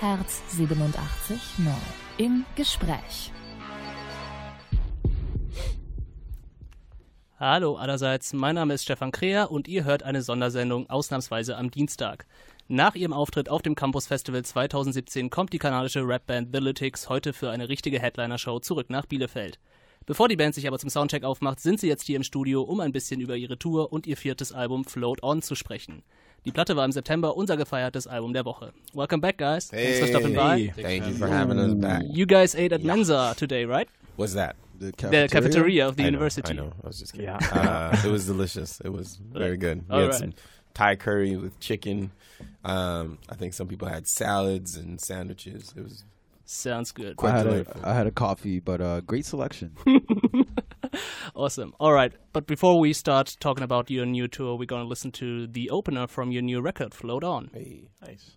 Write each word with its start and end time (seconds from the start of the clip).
Herz 0.00 0.42
87 0.50 1.58
neu. 1.58 1.72
Im 2.18 2.44
Gespräch. 2.54 3.32
Hallo 7.40 7.74
allerseits, 7.74 8.32
mein 8.32 8.54
Name 8.54 8.74
ist 8.74 8.84
Stefan 8.84 9.10
Kreher 9.10 9.50
und 9.50 9.66
ihr 9.66 9.82
hört 9.82 10.04
eine 10.04 10.22
Sondersendung 10.22 10.88
ausnahmsweise 10.88 11.56
am 11.56 11.72
Dienstag. 11.72 12.26
Nach 12.68 12.94
ihrem 12.94 13.12
Auftritt 13.12 13.48
auf 13.48 13.62
dem 13.62 13.74
Campus 13.74 14.06
Festival 14.06 14.44
2017 14.44 15.30
kommt 15.30 15.52
die 15.52 15.58
kanadische 15.58 16.06
Rapband 16.06 16.50
The 16.52 16.60
Lytics 16.60 17.08
heute 17.08 17.32
für 17.32 17.50
eine 17.50 17.68
richtige 17.68 17.98
Headliner-Show 17.98 18.60
zurück 18.60 18.90
nach 18.90 19.06
Bielefeld. 19.06 19.58
Bevor 20.06 20.28
die 20.28 20.36
Band 20.36 20.54
sich 20.54 20.68
aber 20.68 20.78
zum 20.78 20.90
Soundcheck 20.90 21.24
aufmacht, 21.24 21.58
sind 21.58 21.80
sie 21.80 21.88
jetzt 21.88 22.06
hier 22.06 22.16
im 22.16 22.22
Studio, 22.22 22.62
um 22.62 22.78
ein 22.78 22.92
bisschen 22.92 23.20
über 23.20 23.36
ihre 23.36 23.58
Tour 23.58 23.92
und 23.92 24.06
ihr 24.06 24.16
viertes 24.16 24.52
Album 24.52 24.84
Float 24.84 25.24
On 25.24 25.42
zu 25.42 25.56
sprechen. 25.56 26.04
Die 26.44 26.52
Platte 26.52 26.76
war 26.76 26.84
im 26.84 26.92
September 26.92 27.36
unser 27.36 27.56
gefeiertes 27.56 28.06
Album 28.06 28.32
der 28.32 28.44
Woche. 28.44 28.72
Welcome 28.94 29.20
back, 29.20 29.38
guys. 29.38 29.68
Thanks 29.70 29.98
for 29.98 30.06
stopping 30.06 30.34
by. 30.34 30.72
Thank 30.76 31.06
you 31.06 31.14
for 31.14 31.28
having 31.28 31.58
us 31.58 31.74
back. 31.74 32.02
You 32.08 32.26
guys 32.26 32.54
ate 32.54 32.72
at 32.72 32.82
Mensa 32.82 33.34
today, 33.36 33.64
right? 33.64 33.88
What's 34.16 34.34
that? 34.34 34.56
The 34.78 34.92
The 34.92 35.28
cafeteria 35.28 35.86
of 35.88 35.96
the 35.96 36.02
I 36.02 36.06
know, 36.06 36.10
university. 36.18 36.52
I 36.52 36.56
know. 36.56 36.72
I 36.82 36.86
was 36.86 37.00
just 37.00 37.12
kidding. 37.12 37.26
Yeah. 37.26 37.38
Uh, 37.52 37.96
it 38.06 38.10
was 38.10 38.26
delicious. 38.26 38.80
It 38.80 38.90
was 38.90 39.16
very 39.32 39.56
good. 39.56 39.84
We 39.88 39.94
All 39.94 40.00
had 40.00 40.10
right. 40.10 40.14
some 40.18 40.32
Thai 40.74 40.96
curry 40.96 41.36
with 41.36 41.58
chicken. 41.58 42.12
Um, 42.64 43.18
I 43.28 43.34
think 43.34 43.52
some 43.52 43.66
people 43.66 43.88
had 43.88 44.06
salads 44.06 44.76
and 44.76 45.00
sandwiches. 45.00 45.74
It 45.76 45.82
was 45.82 46.04
Sounds 46.44 46.92
good. 46.92 47.16
I 47.22 47.30
had, 47.30 47.46
a, 47.46 47.92
had 47.92 48.06
a 48.06 48.10
coffee, 48.10 48.58
but 48.58 48.80
uh, 48.80 49.00
great 49.02 49.26
selection. 49.26 49.72
Awesome. 51.34 51.74
All 51.78 51.92
right. 51.92 52.12
But 52.32 52.46
before 52.46 52.78
we 52.80 52.92
start 52.92 53.36
talking 53.40 53.62
about 53.62 53.90
your 53.90 54.06
new 54.06 54.28
tour, 54.28 54.56
we're 54.56 54.66
going 54.66 54.82
to 54.82 54.88
listen 54.88 55.12
to 55.12 55.46
the 55.46 55.70
opener 55.70 56.06
from 56.06 56.32
your 56.32 56.42
new 56.42 56.60
record, 56.60 56.94
Float 56.94 57.24
On. 57.24 57.50
Hey. 57.52 57.88
nice. 58.04 58.36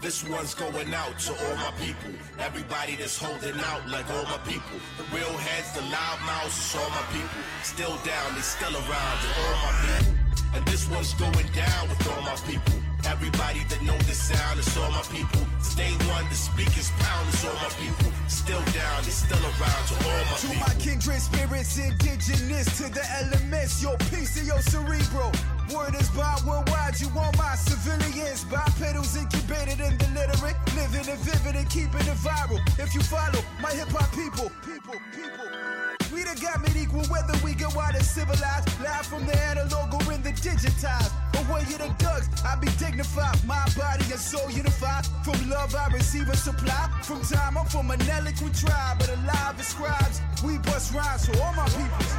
This 0.00 0.22
one's 0.28 0.52
going 0.54 0.92
out 0.92 1.18
to 1.18 1.32
all 1.32 1.56
my 1.56 1.72
people. 1.80 2.10
Everybody 2.38 2.94
that's 2.96 3.16
holding 3.16 3.58
out 3.58 3.88
like 3.88 4.08
all 4.10 4.24
my 4.24 4.36
people. 4.44 4.78
The 4.98 5.16
real 5.16 5.32
heads, 5.32 5.72
the 5.72 5.80
loud 5.80 6.20
mouths, 6.26 6.58
it's 6.58 6.76
all 6.76 6.90
my 6.90 7.02
people. 7.10 7.40
Still 7.62 7.96
down, 8.04 8.34
they 8.34 8.42
still 8.42 8.74
around, 8.74 9.18
and 9.24 9.32
all 9.40 9.56
my 9.64 10.04
people. 10.04 10.23
And 10.54 10.64
this 10.66 10.88
one's 10.88 11.12
going 11.14 11.48
down 11.52 11.88
with 11.88 12.06
all 12.10 12.22
my 12.22 12.36
people. 12.46 12.74
Everybody 13.06 13.60
that 13.68 13.82
know 13.82 13.96
the 14.08 14.14
sound, 14.14 14.58
it's 14.58 14.76
all 14.76 14.90
my 14.90 15.02
people. 15.10 15.42
Stay 15.60 15.92
one, 16.08 16.24
the 16.28 16.34
speakers 16.34 16.90
pound, 16.98 17.28
it's 17.28 17.44
all 17.44 17.54
my 17.54 17.68
people. 17.76 18.10
Still 18.28 18.62
down, 18.72 19.02
they 19.04 19.10
still 19.10 19.42
around, 19.42 19.84
to 19.90 19.94
all 20.08 20.24
my 20.30 20.36
To 20.38 20.46
people. 20.46 20.64
my 20.66 20.74
kindred 20.80 21.20
spirits, 21.20 21.76
indigenous 21.76 22.66
to 22.78 22.84
the 22.88 23.04
elements, 23.20 23.82
your 23.82 23.96
piece 24.14 24.40
of 24.40 24.46
your 24.46 24.60
cerebral. 24.62 25.32
Word 25.74 25.94
is 26.00 26.08
bond 26.10 26.46
worldwide, 26.46 27.00
you 27.00 27.08
want 27.10 27.36
my 27.36 27.54
civilians. 27.56 28.44
Bipedals 28.44 29.16
incubated 29.16 29.80
in 29.80 29.98
the 29.98 30.08
literate, 30.14 30.56
living 30.76 31.08
and 31.10 31.20
vivid 31.20 31.56
and 31.56 31.68
keeping 31.68 32.06
it 32.06 32.18
viral. 32.24 32.60
If 32.78 32.94
you 32.94 33.02
follow 33.02 33.40
my 33.60 33.70
hip 33.72 33.88
hop 33.88 34.10
people, 34.12 34.50
people, 34.64 34.94
people. 35.12 35.73
Got 36.40 36.60
made 36.62 36.76
equal 36.76 37.04
whether 37.06 37.32
we 37.44 37.54
go 37.54 37.68
out 37.80 37.94
and 37.94 38.04
civilized. 38.04 38.68
Live 38.82 39.06
from 39.06 39.24
the 39.24 39.36
analog 39.50 39.94
or 39.94 40.12
in 40.12 40.22
the 40.22 40.30
digitized. 40.30 41.12
Away 41.40 41.62
you 41.70 41.78
the 41.78 41.88
ducks, 41.98 42.28
I 42.44 42.56
be 42.56 42.68
dignified. 42.78 43.38
My 43.46 43.64
body 43.76 44.04
and 44.10 44.20
soul 44.20 44.50
unified. 44.50 45.06
From 45.24 45.48
love 45.48 45.74
I 45.74 45.88
receive 45.94 46.28
and 46.28 46.38
supply. 46.38 46.90
From 47.02 47.22
time 47.22 47.56
I'm 47.56 47.66
from 47.66 47.90
an 47.90 48.02
eloquent 48.02 48.54
tribe, 48.54 48.98
but 48.98 49.08
alive 49.10 49.58
as 49.58 49.68
scribes. 49.68 50.20
We 50.44 50.58
bust 50.58 50.92
rhymes 50.92 51.26
for 51.26 51.40
all 51.40 51.54
my 51.54 51.66
peoples. 51.68 52.14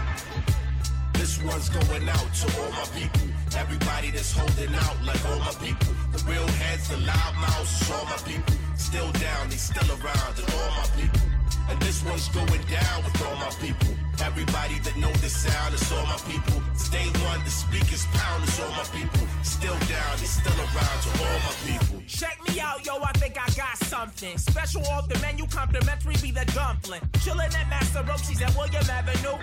This 1.14 1.42
one's 1.44 1.70
going 1.70 2.08
out 2.10 2.30
to 2.42 2.62
all 2.62 2.72
my 2.72 2.86
people. 2.96 3.28
Everybody 3.58 4.12
that's 4.12 4.32
holding 4.32 4.74
out 4.76 4.98
like 5.04 5.24
all 5.26 5.40
my 5.40 5.56
people. 5.60 5.94
The 6.14 6.24
real 6.28 6.48
heads, 6.48 6.88
the 6.90 6.98
loud 6.98 7.36
mouths, 7.36 7.92
all 7.92 8.06
my 8.06 8.18
people. 8.26 8.56
Still 8.78 9.12
down, 9.14 9.50
they 9.50 9.56
still 9.58 9.90
around, 9.92 10.34
and 10.40 10.50
all 10.56 10.72
my 10.82 10.88
people. 10.96 11.22
And 11.70 11.82
this 11.82 12.04
one's 12.04 12.30
going 12.30 12.62
down 12.70 13.04
with 13.04 13.22
all 13.26 13.36
my 13.36 13.50
people. 13.60 14.05
Everybody 14.24 14.80
that 14.80 14.96
know 14.98 15.12
the 15.24 15.30
sound, 15.30 15.74
it's 15.74 15.92
all 15.92 16.06
my 16.06 16.18
people. 16.30 16.62
Stay 16.76 17.06
one, 17.28 17.44
the 17.44 17.50
speakers 17.50 18.06
pound, 18.14 18.44
it's 18.44 18.60
all 18.60 18.70
my 18.72 18.84
people. 18.96 19.28
Still 19.44 19.78
down, 19.88 20.14
it's 20.14 20.40
still 20.42 20.56
around, 20.56 21.00
to 21.04 21.10
all 21.24 21.40
my 21.46 21.54
people. 21.66 22.02
Check 22.08 22.38
me 22.48 22.60
out, 22.60 22.86
yo, 22.86 23.02
I 23.02 23.12
think 23.14 23.38
I 23.38 23.48
got 23.56 23.78
something. 23.78 24.38
Special 24.38 24.86
off 24.88 25.08
the 25.10 25.20
menu, 25.20 25.46
complimentary 25.48 26.16
be 26.22 26.32
the 26.32 26.46
dumpling. 26.54 27.02
Chillin' 27.24 27.54
at 27.56 27.70
Master 27.70 28.04
Rochi's 28.04 28.42
at 28.42 28.56
William 28.56 28.90
Avenue. 28.90 29.38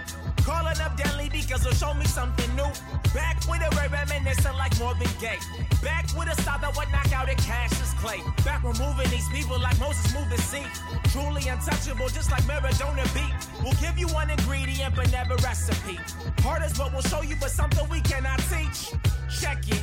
Calling 0.45 0.81
up 0.81 0.97
Denley 0.97 1.29
because 1.29 1.63
he'll 1.63 1.73
show 1.73 1.95
me 1.95 2.05
something 2.05 2.51
new. 2.57 2.71
Back 3.15 3.39
with 3.49 3.63
a 3.63 3.71
ray 3.77 3.89
reminiscent 3.89 4.57
like 4.57 4.79
Marvin 4.79 5.09
Gaye. 5.21 5.39
Back 5.83 6.07
with 6.17 6.29
a 6.29 6.43
style 6.43 6.59
that 6.61 6.77
would 6.77 6.91
knock 6.91 7.13
out 7.13 7.29
a 7.31 7.35
Cassius 7.37 7.95
Clay. 7.95 8.21
Back 8.45 8.63
removing 8.65 9.09
these 9.11 9.29
people 9.29 9.59
like 9.61 9.79
Moses 9.79 10.13
the 10.13 10.39
sea. 10.43 10.67
Truly 11.13 11.49
untouchable, 11.49 12.09
just 12.09 12.31
like 12.31 12.43
Maradona 12.45 13.05
beat. 13.15 13.35
We'll 13.63 13.79
give 13.81 13.99
you 13.99 14.09
one 14.09 14.31
ingredient, 14.31 14.97
but 14.97 15.11
never 15.13 15.37
recipe. 15.37 15.99
Hard 16.41 16.63
is 16.65 16.79
what 16.79 16.93
we'll 16.93 17.03
show 17.03 17.23
you, 17.23 17.37
but 17.41 17.51
something 17.51 17.89
we 17.89 18.01
cannot 18.01 18.39
teach. 18.51 18.93
Check 19.41 19.69
it. 19.69 19.83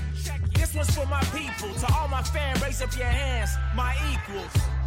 This 0.54 0.76
one's 0.76 0.94
for 0.96 1.06
my 1.06 1.22
people. 1.36 1.74
To 1.74 1.94
all 1.94 2.08
my 2.08 2.22
fans, 2.22 2.62
raise 2.62 2.82
up 2.82 2.96
your 2.98 3.08
hands, 3.08 3.52
my 3.76 3.96
equals. 4.12 4.79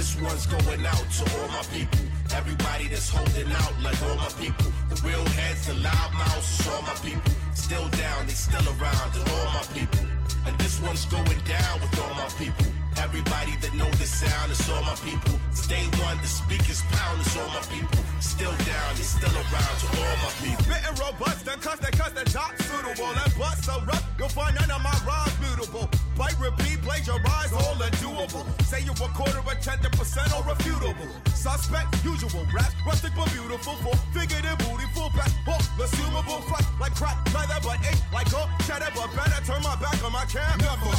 This 0.00 0.18
one's 0.18 0.46
going 0.46 0.86
out 0.86 1.10
to 1.10 1.38
all 1.38 1.48
my 1.48 1.62
people. 1.74 2.00
Everybody 2.34 2.88
that's 2.88 3.10
holding 3.10 3.52
out 3.52 3.74
like 3.82 4.02
all 4.04 4.16
my 4.16 4.30
people. 4.40 4.72
The 4.88 4.98
real 5.06 5.22
heads, 5.36 5.66
the 5.66 5.74
loud 5.74 6.14
mouths, 6.14 6.66
all 6.68 6.80
my 6.80 6.94
people. 7.04 7.30
Still 7.54 7.86
down, 7.90 8.26
they 8.26 8.32
still 8.32 8.66
around, 8.80 9.14
and 9.14 9.28
all 9.28 9.52
my 9.52 9.62
people. 9.74 10.00
And 10.46 10.56
this 10.56 10.80
one's 10.80 11.04
going 11.04 11.40
down 11.44 11.80
with 11.82 12.00
all 12.00 12.14
my 12.14 12.30
people. 12.38 12.79
Everybody 12.98 13.56
that 13.62 13.74
know 13.74 13.90
the 14.00 14.06
sound, 14.06 14.50
it's 14.50 14.68
all 14.68 14.82
my 14.82 14.94
people. 15.04 15.38
Stay 15.52 15.84
one, 16.02 16.18
the 16.18 16.26
speakers 16.26 16.82
pound, 16.90 17.20
it's 17.20 17.36
all 17.36 17.48
my 17.48 17.62
people. 17.70 18.02
Still 18.20 18.52
down, 18.66 18.90
they 18.96 19.06
still 19.06 19.34
around, 19.34 19.76
to 19.80 19.86
all 20.00 20.16
my 20.24 20.30
people. 20.42 20.64
Spitting 20.64 20.96
robust 20.98 21.46
and 21.48 21.60
cuss 21.62 21.78
that 21.80 21.92
cuss 21.92 22.12
that 22.12 22.26
top 22.26 22.52
suitable 22.62 23.12
and 23.12 23.32
bust 23.38 23.64
so 23.64 23.80
rough, 23.86 24.04
you'll 24.18 24.28
find 24.28 24.54
none 24.56 24.70
of 24.70 24.82
my 24.82 24.94
rhymes 25.06 25.34
beautiful. 25.38 25.88
Bite, 26.16 26.38
repeat, 26.38 26.82
blaze 26.82 27.06
your 27.06 27.20
plagiarize, 27.20 27.52
all 27.52 27.76
undoable. 27.80 28.44
Say 28.64 28.82
you 28.82 28.92
a 28.92 29.08
quarter, 29.16 29.40
a 29.40 29.54
tenth, 29.62 29.86
a 29.86 29.90
percent, 29.90 30.28
or 30.36 30.42
refutable. 30.44 31.08
Suspect, 31.34 31.88
usual 32.04 32.44
rap, 32.52 32.72
rustic 32.86 33.12
but 33.16 33.30
beautiful. 33.32 33.74
Figured 34.12 34.44
and 34.44 34.58
booty, 34.58 34.84
full 34.92 35.10
back, 35.16 35.32
hook, 35.48 35.62
assumable 35.80 36.42
flex 36.44 36.64
like 36.78 36.94
crack, 36.94 37.16
leather, 37.32 37.60
but 37.62 37.80
ain't 37.88 38.00
like 38.12 38.30
gold, 38.30 38.48
cheddar, 38.66 38.92
but 38.94 39.08
better 39.16 39.40
turn 39.44 39.62
my 39.62 39.76
back 39.80 39.96
on 40.04 40.12
my 40.12 40.24
cam. 40.26 40.58
Never, 40.58 40.92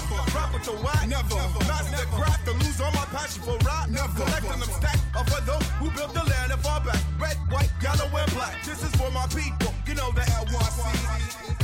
with 0.62 0.78
the 0.78 0.86
whack, 0.86 1.08
never, 1.08 1.36
master 1.66 1.98
the 1.98 2.06
craft, 2.14 2.46
to 2.46 2.54
lose 2.54 2.82
all 2.82 2.92
my 2.92 3.06
passion 3.10 3.42
for 3.44 3.58
rap, 3.66 3.90
never. 3.90 4.14
Collecting 4.14 4.60
them 4.60 4.70
stacks, 4.70 5.02
or 5.16 5.26
for 5.26 5.42
those 5.46 5.66
who 5.80 5.90
built 5.92 6.14
the 6.14 6.24
land 6.24 6.52
and 6.52 6.62
fall 6.62 6.80
back. 6.82 7.02
Red, 7.20 7.38
white, 7.50 7.72
yellow, 7.82 8.06
and 8.06 8.32
black. 8.34 8.64
This 8.64 8.84
is 8.84 8.94
for 8.96 9.10
my 9.12 9.26
people, 9.28 9.74
you 9.88 9.96
know 9.96 10.12
the 10.12 10.22
L1C. 10.22 11.62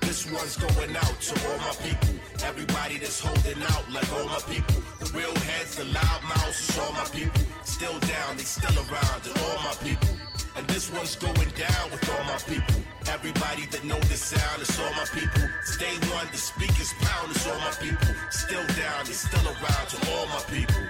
This 0.00 0.30
one's 0.30 0.56
going 0.56 0.96
out 0.96 1.16
to 1.20 1.34
all 1.48 1.58
my 1.58 1.74
people. 1.82 2.14
Everybody 2.44 2.98
that's 2.98 3.20
holding 3.20 3.62
out 3.62 3.84
like 3.92 4.10
all 4.12 4.26
my 4.26 4.40
people. 4.48 4.76
The 5.00 5.06
real 5.16 5.34
heads, 5.34 5.76
the 5.76 5.84
loud 5.84 6.22
mouths, 6.24 6.78
all 6.78 6.92
my 6.92 7.04
people. 7.12 7.42
Still 7.64 7.98
down, 8.00 8.36
they 8.36 8.44
still 8.44 8.76
around, 8.76 9.20
and 9.26 9.38
all 9.38 9.58
my 9.64 9.74
people. 9.82 10.25
And 10.56 10.66
this 10.68 10.90
one's 10.90 11.16
going 11.16 11.50
down 11.50 11.90
with 11.90 12.08
all 12.08 12.24
my 12.24 12.38
people. 12.48 12.80
Everybody 13.08 13.66
that 13.66 13.84
know 13.84 13.98
the 14.00 14.16
sound, 14.16 14.62
it's 14.62 14.80
all 14.80 14.90
my 14.92 15.04
people. 15.12 15.48
Stay 15.64 15.94
one, 16.14 16.26
the 16.32 16.38
speakers 16.38 16.94
pound, 17.00 17.30
it's 17.30 17.46
all 17.46 17.58
my 17.58 17.72
people. 17.78 18.14
Still 18.30 18.66
down, 18.68 19.04
they 19.04 19.12
still 19.12 19.46
around, 19.46 19.86
to 19.90 19.98
all 20.12 20.26
my 20.28 20.40
people. 20.48 20.82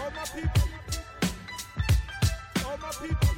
All 0.00 0.10
my 0.10 0.24
people. 0.24 0.68
All 2.64 2.78
my 2.78 2.90
people. 3.06 3.35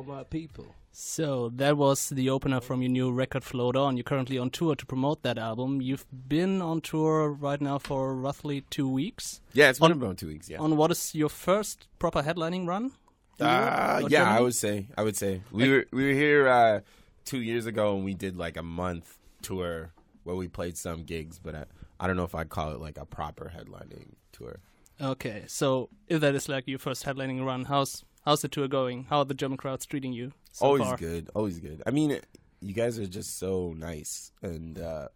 All 0.00 0.06
my 0.06 0.22
people. 0.24 0.64
So 0.92 1.50
that 1.56 1.76
was 1.76 2.08
the 2.08 2.30
opener 2.30 2.62
from 2.62 2.80
your 2.80 2.90
new 2.90 3.12
record, 3.12 3.44
Float 3.44 3.76
On. 3.76 3.98
You're 3.98 4.04
currently 4.04 4.38
on 4.38 4.48
tour 4.48 4.74
to 4.74 4.86
promote 4.86 5.22
that 5.24 5.36
album. 5.36 5.82
You've 5.82 6.06
been 6.26 6.62
on 6.62 6.80
tour 6.80 7.30
right 7.30 7.60
now 7.60 7.76
for 7.76 8.14
roughly 8.16 8.62
two 8.70 8.88
weeks. 8.88 9.42
Yeah, 9.52 9.68
it's 9.68 9.78
been 9.78 9.92
On- 9.92 9.98
about 9.98 10.16
two 10.16 10.28
weeks. 10.28 10.48
Yeah. 10.48 10.56
On 10.58 10.78
what 10.78 10.90
is 10.90 11.14
your 11.14 11.28
first 11.28 11.86
proper 11.98 12.22
headlining 12.22 12.66
run? 12.66 12.92
Uh, 13.38 14.00
or 14.02 14.08
yeah, 14.08 14.34
I 14.34 14.40
would 14.40 14.54
say. 14.54 14.86
I 14.96 15.02
would 15.02 15.18
say 15.18 15.42
we 15.52 15.68
were 15.68 15.84
we 15.92 16.06
were 16.06 16.14
here 16.14 16.48
uh, 16.48 16.80
two 17.26 17.42
years 17.42 17.66
ago 17.66 17.94
and 17.96 18.02
we 18.02 18.14
did 18.14 18.38
like 18.38 18.56
a 18.56 18.62
month 18.62 19.18
tour 19.42 19.92
where 20.24 20.34
we 20.36 20.48
played 20.48 20.78
some 20.78 21.04
gigs, 21.04 21.38
but 21.38 21.54
I, 21.54 21.64
I 22.00 22.06
don't 22.06 22.16
know 22.16 22.24
if 22.24 22.34
I'd 22.34 22.48
call 22.48 22.72
it 22.72 22.80
like 22.80 22.96
a 22.96 23.04
proper 23.04 23.52
headlining 23.54 24.14
tour. 24.32 24.60
Okay, 24.98 25.44
so 25.46 25.90
if 26.08 26.22
that 26.22 26.34
is 26.34 26.48
like 26.48 26.66
your 26.66 26.78
first 26.78 27.04
headlining 27.04 27.44
run, 27.44 27.64
how's 27.66 28.02
how's 28.24 28.42
the 28.42 28.48
tour 28.48 28.68
going? 28.68 29.04
How 29.04 29.18
are 29.18 29.24
the 29.24 29.34
German 29.34 29.56
crowds 29.56 29.86
treating 29.86 30.12
you 30.12 30.32
so 30.52 30.66
always 30.66 30.82
far? 30.82 30.96
good, 30.96 31.30
always 31.34 31.58
good. 31.58 31.82
I 31.86 31.90
mean, 31.90 32.18
you 32.60 32.74
guys 32.74 32.98
are 32.98 33.06
just 33.06 33.38
so 33.38 33.74
nice 33.76 34.32
and 34.42 34.78
uh, 34.78 35.08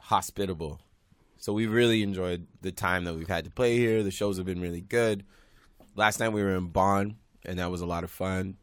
hospitable. 0.00 0.80
So 1.38 1.52
we 1.52 1.66
really 1.66 2.02
enjoyed 2.02 2.46
the 2.62 2.72
time 2.72 3.04
that 3.04 3.14
we've 3.14 3.28
had 3.28 3.44
to 3.44 3.50
play 3.50 3.76
here. 3.76 4.02
The 4.02 4.10
shows 4.10 4.36
have 4.38 4.46
been 4.46 4.60
really 4.60 4.80
good. 4.80 5.24
Last 5.94 6.18
night 6.18 6.30
we 6.30 6.42
were 6.42 6.56
in 6.56 6.68
Bonn, 6.68 7.16
and 7.44 7.58
that 7.58 7.70
was 7.70 7.80
a 7.80 7.86
lot 7.86 8.04
of 8.04 8.10
fun. 8.10 8.56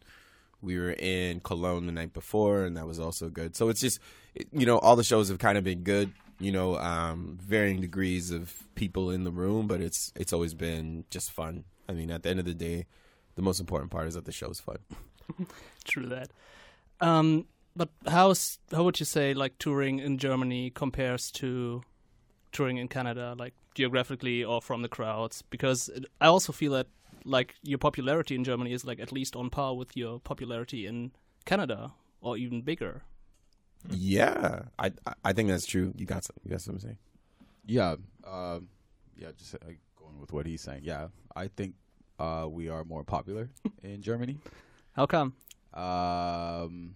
We 0.61 0.79
were 0.79 0.91
in 0.91 1.39
Cologne 1.41 1.85
the 1.85 1.91
night 1.91 2.13
before, 2.13 2.63
and 2.63 2.77
that 2.77 2.87
was 2.87 2.99
also 2.99 3.29
good. 3.29 3.55
So 3.55 3.69
it's 3.69 3.81
just, 3.81 3.99
you 4.51 4.65
know, 4.65 4.77
all 4.79 4.95
the 4.95 5.03
shows 5.03 5.29
have 5.29 5.39
kind 5.39 5.57
of 5.57 5.63
been 5.63 5.83
good. 5.83 6.11
You 6.39 6.51
know, 6.51 6.77
um, 6.77 7.37
varying 7.41 7.79
degrees 7.79 8.31
of 8.31 8.53
people 8.75 9.11
in 9.11 9.23
the 9.23 9.31
room, 9.31 9.67
but 9.67 9.81
it's 9.81 10.11
it's 10.15 10.33
always 10.33 10.53
been 10.53 11.05
just 11.09 11.31
fun. 11.31 11.65
I 11.87 11.93
mean, 11.93 12.09
at 12.11 12.23
the 12.23 12.29
end 12.29 12.39
of 12.39 12.45
the 12.45 12.53
day, 12.53 12.85
the 13.35 13.41
most 13.41 13.59
important 13.59 13.91
part 13.91 14.07
is 14.07 14.13
that 14.13 14.25
the 14.25 14.31
show 14.31 14.49
is 14.49 14.59
fun. 14.59 14.77
True 15.85 16.07
that. 16.07 16.29
Um, 17.01 17.45
but 17.75 17.89
how's 18.07 18.59
how 18.71 18.83
would 18.83 18.99
you 18.99 19.05
say 19.05 19.33
like 19.33 19.57
touring 19.57 19.99
in 19.99 20.17
Germany 20.17 20.69
compares 20.69 21.31
to 21.31 21.81
touring 22.51 22.77
in 22.77 22.87
Canada, 22.87 23.35
like 23.37 23.53
geographically 23.75 24.43
or 24.43 24.61
from 24.61 24.81
the 24.83 24.89
crowds? 24.89 25.41
Because 25.49 25.89
it, 25.89 26.05
I 26.21 26.27
also 26.27 26.53
feel 26.53 26.71
that 26.73 26.87
like 27.25 27.55
your 27.63 27.77
popularity 27.79 28.35
in 28.35 28.43
Germany 28.43 28.73
is 28.73 28.85
like 28.85 28.99
at 28.99 29.11
least 29.11 29.35
on 29.35 29.49
par 29.49 29.75
with 29.75 29.95
your 29.97 30.19
popularity 30.19 30.85
in 30.85 31.11
Canada 31.45 31.93
or 32.21 32.37
even 32.37 32.61
bigger. 32.61 33.01
Yeah, 33.89 34.63
I 34.79 34.91
I- 35.05 35.13
I 35.25 35.33
think 35.33 35.49
that's 35.49 35.65
true. 35.65 35.93
You 35.97 36.05
got 36.05 36.23
some, 36.23 36.35
you 36.43 36.51
got 36.51 36.61
something 36.61 36.81
to 36.81 36.87
say? 36.89 36.97
Yeah, 37.65 37.95
um, 38.25 38.69
yeah. 39.17 39.29
Just 39.37 39.55
uh, 39.55 39.59
going 39.99 40.19
with 40.19 40.31
what 40.31 40.45
he's 40.45 40.61
saying. 40.61 40.81
Yeah, 40.83 41.07
I 41.35 41.47
think 41.47 41.75
uh, 42.23 42.47
we 42.47 42.69
are 42.69 42.83
more 42.85 43.03
popular 43.03 43.49
in 43.83 44.01
Germany. 44.01 44.37
How 44.95 45.05
come? 45.05 45.33
Um, 45.73 46.95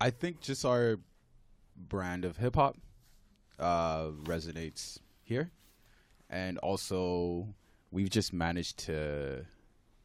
I 0.00 0.10
think 0.10 0.40
just 0.40 0.64
our 0.64 0.98
brand 1.76 2.24
of 2.24 2.36
hip 2.36 2.54
hop 2.54 2.76
uh, 3.58 4.06
resonates 4.24 4.98
here, 5.24 5.50
and 6.30 6.58
also 6.58 7.48
we've 7.90 8.10
just 8.10 8.32
managed 8.32 8.78
to 8.86 9.44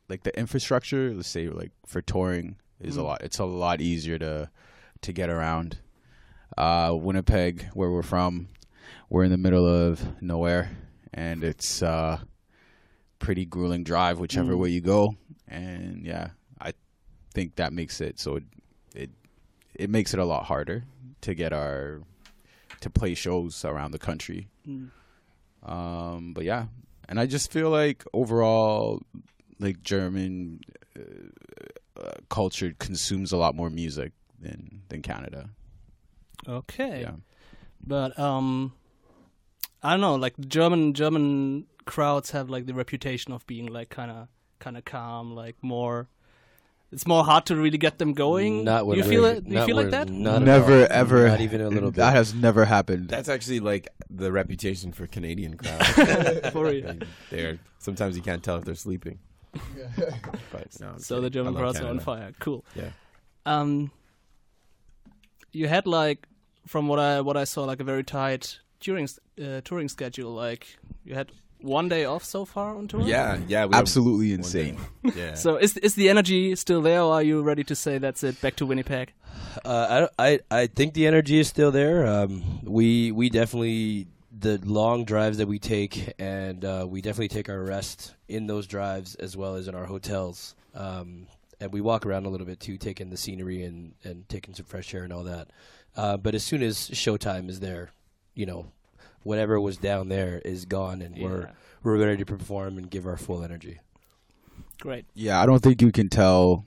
like 0.09 0.23
the 0.23 0.37
infrastructure. 0.37 1.13
Let's 1.13 1.27
say 1.29 1.47
like 1.49 1.71
for 1.85 2.01
touring 2.01 2.57
is 2.79 2.97
a 2.97 3.01
Mm. 3.01 3.03
lot. 3.05 3.21
It's 3.21 3.39
a 3.39 3.45
lot 3.45 3.81
easier 3.81 4.17
to 4.19 4.49
to 5.01 5.13
get 5.13 5.29
around. 5.29 5.77
Uh, 6.57 6.95
Winnipeg, 6.99 7.65
where 7.73 7.89
we're 7.89 8.03
from, 8.03 8.47
we're 9.09 9.23
in 9.23 9.31
the 9.31 9.37
middle 9.37 9.67
of 9.67 10.21
nowhere, 10.21 10.69
and 11.13 11.43
it's 11.43 11.81
uh, 11.81 12.19
pretty 13.23 13.45
grueling 13.45 13.83
drive 13.85 14.19
whichever 14.19 14.53
Mm. 14.53 14.59
way 14.59 14.69
you 14.69 14.81
go. 14.81 15.15
And 15.47 16.05
yeah, 16.05 16.29
I 16.59 16.73
think 17.33 17.55
that 17.55 17.71
makes 17.71 18.01
it 18.01 18.19
so 18.19 18.35
it, 18.37 18.43
it 18.93 19.09
it 19.73 19.89
makes 19.89 20.13
it 20.13 20.19
a 20.19 20.25
lot 20.25 20.43
harder 20.45 20.83
to 21.21 21.33
get 21.33 21.53
our 21.53 22.01
to 22.81 22.89
play 22.89 23.13
shows 23.15 23.63
around 23.65 23.91
the 23.91 23.99
country. 23.99 24.47
Mm. 24.67 24.89
Um, 25.63 26.33
but 26.33 26.43
yeah, 26.43 26.65
and 27.07 27.19
I 27.19 27.25
just 27.25 27.51
feel 27.51 27.69
like 27.69 28.03
overall, 28.11 29.01
like 29.59 29.81
German 29.81 30.59
uh, 30.99 32.01
uh, 32.01 32.11
culture 32.29 32.73
consumes 32.77 33.31
a 33.31 33.37
lot 33.37 33.55
more 33.55 33.69
music 33.69 34.11
than 34.41 34.81
than 34.89 35.01
Canada. 35.01 35.49
Okay. 36.47 37.01
Yeah. 37.01 37.15
But 37.85 38.17
um, 38.19 38.73
I 39.83 39.91
don't 39.91 40.01
know. 40.01 40.15
Like 40.15 40.33
German 40.39 40.93
German 40.93 41.65
crowds 41.85 42.31
have 42.31 42.49
like 42.49 42.65
the 42.65 42.73
reputation 42.73 43.33
of 43.33 43.45
being 43.47 43.67
like 43.67 43.89
kind 43.89 44.09
of 44.11 44.27
kind 44.59 44.77
of 44.77 44.85
calm, 44.85 45.35
like 45.35 45.57
more. 45.61 46.07
It's 46.91 47.07
more 47.07 47.23
hard 47.25 47.47
to 47.47 47.55
really 47.55 47.79
get 47.79 47.97
them 47.97 48.13
going. 48.13 48.63
Not 48.65 48.85
when 48.85 48.99
you 48.99 49.03
feel 49.03 49.25
it. 49.25 49.47
You 49.47 49.65
feel 49.65 49.75
like 49.75 49.89
that? 49.89 50.09
Not 50.09 50.35
at 50.35 50.41
never 50.43 50.81
all. 50.81 50.87
ever, 50.91 51.27
Not 51.27 51.41
even 51.41 51.59
a 51.61 51.67
little 51.69 51.89
bit. 51.89 51.97
That 51.97 52.13
has 52.15 52.35
never 52.35 52.65
happened. 52.65 53.09
That's 53.09 53.29
actually 53.29 53.59
like 53.61 53.87
the 54.11 54.31
reputation 54.31 54.91
for 54.91 55.07
Canadian 55.07 55.57
crowds. 55.57 55.87
For 56.51 56.65
real. 56.65 56.85
And 56.87 57.05
they're 57.31 57.57
sometimes 57.79 58.15
you 58.15 58.21
can't 58.21 58.43
tell 58.43 58.57
if 58.57 58.65
they're 58.65 58.75
sleeping. 58.75 59.17
But, 60.51 60.79
no, 60.79 60.93
So 60.97 61.15
kidding. 61.15 61.23
the 61.23 61.29
German 61.31 61.55
I 61.57 61.59
love 61.59 61.73
crowds 61.75 61.81
are 61.81 61.89
on 61.89 61.99
fire. 61.99 62.31
Cool. 62.39 62.63
Yeah. 62.75 62.91
Um, 63.47 63.91
you 65.51 65.67
had 65.67 65.87
like, 65.87 66.27
from 66.67 66.87
what 66.87 66.99
I 66.99 67.21
what 67.21 67.37
I 67.37 67.43
saw, 67.45 67.63
like 67.63 67.79
a 67.79 67.83
very 67.83 68.03
tight 68.03 68.59
touring 68.83 69.07
uh, 69.43 69.61
touring 69.63 69.89
schedule. 69.89 70.33
Like 70.33 70.67
you 71.03 71.15
had 71.15 71.31
one 71.61 71.89
day 71.89 72.05
off 72.05 72.23
so 72.23 72.45
far 72.45 72.75
on 72.75 72.87
tour. 72.87 73.01
Yeah, 73.01 73.39
yeah, 73.47 73.65
we 73.65 73.73
Absolutely 73.73 74.33
insane. 74.33 74.77
Yeah. 75.15 75.35
So 75.35 75.57
is 75.57 75.77
is 75.77 75.95
the 75.95 76.09
energy 76.09 76.55
still 76.55 76.81
there, 76.81 77.01
or 77.01 77.13
are 77.13 77.23
you 77.23 77.41
ready 77.41 77.63
to 77.65 77.75
say 77.75 77.97
that's 77.97 78.23
it? 78.23 78.39
Back 78.41 78.55
to 78.57 78.65
Winnipeg. 78.65 79.13
Uh, 79.65 80.07
I, 80.19 80.29
I 80.31 80.39
I 80.51 80.67
think 80.67 80.93
the 80.93 81.07
energy 81.07 81.39
is 81.39 81.47
still 81.47 81.71
there. 81.71 82.05
Um, 82.05 82.59
we 82.63 83.11
we 83.11 83.29
definitely 83.29 84.07
the 84.37 84.59
long 84.63 85.05
drives 85.05 85.37
that 85.37 85.47
we 85.47 85.59
take, 85.59 86.13
and 86.19 86.65
uh, 86.65 86.85
we 86.89 87.01
definitely 87.01 87.29
take 87.29 87.49
our 87.49 87.61
rest 87.61 88.13
in 88.27 88.47
those 88.47 88.67
drives 88.67 89.15
as 89.15 89.37
well 89.37 89.55
as 89.55 89.67
in 89.67 89.75
our 89.75 89.85
hotels. 89.85 90.55
Um, 90.73 91.27
and 91.59 91.71
we 91.71 91.81
walk 91.81 92.05
around 92.05 92.25
a 92.25 92.29
little 92.29 92.47
bit 92.47 92.59
too, 92.59 92.77
taking 92.77 93.09
the 93.09 93.17
scenery 93.17 93.63
and, 93.63 93.93
and 94.03 94.27
taking 94.27 94.53
some 94.53 94.65
fresh 94.65 94.93
air 94.93 95.03
and 95.03 95.13
all 95.13 95.23
that. 95.23 95.49
Uh, 95.95 96.17
but 96.17 96.35
as 96.35 96.43
soon 96.43 96.61
as 96.63 96.89
showtime 96.89 97.47
is 97.47 97.59
there, 97.59 97.91
you 98.35 98.45
know, 98.45 98.71
whatever 99.23 99.59
was 99.59 99.77
down 99.77 100.09
there 100.09 100.41
is 100.43 100.65
gone, 100.65 101.01
and 101.01 101.17
we're 101.17 101.51
we're 101.83 101.97
ready 101.97 102.17
to 102.17 102.25
perform 102.25 102.77
and 102.77 102.89
give 102.89 103.05
our 103.07 103.17
full 103.17 103.43
energy. 103.43 103.79
Great. 104.81 105.05
Yeah, 105.13 105.41
I 105.41 105.45
don't 105.45 105.59
think 105.61 105.81
you 105.81 105.91
can 105.91 106.09
tell 106.09 106.65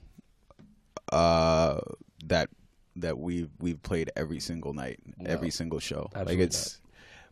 uh, 1.11 1.79
that 2.25 2.49
that 2.95 3.17
we've 3.17 3.49
we've 3.59 3.81
played 3.83 4.11
every 4.15 4.39
single 4.39 4.73
night, 4.73 4.99
No. 5.17 5.29
every 5.29 5.49
single 5.51 5.79
show. 5.79 6.09
Absolutely 6.13 6.35
like 6.37 6.45
it's, 6.45 6.79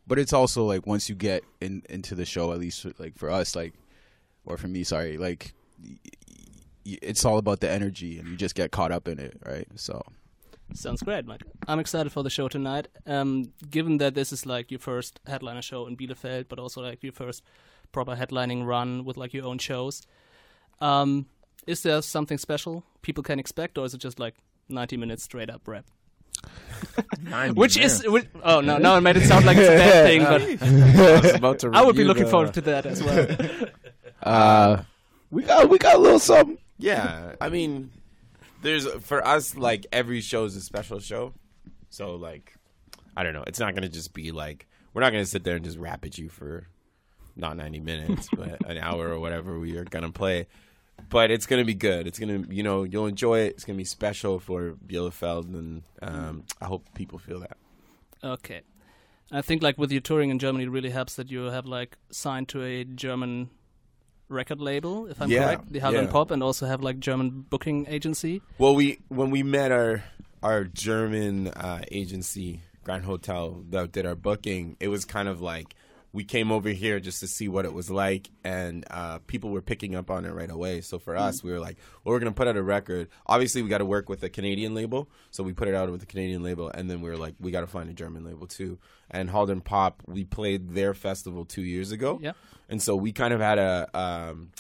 but 0.08 0.20
it's 0.20 0.34
also 0.34 0.64
like 0.66 0.86
once 0.86 1.10
you 1.10 1.16
get 1.16 1.44
in 1.62 1.82
into 1.90 2.16
the 2.16 2.26
show, 2.26 2.52
at 2.54 2.60
least 2.60 2.86
like 3.00 3.18
for 3.18 3.30
us, 3.30 3.56
like 3.56 3.74
or 4.46 4.58
for 4.58 4.68
me, 4.68 4.84
sorry, 4.84 5.18
like 5.18 5.54
y- 5.84 5.98
y- 6.86 6.98
it's 7.02 7.26
all 7.26 7.38
about 7.40 7.62
the 7.62 7.70
energy, 7.70 8.20
and 8.20 8.28
you 8.28 8.36
just 8.36 8.54
get 8.56 8.72
caught 8.72 8.92
up 8.92 9.08
in 9.08 9.18
it, 9.20 9.38
right? 9.46 9.68
So 9.76 10.04
Sounds 10.74 11.02
great, 11.02 11.26
Mike. 11.26 11.44
I'm 11.68 11.80
excited 11.80 12.12
for 12.12 12.24
the 12.24 12.30
show 12.30 12.48
tonight. 12.48 12.88
Um, 13.06 13.54
given 13.70 13.98
that 14.00 14.14
this 14.16 14.34
is 14.34 14.46
like 14.46 14.72
your 14.72 14.80
first 14.80 15.20
headliner 15.28 15.62
show 15.62 15.86
in 15.88 15.96
Bielefeld, 15.96 16.46
but 16.50 16.60
also 16.60 16.82
like 16.82 17.04
your 17.04 17.14
first 17.14 17.44
proper 17.92 18.16
headlining 18.16 18.66
run 18.66 19.06
with 19.06 19.16
like 19.16 19.34
your 19.34 19.46
own 19.46 19.58
shows, 19.58 20.02
um, 20.82 21.28
is 21.68 21.82
there 21.84 22.02
something 22.02 22.38
special 22.38 22.84
people 23.04 23.24
can 23.24 23.40
expect, 23.40 23.78
or 23.78 23.86
is 23.86 23.94
it 23.94 24.00
just 24.00 24.20
like 24.20 24.36
90 24.68 24.98
minutes 24.98 25.24
straight 25.24 25.50
up 25.50 25.68
rap? 25.68 25.86
Which 27.56 27.78
is, 27.78 28.06
which, 28.08 28.26
oh 28.44 28.60
no, 28.62 28.78
now 28.78 28.96
I 28.96 29.00
made 29.00 29.16
it 29.18 29.26
sound 29.26 29.46
like 29.46 29.58
it's 29.58 29.68
a 29.70 29.78
bad 29.78 30.06
thing, 30.06 30.22
but 30.24 30.42
I 31.02 31.22
was 31.22 31.34
about 31.34 31.60
to 31.60 31.72
I 31.74 31.82
would 31.84 31.96
be 31.96 32.04
looking 32.04 32.26
the- 32.26 32.30
forward 32.30 32.54
to 32.56 32.62
that 32.62 32.86
as 32.86 33.02
well. 33.04 33.28
uh, 34.24 34.84
we 35.32 35.44
got 35.44 35.70
we 35.70 35.78
got 35.78 35.96
a 35.96 36.00
little 36.00 36.20
something. 36.20 36.58
Yeah, 36.78 37.36
I 37.40 37.48
mean, 37.50 37.92
there's 38.66 38.88
for 39.06 39.26
us 39.26 39.56
like 39.56 39.86
every 39.92 40.22
show 40.22 40.44
is 40.46 40.56
a 40.56 40.62
special 40.62 41.00
show, 41.00 41.34
so 41.90 42.16
like 42.16 42.54
I 43.16 43.24
don't 43.24 43.34
know, 43.34 43.44
it's 43.48 43.60
not 43.60 43.76
gonna 43.76 43.90
just 43.90 44.14
be 44.14 44.32
like 44.32 44.68
we're 44.94 45.02
not 45.02 45.12
gonna 45.12 45.26
sit 45.26 45.44
there 45.44 45.56
and 45.56 45.64
just 45.64 45.78
rap 45.78 46.04
at 46.04 46.18
you 46.18 46.30
for 46.30 46.68
not 47.36 47.58
90 47.58 47.80
minutes, 47.82 48.30
but 48.36 48.66
an 48.70 48.78
hour 48.78 49.10
or 49.10 49.20
whatever 49.20 49.60
we 49.60 49.78
are 49.78 49.84
gonna 49.84 50.12
play. 50.12 50.48
But 51.10 51.30
it's 51.30 51.46
gonna 51.46 51.66
be 51.66 51.74
good. 51.76 52.08
It's 52.08 52.18
gonna, 52.18 52.44
you 52.50 52.64
know, 52.64 52.84
you'll 52.84 53.08
enjoy 53.08 53.40
it. 53.40 53.54
It's 53.54 53.66
gonna 53.66 53.78
be 53.78 53.86
special 53.86 54.40
for 54.40 54.76
Bielefeld, 54.86 55.54
and 55.54 55.84
um, 56.02 56.44
I 56.62 56.66
hope 56.66 56.86
people 56.96 57.20
feel 57.20 57.42
that. 57.42 57.58
Okay. 58.24 58.62
I 59.32 59.42
think 59.42 59.62
like 59.62 59.78
with 59.78 59.92
your 59.92 60.02
touring 60.02 60.30
in 60.30 60.40
Germany, 60.40 60.66
it 60.66 60.70
really 60.70 60.92
helps 60.92 61.16
that 61.16 61.30
you 61.30 61.46
have 61.46 61.66
like 61.66 61.98
signed 62.10 62.48
to 62.50 62.64
a 62.64 62.84
German 62.84 63.50
record 64.30 64.60
label, 64.60 65.08
if 65.08 65.22
I'm 65.22 65.30
Yeah, 65.30 65.46
correct, 65.46 65.72
the 65.72 65.80
Hard 65.80 65.96
yeah. 65.96 66.08
Pop, 66.08 66.32
and 66.32 66.42
also 66.44 66.66
have 66.66 66.82
like 66.82 67.00
German 67.00 67.46
booking 67.50 67.88
agency. 67.88 68.42
Well, 68.58 68.76
we 68.76 69.00
when 69.10 69.32
we 69.32 69.44
met 69.44 69.72
our 69.72 70.04
our 70.44 70.64
German 70.64 71.48
uh, 71.48 71.82
agency 71.92 72.62
Grand 72.84 73.04
Hotel 73.04 73.64
that 73.72 73.92
did 73.92 74.06
our 74.06 74.16
booking, 74.16 74.78
it 74.80 74.88
was 74.90 75.06
kind 75.06 75.28
of 75.28 75.42
like 75.42 75.76
we 76.16 76.24
came 76.24 76.50
over 76.50 76.70
here 76.70 77.02
just 77.02 77.20
to 77.20 77.28
see 77.28 77.50
what 77.50 77.66
it 77.66 77.74
was 77.74 77.90
like, 77.90 78.30
and 78.46 78.86
uh, 78.90 79.20
people 79.28 79.50
were 79.50 79.62
picking 79.62 79.96
up 79.96 80.10
on 80.10 80.24
it 80.24 80.32
right 80.32 80.50
away. 80.50 80.80
So 80.80 80.98
for 80.98 81.18
us, 81.18 81.44
we 81.44 81.52
were 81.52 81.60
like, 81.60 81.76
well, 82.04 82.14
we're 82.14 82.20
going 82.20 82.32
to 82.32 82.38
put 82.38 82.48
out 82.48 82.56
a 82.56 82.64
record. 82.64 83.10
Obviously, 83.28 83.62
we 83.62 83.68
got 83.68 83.80
to 83.80 83.86
work 83.86 84.08
with 84.08 84.24
a 84.24 84.30
Canadian 84.30 84.74
label. 84.74 85.10
So 85.32 85.44
we 85.44 85.52
put 85.52 85.68
it 85.68 85.76
out 85.76 85.92
with 85.92 86.02
a 86.02 86.06
Canadian 86.06 86.42
label, 86.42 86.70
and 86.70 86.90
then 86.90 87.02
we 87.02 87.10
were 87.10 87.18
like, 87.18 87.36
we 87.38 87.52
got 87.52 87.62
to 87.62 87.68
find 87.68 87.90
a 87.90 87.94
German 87.94 88.24
label 88.24 88.48
too. 88.48 88.80
And 89.12 89.30
Haldern 89.30 89.62
Pop, 89.62 90.04
we 90.08 90.24
played 90.24 90.70
their 90.70 90.94
festival 90.94 91.44
two 91.44 91.64
years 91.64 91.92
ago. 91.92 92.18
Yeah. 92.22 92.32
And 92.70 92.82
so 92.82 92.96
we 92.96 93.12
kind 93.12 93.34
of 93.34 93.42
had 93.42 93.60
a. 93.60 93.90
Um, 93.94 94.52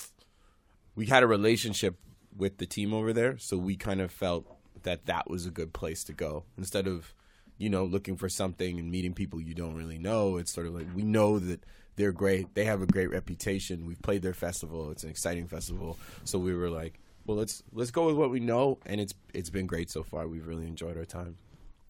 we 0.93 1.05
had 1.05 1.23
a 1.23 1.27
relationship 1.27 1.95
with 2.35 2.57
the 2.57 2.65
team 2.65 2.93
over 2.93 3.13
there, 3.13 3.37
so 3.37 3.57
we 3.57 3.77
kind 3.77 4.01
of 4.01 4.11
felt 4.11 4.45
that 4.83 5.05
that 5.05 5.29
was 5.29 5.45
a 5.45 5.51
good 5.51 5.71
place 5.71 6.03
to 6.03 6.13
go 6.13 6.43
instead 6.57 6.85
of 6.85 7.15
you 7.57 7.69
know, 7.69 7.85
looking 7.85 8.17
for 8.17 8.29
something 8.29 8.79
and 8.79 8.91
meeting 8.91 9.13
people 9.13 9.39
you 9.41 9.53
don't 9.53 9.75
really 9.75 9.97
know. 9.97 10.37
It's 10.37 10.51
sort 10.51 10.67
of 10.67 10.73
like 10.75 10.87
we 10.95 11.03
know 11.03 11.39
that 11.39 11.63
they're 11.95 12.11
great. 12.11 12.53
They 12.55 12.65
have 12.65 12.81
a 12.81 12.87
great 12.87 13.09
reputation. 13.09 13.85
We've 13.85 14.01
played 14.01 14.21
their 14.21 14.33
festival. 14.33 14.91
It's 14.91 15.03
an 15.03 15.09
exciting 15.09 15.47
festival. 15.47 15.97
So 16.25 16.37
we 16.39 16.53
were 16.53 16.69
like, 16.69 16.99
well, 17.25 17.37
let's 17.37 17.63
let's 17.71 17.91
go 17.91 18.07
with 18.07 18.15
what 18.15 18.29
we 18.29 18.39
know, 18.39 18.79
and 18.85 19.01
it's 19.01 19.13
it's 19.33 19.49
been 19.49 19.67
great 19.67 19.89
so 19.89 20.03
far. 20.03 20.27
We've 20.27 20.45
really 20.45 20.67
enjoyed 20.67 20.97
our 20.97 21.05
time. 21.05 21.37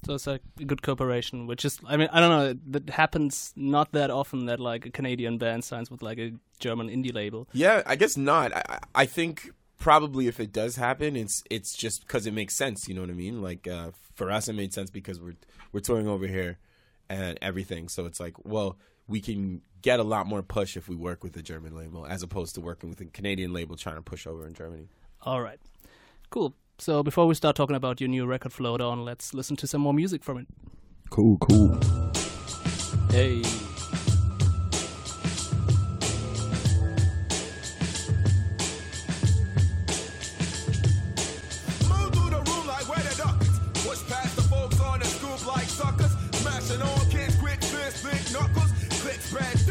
So 0.05 0.13
it's 0.13 0.27
a 0.27 0.39
good 0.63 0.83
cooperation, 0.83 1.47
which 1.47 1.65
is, 1.65 1.79
I 1.83 1.97
mean, 1.97 2.09
I 2.11 2.19
don't 2.19 2.29
know, 2.29 2.59
that 2.67 2.91
happens 2.91 3.51
not 3.55 3.91
that 3.93 4.11
often 4.11 4.45
that 4.45 4.59
like 4.59 4.85
a 4.85 4.91
Canadian 4.91 5.39
band 5.39 5.63
signs 5.63 5.89
with 5.89 6.03
like 6.03 6.19
a 6.19 6.33
German 6.59 6.89
indie 6.89 7.13
label. 7.13 7.47
Yeah, 7.53 7.81
I 7.87 7.95
guess 7.95 8.15
not. 8.15 8.53
I, 8.53 8.79
I 8.93 9.05
think 9.07 9.51
probably 9.77 10.27
if 10.27 10.39
it 10.39 10.51
does 10.51 10.75
happen, 10.75 11.15
it's 11.15 11.43
it's 11.49 11.75
just 11.75 12.01
because 12.01 12.25
it 12.25 12.33
makes 12.33 12.55
sense. 12.55 12.87
You 12.87 12.95
know 12.95 13.01
what 13.01 13.09
I 13.09 13.13
mean? 13.13 13.41
Like 13.41 13.67
uh, 13.67 13.91
for 14.15 14.31
us, 14.31 14.47
it 14.47 14.53
made 14.53 14.73
sense 14.73 14.89
because 14.89 15.19
we're 15.19 15.35
we're 15.71 15.79
touring 15.79 16.07
over 16.07 16.27
here 16.27 16.57
and 17.09 17.37
everything. 17.41 17.89
So 17.89 18.05
it's 18.05 18.19
like, 18.19 18.33
well, 18.45 18.77
we 19.07 19.21
can 19.21 19.61
get 19.81 19.99
a 19.99 20.03
lot 20.03 20.27
more 20.27 20.41
push 20.41 20.75
if 20.75 20.87
we 20.87 20.95
work 20.95 21.23
with 21.23 21.37
a 21.37 21.41
German 21.41 21.75
label 21.75 22.05
as 22.05 22.23
opposed 22.23 22.55
to 22.55 22.61
working 22.61 22.89
with 22.89 22.99
a 23.01 23.05
Canadian 23.05 23.53
label 23.53 23.75
trying 23.75 23.95
to 23.95 24.01
push 24.01 24.25
over 24.25 24.47
in 24.47 24.53
Germany. 24.53 24.87
All 25.21 25.41
right, 25.41 25.59
cool. 26.29 26.55
So 26.77 27.03
before 27.03 27.25
we 27.25 27.35
start 27.35 27.55
talking 27.55 27.75
about 27.75 28.01
your 28.01 28.09
new 28.09 28.25
record, 28.25 28.51
Float 28.51 28.81
On, 28.81 29.05
let's 29.05 29.33
listen 29.33 29.55
to 29.57 29.67
some 29.67 29.81
more 29.81 29.93
music 29.93 30.23
from 30.23 30.39
it. 30.39 30.47
Cool, 31.09 31.37
cool. 31.37 31.79
Hey. 33.09 33.43
bread 49.35 49.64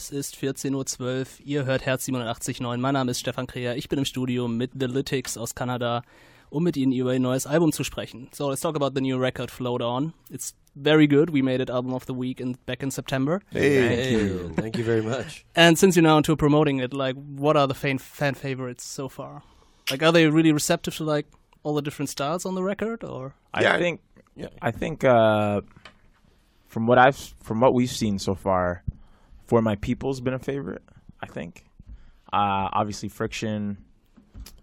Es 0.00 0.08
ist 0.08 0.36
14.12 0.36 1.02
Uhr. 1.02 1.26
Ihr 1.44 1.66
hört 1.66 1.84
Herz 1.84 2.08
87.9. 2.08 2.78
Mein 2.78 2.94
Name 2.94 3.10
ist 3.10 3.20
Stefan 3.20 3.46
Kreher. 3.46 3.76
Ich 3.76 3.90
bin 3.90 3.98
im 3.98 4.06
Studio 4.06 4.48
mit 4.48 4.70
The 4.72 4.86
Lytics 4.86 5.36
aus 5.36 5.54
Kanada, 5.54 6.04
um 6.48 6.64
mit 6.64 6.78
Ihnen 6.78 6.92
über 6.92 7.12
ihr 7.12 7.20
neues 7.20 7.46
Album 7.46 7.70
zu 7.70 7.84
sprechen. 7.84 8.30
So, 8.32 8.48
let's 8.48 8.62
talk 8.62 8.74
about 8.76 8.92
the 8.94 9.02
new 9.02 9.18
record, 9.18 9.50
Float 9.50 9.82
On. 9.82 10.14
It's 10.30 10.54
very 10.74 11.06
good. 11.06 11.34
We 11.34 11.42
made 11.42 11.62
it 11.62 11.68
album 11.68 11.92
of 11.92 12.06
the 12.06 12.14
week 12.14 12.40
in, 12.40 12.56
back 12.64 12.82
in 12.82 12.90
September. 12.90 13.42
Hey, 13.50 13.88
thank 13.88 14.10
you. 14.10 14.52
thank 14.56 14.78
you 14.78 14.84
very 14.84 15.02
much. 15.02 15.44
And 15.54 15.78
since 15.78 15.96
you're 15.96 16.08
now 16.08 16.16
into 16.16 16.34
promoting 16.34 16.78
it, 16.78 16.94
like, 16.94 17.16
what 17.16 17.58
are 17.58 17.68
the 17.68 17.74
fan, 17.74 17.98
fan 17.98 18.32
favorites 18.32 18.84
so 18.84 19.10
far? 19.10 19.42
Like, 19.90 20.02
are 20.02 20.12
they 20.12 20.26
really 20.28 20.52
receptive 20.52 20.96
to, 20.96 21.04
like, 21.04 21.26
all 21.62 21.74
the 21.74 21.82
different 21.82 22.08
styles 22.08 22.46
on 22.46 22.54
the 22.54 22.62
record, 22.62 23.04
or? 23.04 23.34
I 23.52 23.76
think, 23.76 24.00
yeah. 24.34 24.48
I 24.62 24.70
think, 24.70 25.04
uh, 25.04 25.60
from 26.68 26.86
what 26.86 26.96
I've, 26.96 27.34
from 27.42 27.60
what 27.60 27.74
we've 27.74 27.90
seen 27.90 28.18
so 28.18 28.34
far, 28.34 28.82
for 29.50 29.60
my 29.60 29.74
people's 29.74 30.20
been 30.20 30.34
a 30.34 30.38
favorite. 30.38 30.82
I 31.20 31.26
think. 31.26 31.64
Uh, 32.32 32.70
obviously, 32.72 33.08
friction, 33.08 33.76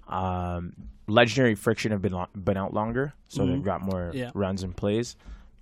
um, 0.08 0.74
legendary 1.08 1.56
friction 1.56 1.92
have 1.92 2.02
been 2.02 2.14
lo- 2.14 2.30
been 2.36 2.56
out 2.58 2.74
longer, 2.74 3.14
so 3.28 3.46
they've 3.46 3.62
got 3.64 3.82
more 3.82 4.12
Yeah. 4.14 4.32
runs 4.34 4.64
and 4.64 4.76
plays. 4.76 5.16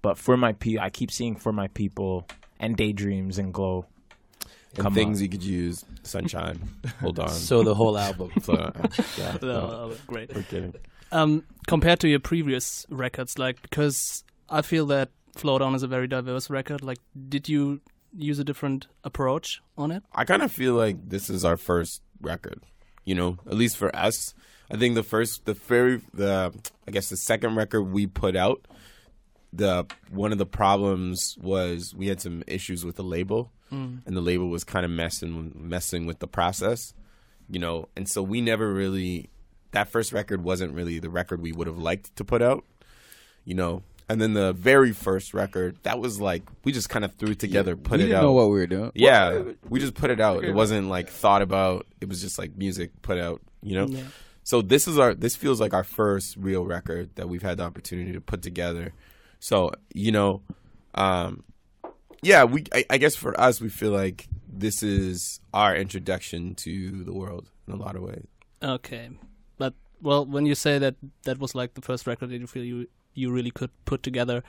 But 0.03 0.17
for 0.19 0.37
my 0.37 0.53
pe, 0.53 0.77
I 0.77 0.89
keep 0.91 1.09
seeing 1.11 1.35
for 1.35 1.51
my 1.51 1.67
people 1.69 2.27
and 2.59 2.77
daydreams 2.77 3.39
and 3.39 3.51
glow. 3.53 3.87
And 4.75 4.83
Come 4.83 4.93
things 4.93 5.17
on. 5.19 5.23
you 5.23 5.29
could 5.29 5.43
use. 5.43 5.83
Sunshine. 6.03 6.59
Hold 7.01 7.19
on. 7.19 7.29
So 7.29 7.63
the 7.63 7.73
whole 7.73 7.97
album. 7.97 8.31
So, 8.43 8.53
uh, 8.53 8.71
yeah. 9.17 9.37
No, 9.41 9.93
great? 10.05 10.33
we're 10.35 10.43
kidding. 10.43 10.75
Um, 11.11 11.43
compared 11.65 11.99
to 12.01 12.07
your 12.07 12.19
previous 12.19 12.85
records, 12.89 13.39
like 13.39 13.61
because 13.63 14.23
I 14.49 14.61
feel 14.61 14.85
that 14.87 15.09
Float 15.35 15.61
On 15.63 15.73
is 15.75 15.81
a 15.83 15.87
very 15.87 16.07
diverse 16.07 16.49
record. 16.49 16.83
Like, 16.83 16.99
did 17.29 17.49
you 17.49 17.81
use 18.17 18.39
a 18.39 18.43
different 18.43 18.87
approach 19.03 19.61
on 19.77 19.91
it? 19.91 20.03
I 20.13 20.25
kind 20.25 20.41
of 20.41 20.51
feel 20.51 20.73
like 20.73 21.09
this 21.09 21.29
is 21.29 21.45
our 21.45 21.57
first 21.57 22.01
record. 22.21 22.61
You 23.03 23.15
know, 23.15 23.37
at 23.45 23.53
least 23.53 23.77
for 23.77 23.95
us. 23.95 24.33
I 24.71 24.77
think 24.77 24.95
the 24.95 25.03
first, 25.03 25.45
the 25.45 25.53
very, 25.53 26.01
the 26.13 26.53
I 26.87 26.91
guess 26.91 27.09
the 27.09 27.17
second 27.17 27.55
record 27.55 27.83
we 27.83 28.07
put 28.07 28.35
out, 28.35 28.67
the 29.53 29.85
one 30.09 30.31
of 30.31 30.37
the 30.37 30.45
problems 30.45 31.37
was 31.39 31.93
we 31.95 32.07
had 32.07 32.19
some 32.19 32.43
issues 32.47 32.83
with 32.83 32.95
the 32.95 33.03
label, 33.03 33.51
mm. 33.71 34.01
and 34.05 34.17
the 34.17 34.21
label 34.21 34.49
was 34.49 34.63
kind 34.63 34.83
of 34.83 34.91
messing 34.91 35.51
messing 35.55 36.05
with 36.05 36.19
the 36.19 36.27
process. 36.27 36.93
You 37.47 37.59
know, 37.59 37.89
and 37.95 38.09
so 38.09 38.23
we 38.23 38.41
never 38.41 38.73
really. 38.73 39.29
That 39.71 39.89
first 39.89 40.13
record 40.13 40.41
wasn't 40.41 40.73
really 40.73 40.99
the 40.99 41.09
record 41.09 41.41
we 41.41 41.51
would 41.51 41.67
have 41.67 41.77
liked 41.77 42.15
to 42.15 42.23
put 42.23 42.41
out. 42.41 42.63
You 43.43 43.55
know, 43.55 43.83
and 44.07 44.21
then 44.21 44.33
the 44.33 44.53
very 44.53 44.91
first 44.91 45.33
record, 45.33 45.77
that 45.83 45.99
was 45.99 46.21
like 46.21 46.43
we 46.63 46.71
just 46.71 46.89
kind 46.89 47.03
of 47.03 47.13
threw 47.15 47.31
it 47.31 47.39
together, 47.39 47.75
put 47.75 47.99
it 47.99 48.03
we 48.03 48.03
it 48.03 48.07
didn't 48.07 48.19
out. 48.19 48.23
know 48.23 48.33
what 48.33 48.49
we 48.49 48.59
were 48.59 48.67
doing. 48.67 48.91
Yeah, 48.93 49.43
we 49.67 49.79
just 49.79 49.95
put 49.95 50.11
it 50.11 50.19
out. 50.19 50.43
It 50.43 50.53
wasn't 50.53 50.89
like 50.89 51.09
thought 51.09 51.41
about. 51.41 51.87
It 52.01 52.09
was 52.09 52.21
just 52.21 52.37
like 52.37 52.55
music 52.55 52.91
put 53.01 53.17
out. 53.17 53.41
You 53.63 53.75
know. 53.75 53.87
Yeah. 53.87 54.03
So 54.43 54.61
this 54.61 54.87
is 54.87 54.99
our. 54.99 55.15
This 55.15 55.35
feels 55.35 55.59
like 55.59 55.73
our 55.73 55.83
first 55.83 56.37
real 56.37 56.65
record 56.65 57.15
that 57.15 57.27
we've 57.27 57.41
had 57.41 57.57
the 57.57 57.63
opportunity 57.63 58.13
to 58.13 58.21
put 58.21 58.43
together. 58.43 58.93
So 59.39 59.71
you 59.93 60.11
know, 60.11 60.43
um, 60.93 61.43
yeah. 62.21 62.43
We. 62.43 62.65
I, 62.73 62.85
I 62.91 62.97
guess 62.97 63.15
for 63.15 63.39
us, 63.39 63.59
we 63.59 63.69
feel 63.69 63.91
like 63.91 64.27
this 64.47 64.83
is 64.83 65.39
our 65.51 65.75
introduction 65.75 66.53
to 66.55 67.03
the 67.03 67.13
world 67.13 67.49
in 67.67 67.73
a 67.73 67.77
lot 67.77 67.95
of 67.95 68.03
ways. 68.03 68.27
Okay, 68.61 69.09
but 69.57 69.73
well, 69.99 70.27
when 70.27 70.45
you 70.45 70.53
say 70.53 70.77
that 70.77 70.95
that 71.23 71.39
was 71.39 71.55
like 71.55 71.73
the 71.73 71.81
first 71.81 72.05
record 72.05 72.29
that 72.29 72.37
you 72.37 72.45
feel 72.45 72.63
you 72.63 72.87
you 73.15 73.31
really 73.31 73.51
could 73.51 73.71
put 73.85 74.03
together, 74.03 74.43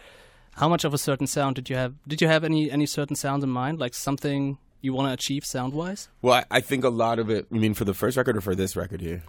how 0.56 0.68
much 0.68 0.84
of 0.84 0.92
a 0.92 0.98
certain 0.98 1.26
sound 1.26 1.56
did 1.56 1.70
you 1.70 1.76
have? 1.76 1.94
Did 2.06 2.20
you 2.20 2.28
have 2.28 2.44
any 2.44 2.70
any 2.70 2.86
certain 2.86 3.16
sounds 3.16 3.44
in 3.44 3.50
mind, 3.50 3.78
like 3.78 3.94
something 3.94 4.58
you 4.80 4.92
want 4.92 5.08
to 5.08 5.12
achieve 5.12 5.44
sound 5.44 5.72
wise? 5.72 6.08
Well, 6.22 6.34
I, 6.34 6.58
I 6.58 6.60
think 6.60 6.84
a 6.84 6.88
lot 6.88 7.18
of 7.18 7.30
it. 7.30 7.46
You 7.50 7.60
mean 7.60 7.74
for 7.74 7.84
the 7.84 7.94
first 7.94 8.16
record 8.16 8.36
or 8.36 8.40
for 8.40 8.54
this 8.54 8.76
record 8.76 9.00
here? 9.00 9.22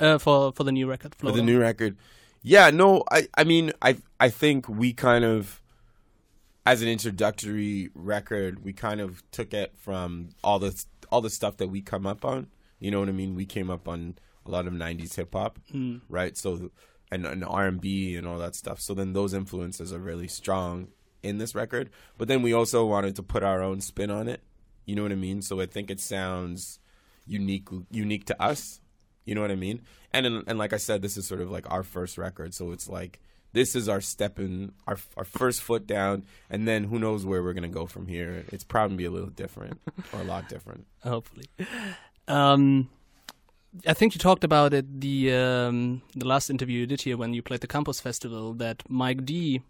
Uh, 0.00 0.18
for 0.18 0.52
for 0.52 0.64
the 0.64 0.72
new 0.72 0.88
record, 0.88 1.14
for 1.14 1.30
the 1.32 1.42
new 1.42 1.60
record. 1.60 1.96
Yeah, 2.42 2.70
no, 2.70 3.04
I 3.10 3.28
I 3.34 3.44
mean 3.44 3.72
I 3.80 3.96
I 4.18 4.30
think 4.30 4.68
we 4.68 4.92
kind 4.92 5.24
of 5.24 5.60
as 6.64 6.82
an 6.82 6.88
introductory 6.88 7.90
record, 7.94 8.64
we 8.64 8.72
kind 8.72 9.00
of 9.00 9.22
took 9.32 9.52
it 9.52 9.72
from 9.76 10.30
all 10.44 10.58
the 10.58 10.84
all 11.10 11.20
the 11.20 11.30
stuff 11.30 11.56
that 11.58 11.68
we 11.68 11.80
come 11.82 12.06
up 12.06 12.24
on. 12.24 12.48
You 12.78 12.90
know 12.90 13.00
what 13.00 13.08
I 13.08 13.12
mean? 13.12 13.34
We 13.34 13.46
came 13.46 13.70
up 13.70 13.86
on 13.88 14.16
a 14.46 14.50
lot 14.50 14.66
of 14.66 14.72
'90s 14.72 15.14
hip 15.14 15.34
hop, 15.34 15.58
right? 16.08 16.36
So 16.36 16.70
and, 17.12 17.26
and 17.26 17.44
R 17.44 17.66
and 17.66 18.26
all 18.26 18.38
that 18.38 18.54
stuff. 18.54 18.80
So 18.80 18.94
then 18.94 19.12
those 19.12 19.34
influences 19.34 19.92
are 19.92 19.98
really 19.98 20.28
strong 20.28 20.88
in 21.22 21.38
this 21.38 21.54
record. 21.54 21.90
But 22.16 22.28
then 22.28 22.42
we 22.42 22.52
also 22.52 22.86
wanted 22.86 23.14
to 23.16 23.22
put 23.22 23.42
our 23.42 23.62
own 23.62 23.80
spin 23.80 24.10
on 24.10 24.28
it. 24.28 24.42
You 24.86 24.96
know 24.96 25.02
what 25.02 25.12
I 25.12 25.16
mean? 25.16 25.42
So 25.42 25.60
I 25.60 25.66
think 25.66 25.90
it 25.90 26.00
sounds 26.00 26.80
unique 27.26 27.68
unique 27.90 28.24
to 28.26 28.42
us. 28.42 28.80
You 29.24 29.34
know 29.34 29.42
what 29.42 29.52
I 29.52 29.56
mean? 29.56 29.82
And 30.12 30.26
and 30.26 30.58
like 30.58 30.72
I 30.72 30.78
said, 30.78 31.02
this 31.02 31.16
is 31.16 31.26
sort 31.26 31.40
of 31.40 31.50
like 31.50 31.70
our 31.70 31.82
first 31.82 32.18
record, 32.18 32.54
so 32.54 32.72
it's 32.72 32.88
like 32.88 33.20
this 33.52 33.76
is 33.76 33.88
our 33.88 34.00
step 34.00 34.38
in 34.40 34.72
our 34.86 34.98
our 35.16 35.24
first 35.24 35.62
foot 35.62 35.86
down, 35.86 36.24
and 36.50 36.66
then 36.66 36.84
who 36.84 36.98
knows 36.98 37.24
where 37.24 37.42
we're 37.42 37.52
gonna 37.52 37.68
go 37.68 37.86
from 37.86 38.08
here? 38.08 38.44
It's 38.48 38.64
probably 38.64 38.96
be 38.96 39.04
a 39.04 39.10
little 39.10 39.30
different 39.30 39.80
or 40.12 40.22
a 40.22 40.24
lot 40.24 40.48
different. 40.48 40.86
hopefully. 41.04 41.44
Um, 42.26 42.88
I 43.86 43.94
think 43.94 44.14
you 44.14 44.18
talked 44.18 44.44
about 44.44 44.74
it 44.74 45.00
the 45.00 45.32
um, 45.34 46.02
the 46.14 46.26
last 46.26 46.50
interview 46.50 46.80
you 46.80 46.86
did 46.86 47.00
here 47.00 47.16
when 47.16 47.32
you 47.32 47.42
played 47.42 47.60
the 47.60 47.66
Campus 47.66 48.00
Festival 48.00 48.52
that 48.54 48.82
Mike 48.88 49.24
D 49.24 49.62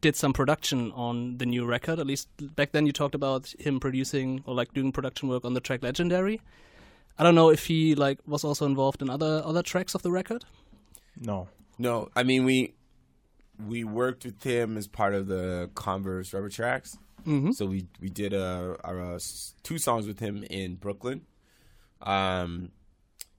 did 0.00 0.16
some 0.16 0.32
production 0.32 0.90
on 0.92 1.38
the 1.38 1.46
new 1.46 1.64
record. 1.64 1.98
At 1.98 2.06
least 2.06 2.28
back 2.56 2.72
then 2.72 2.86
you 2.86 2.92
talked 2.92 3.14
about 3.14 3.54
him 3.58 3.78
producing 3.78 4.42
or 4.46 4.54
like 4.54 4.72
doing 4.74 4.92
production 4.92 5.28
work 5.28 5.44
on 5.44 5.54
the 5.54 5.60
track 5.60 5.82
Legendary. 5.82 6.40
I 7.18 7.22
don't 7.22 7.34
know 7.34 7.50
if 7.50 7.66
he 7.66 7.94
like 7.94 8.18
was 8.26 8.44
also 8.44 8.66
involved 8.66 9.02
in 9.02 9.10
other 9.10 9.42
other 9.44 9.62
tracks 9.62 9.94
of 9.94 10.02
the 10.02 10.10
record. 10.10 10.44
No. 11.20 11.48
No, 11.78 12.08
I 12.16 12.24
mean 12.24 12.44
we 12.44 12.74
we 13.68 13.84
worked 13.84 14.24
with 14.24 14.42
him 14.42 14.76
as 14.76 14.88
part 14.88 15.14
of 15.14 15.26
the 15.28 15.70
Converse 15.74 16.32
Rubber 16.32 16.48
Tracks. 16.48 16.98
Mm-hmm. 17.26 17.52
So 17.52 17.66
we 17.66 17.86
we 18.00 18.08
did 18.08 18.34
uh, 18.34 18.76
our, 18.82 19.00
uh, 19.00 19.14
s- 19.16 19.54
two 19.62 19.78
songs 19.78 20.06
with 20.06 20.18
him 20.18 20.42
in 20.50 20.76
Brooklyn. 20.76 21.26
Um, 22.00 22.70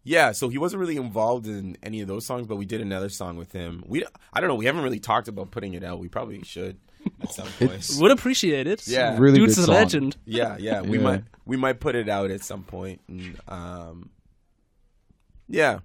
yeah, 0.03 0.31
so 0.31 0.49
he 0.49 0.57
wasn't 0.57 0.79
really 0.79 0.97
involved 0.97 1.47
in 1.47 1.77
any 1.83 2.01
of 2.01 2.07
those 2.07 2.25
songs, 2.25 2.47
but 2.47 2.55
we 2.55 2.65
did 2.65 2.81
another 2.81 3.09
song 3.09 3.37
with 3.37 3.51
him. 3.51 3.83
We 3.87 4.05
I 4.33 4.39
don't 4.41 4.47
know, 4.49 4.55
we 4.55 4.65
haven't 4.65 4.83
really 4.83 4.99
talked 4.99 5.27
about 5.27 5.51
putting 5.51 5.73
it 5.73 5.83
out. 5.83 5.99
We 5.99 6.07
probably 6.07 6.41
should 6.43 6.77
at 7.21 7.31
some 7.33 7.47
point. 7.59 7.89
Would 7.99 8.11
appreciate 8.11 8.67
it. 8.67 8.87
Yeah. 8.87 9.17
Really 9.17 9.39
Dude's 9.39 9.55
good 9.55 9.63
a 9.63 9.65
song. 9.65 9.75
legend. 9.75 10.17
yeah, 10.25 10.57
yeah, 10.59 10.81
we 10.81 10.97
Yeah. 10.97 11.03
might 11.03 11.23
we 11.45 11.57
might 11.57 11.79
put 11.79 11.95
it 11.95 12.07
out 12.09 12.31
at 12.31 12.43
some 12.43 12.63
point. 12.63 13.01
And, 13.07 13.39
um, 13.47 14.09
yeah, 15.47 15.79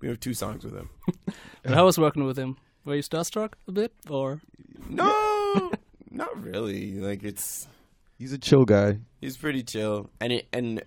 we 0.00 0.08
have 0.08 0.20
two 0.20 0.34
songs 0.34 0.64
with 0.64 0.74
him. 0.74 0.90
And 1.64 1.74
how 1.74 1.84
was 1.84 1.98
working 1.98 2.24
with 2.24 2.38
him? 2.38 2.56
Were 2.84 2.94
you 2.94 3.02
starstruck 3.02 3.52
a 3.66 3.72
bit 3.72 3.92
or? 4.08 4.40
No, 4.88 5.72
not 6.10 6.42
really. 6.42 6.94
Like 6.94 7.22
it's 7.24 7.68
He's 8.18 8.32
a 8.32 8.38
chill 8.38 8.64
guy. 8.64 8.98
he's 9.20 9.36
pretty 9.36 9.62
chill, 9.62 10.08
and 10.20 10.32
it, 10.32 10.48
and 10.52 10.82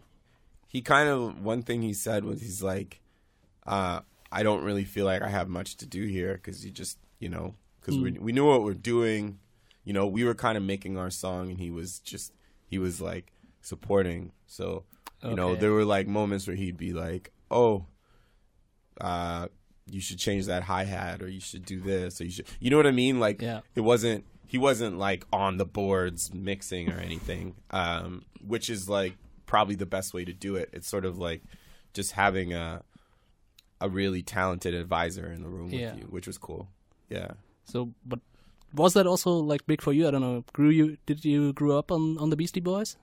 he 0.72 0.82
kind 0.82 1.10
of 1.10 1.44
one 1.44 1.64
thing 1.64 1.82
he 1.82 1.94
said 1.94 2.24
was 2.24 2.40
he's 2.42 2.64
like, 2.64 3.02
uh, 3.68 4.00
I 4.32 4.44
don't 4.44 4.64
really 4.64 4.86
feel 4.86 5.06
like 5.06 5.22
I 5.22 5.28
have 5.28 5.50
much 5.50 5.76
to 5.78 5.86
do 5.86 6.06
here 6.06 6.36
because 6.36 6.64
you 6.66 6.72
just 6.72 6.98
you 7.20 7.28
know 7.30 7.56
because 7.80 7.98
we 7.98 8.12
we 8.12 8.32
knew 8.32 8.46
what 8.48 8.64
we're 8.64 8.74
doing, 8.74 9.40
you 9.84 9.92
know 9.94 10.08
we 10.08 10.24
were 10.24 10.34
kind 10.36 10.58
of 10.58 10.64
making 10.64 10.98
our 10.98 11.10
song, 11.10 11.50
and 11.50 11.60
he 11.60 11.72
was 11.72 12.00
just 12.00 12.32
he 12.66 12.80
was 12.80 13.02
like 13.02 13.34
supporting. 13.62 14.32
So 14.48 14.86
you 15.24 15.36
know 15.36 15.56
there 15.60 15.72
were 15.72 15.84
like 15.86 16.08
moments 16.08 16.48
where 16.48 16.56
he'd 16.56 16.78
be 16.78 16.94
like, 16.94 17.32
oh, 17.52 17.86
uh, 19.00 19.48
you 19.90 20.00
should 20.00 20.20
change 20.20 20.46
that 20.46 20.64
hi 20.64 20.86
hat, 20.86 21.22
or 21.22 21.28
you 21.28 21.42
should 21.42 21.66
do 21.66 21.82
this, 21.82 22.22
or 22.22 22.24
you 22.26 22.32
should, 22.32 22.48
you 22.60 22.70
know 22.70 22.78
what 22.78 22.88
I 22.88 22.92
mean? 22.92 23.20
Like 23.20 23.42
Yeah. 23.42 23.60
it 23.76 23.82
wasn't 23.82 24.26
he 24.48 24.58
wasn't 24.58 24.98
like 24.98 25.26
on 25.34 25.58
the 25.58 25.66
boards 25.66 26.34
mixing 26.34 26.92
or 26.92 26.98
anything 26.98 27.56
um 27.72 28.22
which 28.46 28.70
is 28.70 28.90
like 28.90 29.16
probably 29.52 29.76
the 29.76 29.92
best 29.98 30.14
way 30.16 30.24
to 30.26 30.34
do 30.48 30.52
it 30.62 30.68
it's 30.78 30.88
sort 30.96 31.06
of 31.10 31.14
like 31.28 31.42
just 31.98 32.12
having 32.24 32.54
a 32.54 32.68
a 33.82 33.88
really 33.90 34.22
talented 34.24 34.74
advisor 34.74 35.28
in 35.36 35.42
the 35.44 35.50
room 35.50 35.70
Yeah. 35.70 35.92
with 35.92 36.00
you 36.00 36.06
which 36.16 36.28
was 36.32 36.38
cool 36.48 36.64
yeah 37.10 37.32
So, 37.72 37.80
but 38.12 38.20
was 38.82 38.94
that 38.94 39.06
also 39.14 39.32
like 39.52 39.64
big 39.68 39.82
for 39.82 39.92
you? 39.98 40.08
I 40.08 40.12
don't 40.12 40.22
know. 40.28 40.44
Grew 40.54 40.70
you? 40.80 40.86
Did 41.06 41.26
you 41.32 41.52
grew 41.60 41.74
up 41.80 41.92
on 41.92 42.18
on 42.24 42.30
the 42.32 42.38
Beastie 42.40 42.64
Boys? 42.64 42.96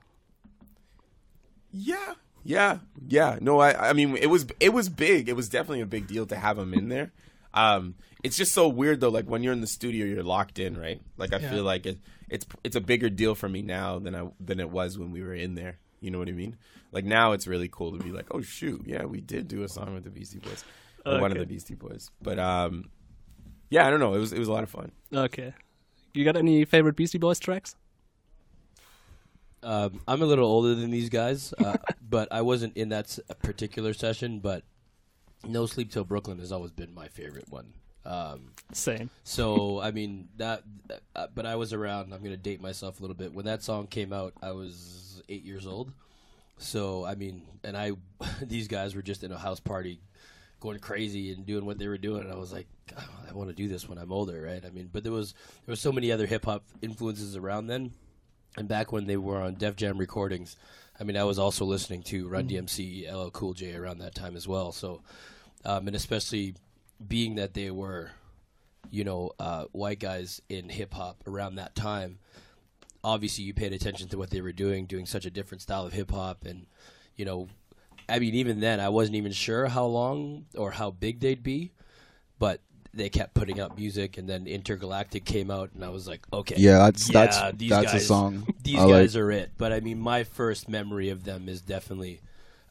yeah 1.71 2.15
yeah 2.45 2.79
yeah 3.09 3.37
no 3.41 3.61
i 3.61 3.91
i 3.91 3.93
mean 3.93 4.17
it 4.17 4.31
was 4.31 4.47
it 4.61 4.73
was 4.73 4.89
big 4.89 5.29
it 5.29 5.37
was 5.37 5.49
definitely 5.49 5.83
a 5.83 5.87
big 5.87 6.07
deal 6.07 6.25
to 6.27 6.37
have 6.37 6.57
them 6.57 6.73
in 6.73 6.89
there 6.89 7.13
um 7.53 7.95
it's 8.25 8.37
just 8.37 8.53
so 8.53 8.69
weird 8.69 9.01
though 9.01 9.11
like 9.11 9.27
when 9.27 9.43
you're 9.43 9.53
in 9.53 9.61
the 9.61 9.67
studio 9.67 10.07
you're 10.07 10.23
locked 10.23 10.59
in 10.59 10.77
right 10.79 11.01
like 11.17 11.33
i 11.35 11.39
Yeah. 11.39 11.51
feel 11.51 11.65
like 11.65 11.85
it 11.85 11.99
it's 12.31 12.47
it's 12.65 12.77
a 12.77 12.81
bigger 12.81 13.11
deal 13.11 13.35
for 13.35 13.49
me 13.49 13.61
now 13.63 13.99
than 13.99 14.15
i 14.15 14.27
than 14.41 14.61
it 14.61 14.71
was 14.71 14.97
when 14.99 15.11
we 15.13 15.23
were 15.23 15.35
in 15.35 15.55
there 15.57 15.77
you 16.01 16.11
know 16.11 16.19
what 16.19 16.29
i 16.29 16.33
mean 16.33 16.57
like 16.93 17.05
now 17.05 17.33
it's 17.33 17.47
really 17.47 17.69
cool 17.69 17.97
to 17.97 18.03
be 18.03 18.11
like 18.11 18.27
oh 18.33 18.41
shoot 18.41 18.83
yeah 18.87 19.05
we 19.05 19.21
did 19.21 19.49
do 19.49 19.63
a 19.63 19.69
song 19.69 19.95
with 19.95 20.05
the 20.05 20.11
beastie 20.11 20.39
boys 20.39 20.65
or 21.07 21.21
one 21.21 21.33
of 21.33 21.39
the 21.39 21.47
beastie 21.47 21.75
boys 21.75 22.11
but 22.23 22.39
um 22.39 22.89
yeah 23.71 23.87
i 23.87 23.91
don't 23.91 24.01
know 24.01 24.15
it 24.15 24.19
was 24.19 24.33
it 24.33 24.39
was 24.39 24.49
a 24.49 24.53
lot 24.53 24.63
of 24.63 24.71
fun 24.71 24.91
Okay. 25.13 25.55
You 26.15 26.25
got 26.25 26.37
any 26.37 26.65
favorite 26.65 26.97
Beastie 26.97 27.19
Boys 27.19 27.39
tracks? 27.39 27.77
Um, 29.63 30.01
I'm 30.07 30.23
a 30.23 30.27
little 30.27 30.47
older 30.47 30.75
than 30.75 30.91
these 30.91 31.09
guys, 31.09 31.53
uh, 31.65 31.77
but 32.03 32.29
I 32.31 32.43
wasn't 32.43 32.77
in 32.77 32.89
that 32.91 33.19
particular 33.43 33.93
session. 33.93 34.41
But 34.41 34.65
No 35.47 35.67
Sleep 35.67 35.91
Till 35.91 36.05
Brooklyn 36.05 36.39
has 36.39 36.53
always 36.53 36.73
been 36.73 36.95
my 36.95 37.09
favorite 37.09 37.49
one. 37.51 37.75
Um, 38.09 38.53
Same. 38.73 39.11
so 39.23 39.81
I 39.81 39.91
mean 39.91 40.29
that, 40.39 40.63
uh, 41.15 41.27
but 41.35 41.45
I 41.45 41.57
was 41.57 41.75
around. 41.75 42.15
I'm 42.15 42.23
gonna 42.23 42.39
date 42.39 42.61
myself 42.61 42.99
a 42.99 43.03
little 43.03 43.15
bit. 43.15 43.35
When 43.35 43.45
that 43.45 43.63
song 43.63 43.87
came 43.87 44.15
out, 44.15 44.33
I 44.43 44.53
was 44.53 45.23
eight 45.29 45.45
years 45.45 45.67
old. 45.67 45.93
So 46.57 47.05
I 47.05 47.15
mean, 47.15 47.43
and 47.63 47.77
I, 47.77 47.93
these 48.43 48.67
guys 48.67 48.95
were 48.95 49.03
just 49.03 49.25
in 49.25 49.31
a 49.31 49.39
house 49.39 49.61
party, 49.61 50.01
going 50.59 50.79
crazy 50.79 51.33
and 51.33 51.45
doing 51.45 51.67
what 51.67 51.79
they 51.79 51.87
were 51.87 51.99
doing. 51.99 52.23
And 52.23 52.33
I 52.33 52.37
was 52.37 52.51
like, 52.51 52.67
I 52.97 53.35
want 53.35 53.51
to 53.51 53.55
do 53.55 53.69
this 53.69 53.87
when 53.87 53.99
I'm 53.99 54.11
older, 54.11 54.41
right? 54.41 54.65
I 54.65 54.71
mean, 54.71 54.89
but 54.91 55.03
there 55.03 55.13
was 55.13 55.35
there 55.67 55.73
was 55.73 55.81
so 55.81 55.93
many 55.93 56.11
other 56.11 56.27
hip 56.27 56.47
hop 56.47 56.65
influences 56.81 57.37
around 57.37 57.67
then, 57.67 57.93
and 58.57 58.69
back 58.69 58.91
when 58.91 59.07
they 59.07 59.19
were 59.19 59.43
on 59.43 59.55
Def 59.55 59.77
Jam 59.77 59.99
recordings, 59.99 60.57
I 60.99 61.05
mean, 61.05 61.19
I 61.19 61.25
was 61.25 61.39
also 61.39 61.67
listening 61.67 62.03
to 62.05 62.27
Run 62.27 62.49
DMC, 62.49 63.13
LL 63.13 63.31
Cool 63.31 63.53
J 63.53 63.75
around 63.75 63.99
that 63.99 64.15
time 64.15 64.35
as 64.35 64.49
well. 64.49 64.73
So, 64.73 65.03
um, 65.67 65.87
and 65.87 65.95
especially 65.95 66.55
being 67.07 67.37
that 67.37 67.55
they 67.55 67.71
were, 67.71 68.11
you 68.91 69.05
know, 69.05 69.33
uh, 69.39 69.65
white 69.73 70.01
guys 70.01 70.43
in 70.49 70.69
hip 70.69 70.95
hop 70.95 71.23
around 71.27 71.57
that 71.57 71.75
time, 71.75 72.19
obviously 73.05 73.45
you 73.45 73.55
paid 73.55 73.73
attention 73.73 74.09
to 74.09 74.19
what 74.19 74.31
they 74.31 74.41
were 74.41 74.53
doing, 74.53 74.87
doing 74.87 75.07
such 75.07 75.25
a 75.25 75.31
different 75.31 75.63
style 75.63 75.87
of 75.87 75.93
hip 75.93 76.11
hop, 76.11 76.45
and 76.45 76.67
you 77.17 77.25
know, 77.25 77.49
I 78.09 78.19
mean, 78.19 78.35
even 78.35 78.61
then 78.61 78.81
I 78.81 78.89
wasn't 78.89 79.17
even 79.17 79.33
sure 79.33 79.67
how 79.67 79.85
long 79.87 80.47
or 80.57 80.71
how 80.73 80.91
big 80.91 81.21
they'd 81.21 81.43
be, 81.43 81.73
but 82.39 82.61
they 82.95 83.09
kept 83.09 83.35
putting 83.35 83.61
out 83.61 83.77
music, 83.77 84.19
and 84.19 84.29
then 84.29 84.47
Intergalactic 84.47 85.25
came 85.25 85.51
out, 85.51 85.71
and 85.75 85.85
I 85.85 85.91
was 85.91 86.09
like, 86.09 86.27
okay, 86.33 86.55
Yeah, 86.59 86.79
that's 86.79 87.09
yeah, 87.09 87.27
that's 87.27 87.59
these 87.59 87.71
that's 87.71 87.95
a 87.95 88.01
song. 88.01 88.47
These 88.63 88.79
I 88.79 88.85
like. 88.85 88.93
guys 88.93 89.17
are 89.17 89.31
it. 89.31 89.53
But 89.57 89.73
I 89.73 89.81
mean, 89.81 90.01
my 90.01 90.25
first 90.25 90.69
memory 90.69 91.11
of 91.11 91.25
them 91.25 91.49
is 91.49 91.61
definitely 91.61 92.21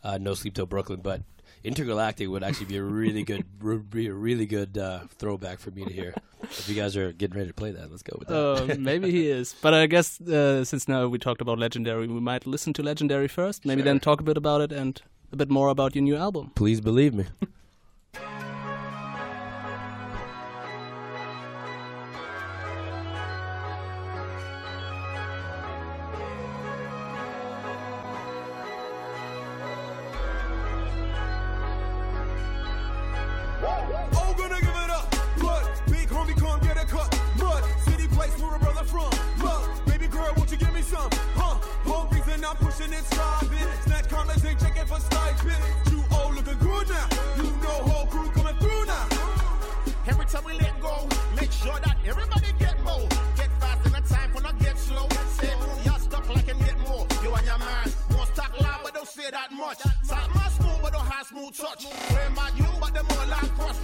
uh, 0.04 0.18
No 0.18 0.34
Sleep 0.34 0.54
Till 0.54 0.66
Brooklyn, 0.66 1.00
but. 1.02 1.22
Intergalactic 1.64 2.30
would 2.30 2.44
actually 2.44 2.68
be 2.68 2.78
a 2.78 2.84
really 2.84 3.24
good, 3.24 3.46
would 3.62 3.90
be 3.90 4.08
a 4.08 4.14
really 4.14 4.46
good 4.46 4.78
uh, 4.78 5.02
throwback 5.18 5.60
for 5.60 5.72
me 5.72 5.86
to 5.86 5.94
hear. 5.94 6.14
If 6.44 6.70
you 6.70 6.76
guys 6.76 6.96
are 6.96 7.12
getting 7.12 7.38
ready 7.38 7.50
to 7.50 7.54
play 7.54 7.72
that, 7.72 7.90
let's 7.90 8.04
go 8.04 8.16
with 8.20 8.28
that. 8.28 8.36
Uh, 8.36 8.76
maybe 8.80 9.12
he 9.12 9.28
is. 9.28 9.56
But 9.62 9.74
I 9.74 9.88
guess 9.88 10.22
uh, 10.22 10.64
since 10.64 10.88
now 10.88 11.08
we 11.08 11.18
talked 11.18 11.42
about 11.42 11.60
Legendary, 11.60 12.08
we 12.08 12.20
might 12.20 12.46
listen 12.46 12.74
to 12.74 12.84
Legendary 12.84 13.28
first. 13.28 13.66
Maybe 13.66 13.82
then 13.82 14.00
talk 14.00 14.22
a 14.22 14.24
bit 14.24 14.38
about 14.38 14.62
it 14.62 14.72
and 14.72 15.02
a 15.32 15.36
bit 15.36 15.50
more 15.50 15.70
about 15.70 15.96
your 15.96 16.04
new 16.04 16.16
album. 16.16 16.52
Please 16.56 16.80
believe 16.80 17.14
me. 17.14 17.26
I'm 42.48 42.56
pushing 42.56 42.94
it, 42.94 43.04
striving. 43.04 43.68
Snatch 43.84 44.08
comments 44.08 44.46
ain't 44.46 44.60
checking 44.60 44.86
for 44.86 45.00
stipend. 45.02 45.62
You 45.92 46.02
all 46.16 46.32
looking 46.32 46.58
good 46.60 46.88
now. 46.88 47.08
You 47.36 47.44
know 47.44 47.78
whole 47.92 48.08
crew 48.08 48.30
coming 48.32 48.56
through 48.56 48.86
now. 48.86 49.08
Every 50.08 50.26
time 50.26 50.46
we 50.46 50.54
let 50.54 50.80
go, 50.80 51.10
make 51.36 51.52
sure 51.52 51.78
that 51.84 51.98
everybody 52.06 52.48
get 52.58 52.82
more. 52.86 53.08
Get 53.36 53.52
fast 53.60 53.86
in 53.86 53.92
the 53.92 54.02
time 54.08 54.32
for 54.32 54.42
not 54.42 54.58
get 54.60 54.78
slow. 54.78 55.10
Say 55.36 55.52
your 55.84 56.00
stuff 56.00 56.30
like 56.30 56.48
and 56.48 56.60
get 56.60 56.80
more. 56.88 57.06
You 57.22 57.36
and 57.36 57.46
your 57.46 57.60
man, 57.60 57.92
won't 58.12 58.34
talk 58.34 58.58
loud 58.62 58.80
but 58.82 58.94
don't 58.94 59.08
say 59.08 59.30
that 59.30 59.52
much. 59.52 59.80
Talk 60.08 60.34
my 60.34 60.48
smooth 60.48 60.82
but 60.82 60.94
don't 60.94 61.06
have 61.06 61.28
smooth 61.28 61.54
touch. 61.54 61.84
Where 61.84 62.30
my 62.30 62.50
you 62.56 62.66
but 62.80 62.94
them 62.94 63.08
all 63.12 63.28
like 63.28 63.52
cross 63.56 63.78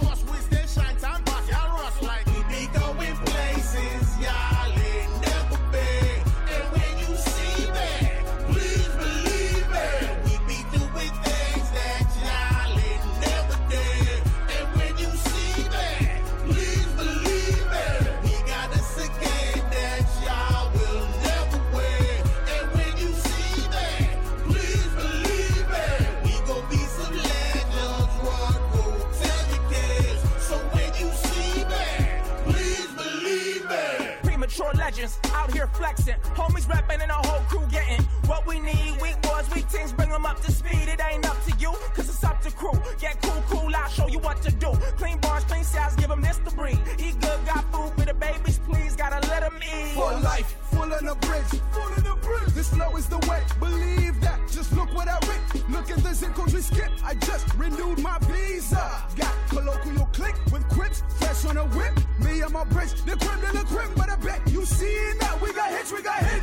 Just 55.20 55.68
look 55.68 55.90
at 55.90 55.98
the 55.98 56.14
zip 56.14 56.34
codes 56.34 56.54
we 56.54 56.60
skip. 56.60 56.90
I 57.04 57.14
just 57.14 57.54
renewed 57.54 57.98
my 58.00 58.18
visa. 58.20 59.04
Got 59.16 59.34
colloquial 59.48 60.06
click 60.12 60.34
with 60.52 60.68
quips, 60.68 61.02
fresh 61.18 61.44
on 61.46 61.56
a 61.56 61.64
whip. 61.64 61.98
Me 62.20 62.40
and 62.40 62.52
my 62.52 62.64
bridge, 62.64 62.92
the 63.04 63.16
crib 63.16 63.40
to 63.44 63.58
the 63.58 63.64
crib, 63.64 63.90
but 63.96 64.10
I 64.10 64.16
bet 64.16 64.40
you 64.48 64.64
see 64.64 65.12
that 65.20 65.40
we 65.40 65.52
got 65.52 65.70
hits, 65.70 65.92
we 65.92 66.02
got 66.02 66.18
hits. 66.18 66.33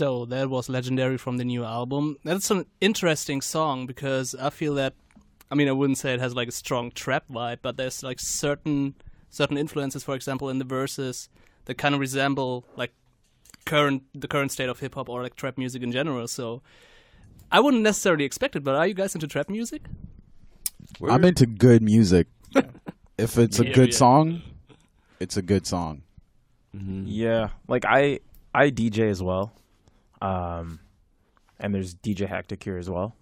So 0.00 0.24
that 0.24 0.48
was 0.48 0.70
Legendary 0.70 1.18
from 1.18 1.36
the 1.36 1.44
new 1.44 1.62
album. 1.62 2.16
That's 2.24 2.50
an 2.50 2.64
interesting 2.80 3.42
song 3.42 3.84
because 3.84 4.34
I 4.34 4.48
feel 4.48 4.72
that 4.76 4.94
I 5.50 5.54
mean 5.54 5.68
I 5.68 5.72
wouldn't 5.72 5.98
say 5.98 6.14
it 6.14 6.20
has 6.20 6.34
like 6.34 6.48
a 6.48 6.52
strong 6.52 6.90
trap 6.90 7.24
vibe, 7.28 7.58
but 7.60 7.76
there's 7.76 8.02
like 8.02 8.18
certain 8.18 8.94
certain 9.28 9.58
influences, 9.58 10.02
for 10.02 10.14
example, 10.14 10.48
in 10.48 10.58
the 10.58 10.64
verses 10.64 11.28
that 11.66 11.74
kind 11.76 11.94
of 11.94 12.00
resemble 12.00 12.64
like 12.76 12.94
current 13.66 14.04
the 14.14 14.26
current 14.26 14.50
state 14.52 14.70
of 14.70 14.80
hip 14.80 14.94
hop 14.94 15.10
or 15.10 15.22
like 15.22 15.36
trap 15.36 15.58
music 15.58 15.82
in 15.82 15.92
general. 15.92 16.26
So 16.28 16.62
I 17.52 17.60
wouldn't 17.60 17.82
necessarily 17.82 18.24
expect 18.24 18.56
it, 18.56 18.64
but 18.64 18.76
are 18.76 18.86
you 18.86 18.94
guys 18.94 19.14
into 19.14 19.26
trap 19.28 19.50
music? 19.50 19.82
I'm 21.06 21.24
into 21.26 21.44
good 21.44 21.82
music. 21.82 22.26
if 23.18 23.36
it's 23.36 23.60
a 23.60 23.66
Yeah, 23.66 23.74
good 23.74 23.92
yeah. 23.92 23.98
song, 23.98 24.40
it's 25.20 25.36
a 25.36 25.42
good 25.42 25.66
song. 25.66 26.04
Mm-hmm. 26.74 27.04
Yeah, 27.06 27.50
like 27.68 27.84
I 27.84 28.20
I 28.54 28.70
DJ 28.70 29.10
as 29.10 29.22
well. 29.22 29.52
Um, 30.20 30.80
and 31.58 31.74
there's 31.74 31.94
DJ 31.94 32.28
Hectic 32.28 32.62
here 32.62 32.78
as 32.78 32.88
well. 32.88 33.14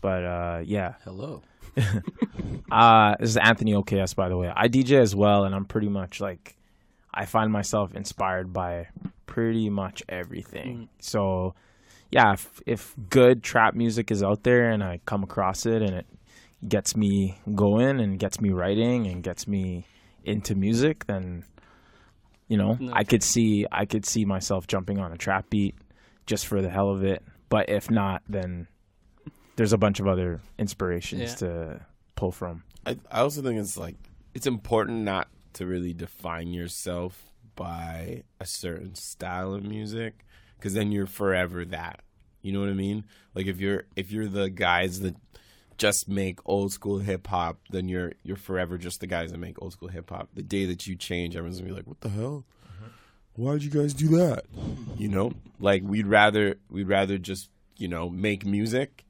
But 0.00 0.24
uh, 0.24 0.60
yeah, 0.64 0.94
Hello. 1.04 1.42
uh, 2.72 3.14
this 3.18 3.30
is 3.30 3.36
Anthony 3.36 3.72
OKS, 3.72 4.14
by 4.14 4.28
the 4.28 4.36
way. 4.36 4.52
I 4.54 4.68
DJ 4.68 5.00
as 5.00 5.14
well, 5.14 5.44
and 5.44 5.54
I'm 5.54 5.64
pretty 5.64 5.88
much 5.88 6.20
like, 6.20 6.56
I 7.14 7.24
find 7.24 7.52
myself 7.52 7.94
inspired 7.94 8.52
by 8.52 8.88
pretty 9.26 9.70
much 9.70 10.02
everything. 10.08 10.88
So, 10.98 11.54
yeah, 12.10 12.32
if, 12.32 12.60
if 12.66 12.94
good 13.08 13.42
trap 13.42 13.74
music 13.74 14.10
is 14.10 14.22
out 14.22 14.42
there 14.42 14.70
and 14.70 14.82
I 14.82 15.00
come 15.06 15.22
across 15.22 15.64
it 15.64 15.82
and 15.82 15.94
it 15.94 16.06
gets 16.68 16.96
me 16.96 17.38
going 17.54 18.00
and 18.00 18.18
gets 18.18 18.40
me 18.40 18.50
writing 18.50 19.06
and 19.06 19.22
gets 19.22 19.46
me 19.46 19.86
into 20.24 20.54
music, 20.54 21.06
then 21.06 21.44
you 22.48 22.56
know 22.56 22.78
I 22.92 23.04
could 23.04 23.22
see 23.22 23.66
I 23.72 23.86
could 23.86 24.04
see 24.04 24.24
myself 24.24 24.66
jumping 24.66 24.98
on 24.98 25.12
a 25.12 25.16
trap 25.16 25.48
beat 25.48 25.74
just 26.26 26.46
for 26.46 26.60
the 26.62 26.70
hell 26.70 26.90
of 26.90 27.04
it. 27.04 27.22
But 27.48 27.68
if 27.68 27.90
not, 27.90 28.22
then 28.28 28.68
there's 29.56 29.72
a 29.72 29.78
bunch 29.78 30.00
of 30.00 30.06
other 30.08 30.40
inspirations 30.58 31.30
Yeah. 31.32 31.34
to 31.48 31.86
pull 32.14 32.32
from. 32.32 32.62
I, 32.86 32.98
I 33.10 33.20
also 33.20 33.42
think 33.42 33.60
it's 33.60 33.76
like 33.76 33.96
it's 34.34 34.46
important 34.46 35.02
not 35.02 35.28
to 35.54 35.66
really 35.66 35.92
define 35.92 36.48
yourself 36.52 37.22
by 37.54 38.22
a 38.40 38.46
certain 38.46 38.94
style 38.94 39.52
of 39.52 39.62
music 39.62 40.24
because 40.56 40.72
then 40.74 40.90
you're 40.90 41.06
forever 41.06 41.64
that. 41.66 42.00
You 42.40 42.52
know 42.52 42.60
what 42.60 42.70
I 42.70 42.74
mean? 42.74 43.04
Like 43.34 43.46
if 43.46 43.60
you're 43.60 43.84
if 43.94 44.10
you're 44.10 44.26
the 44.28 44.48
guys 44.50 45.00
that 45.00 45.14
just 45.78 46.08
make 46.08 46.38
old 46.46 46.72
school 46.72 46.98
hip 46.98 47.26
hop, 47.26 47.58
then 47.70 47.88
you're 47.88 48.12
you're 48.22 48.36
forever 48.36 48.78
just 48.78 49.00
the 49.00 49.06
guys 49.06 49.30
that 49.32 49.38
make 49.38 49.60
old 49.60 49.72
school 49.74 49.88
hip 49.88 50.08
hop. 50.10 50.28
The 50.34 50.42
day 50.42 50.64
that 50.66 50.86
you 50.86 50.96
change, 50.96 51.36
everyone's 51.36 51.58
gonna 51.60 51.70
be 51.70 51.76
like, 51.76 51.86
"What 51.86 52.00
the 52.00 52.08
hell? 52.08 52.44
Why'd 53.36 53.62
you 53.62 53.70
guys 53.70 53.94
do 53.94 54.08
that?" 54.18 54.44
You 54.98 55.08
know, 55.08 55.32
like 55.60 55.82
we'd 55.82 56.06
rather 56.06 56.56
we'd 56.70 56.88
rather 56.88 57.18
just 57.18 57.48
you 57.76 57.88
know 57.88 58.08
make 58.10 58.44
music, 58.44 59.04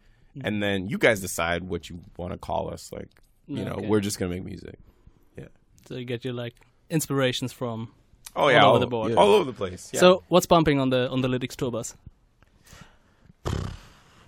and 0.44 0.62
then 0.62 0.88
you 0.88 0.98
guys 0.98 1.20
decide 1.20 1.64
what 1.64 1.88
you 1.90 2.00
want 2.16 2.32
to 2.32 2.38
call 2.38 2.72
us. 2.72 2.90
Like 2.92 3.08
you 3.46 3.64
know, 3.64 3.72
Okay. 3.72 3.86
we're 3.86 4.00
just 4.00 4.18
gonna 4.18 4.32
make 4.34 4.44
music. 4.44 4.78
Yeah. 5.36 5.48
So 5.88 5.96
you 5.96 6.04
get 6.04 6.24
your 6.24 6.34
like 6.34 6.54
inspirations 6.90 7.52
from. 7.52 7.90
Oh 8.34 8.48
yeah, 8.48 8.60
All 8.60 8.60
yeah, 8.60 8.60
over 8.60 8.66
all, 8.74 8.78
the 8.80 8.86
board. 8.86 9.10
yeah. 9.10 9.16
all 9.16 9.32
over 9.34 9.44
the 9.44 9.52
place. 9.52 9.90
Yeah. 9.92 10.00
So 10.00 10.22
what's 10.28 10.46
bumping 10.46 10.78
on 10.80 10.90
the 10.90 11.10
on 11.10 11.20
the 11.20 11.28
Lytics 11.28 11.56
tour 11.56 11.70
bus? 11.70 11.94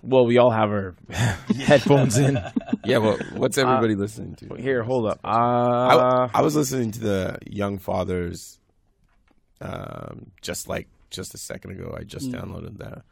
Well, 0.03 0.25
we 0.27 0.37
all 0.37 0.51
have 0.51 0.69
our 0.69 0.93
headphones 1.09 2.17
in. 2.19 2.37
yeah, 2.83 2.99
well, 2.99 3.17
what's 3.33 3.57
everybody 3.57 3.95
listening 3.95 4.35
to? 4.35 4.53
Here, 4.55 4.83
hold 4.83 5.07
up. 5.07 5.19
Uh, 5.23 5.27
I, 5.27 6.29
I 6.35 6.41
was 6.41 6.55
listening 6.55 6.91
to 6.91 6.99
the 6.99 7.37
Young 7.47 7.79
Fathers, 7.79 8.59
um, 9.61 10.31
just 10.41 10.67
like 10.67 10.87
just 11.09 11.33
a 11.33 11.37
second 11.37 11.71
ago. 11.71 11.95
I 11.97 12.03
just 12.03 12.31
downloaded 12.31 12.77
that 12.79 13.03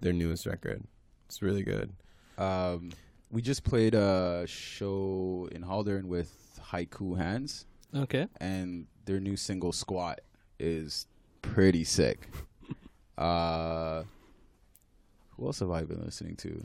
their 0.00 0.12
newest 0.12 0.46
record. 0.46 0.82
It's 1.26 1.42
really 1.42 1.62
good. 1.62 1.92
Um, 2.38 2.90
we 3.30 3.42
just 3.42 3.64
played 3.64 3.94
a 3.94 4.44
show 4.46 5.48
in 5.52 5.62
Haldern 5.62 6.04
with 6.04 6.60
Haiku 6.70 7.16
Hands, 7.16 7.66
Okay. 7.94 8.26
and 8.40 8.86
their 9.04 9.20
new 9.20 9.36
single 9.36 9.72
"Squat" 9.72 10.20
is 10.58 11.06
pretty 11.42 11.84
sick. 11.84 12.28
uh, 13.18 14.02
who 15.36 15.46
else 15.46 15.60
have 15.60 15.70
I 15.70 15.82
been 15.84 16.02
listening 16.04 16.36
to? 16.36 16.64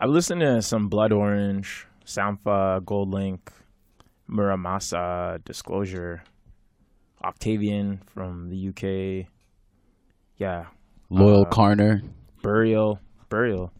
I've 0.00 0.10
listened 0.10 0.40
to 0.40 0.62
some 0.62 0.88
Blood 0.88 1.12
Orange, 1.12 1.86
Sampha, 2.06 2.84
Gold 2.84 3.10
Link, 3.10 3.52
Mura 4.26 4.56
Masa, 4.56 5.42
Disclosure, 5.44 6.22
Octavian 7.24 8.02
from 8.14 8.48
the 8.48 8.68
UK. 8.68 9.26
Yeah, 10.36 10.66
Loyle 11.10 11.42
Uh, 11.46 11.50
Carner. 11.50 12.02
Burial, 12.42 12.98
Burial, 13.28 13.72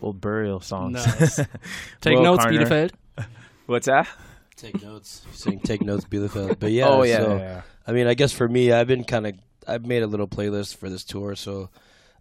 old 0.00 0.20
Burial 0.20 0.60
songs. 0.60 0.94
Nice. 0.94 1.36
Take 2.00 2.16
Will 2.16 2.22
notes, 2.22 2.44
Carner. 2.44 2.66
Bielefeld. 2.66 3.26
What's 3.66 3.86
that? 3.86 4.08
Take 4.56 4.82
notes. 4.82 5.22
Saying 5.32 5.60
take 5.60 5.82
notes, 5.82 6.04
Bielefeld. 6.04 6.58
But 6.58 6.72
yeah, 6.72 6.88
oh 6.88 7.02
yeah, 7.04 7.18
so, 7.18 7.36
yeah. 7.36 7.62
I 7.86 7.92
mean, 7.92 8.06
I 8.06 8.14
guess 8.14 8.32
for 8.32 8.48
me, 8.48 8.72
I've 8.72 8.88
been 8.88 9.04
kind 9.04 9.26
of 9.26 9.34
I've 9.66 9.86
made 9.86 10.02
a 10.02 10.06
little 10.06 10.26
playlist 10.26 10.76
for 10.76 10.88
this 10.88 11.04
tour, 11.04 11.36
so 11.36 11.70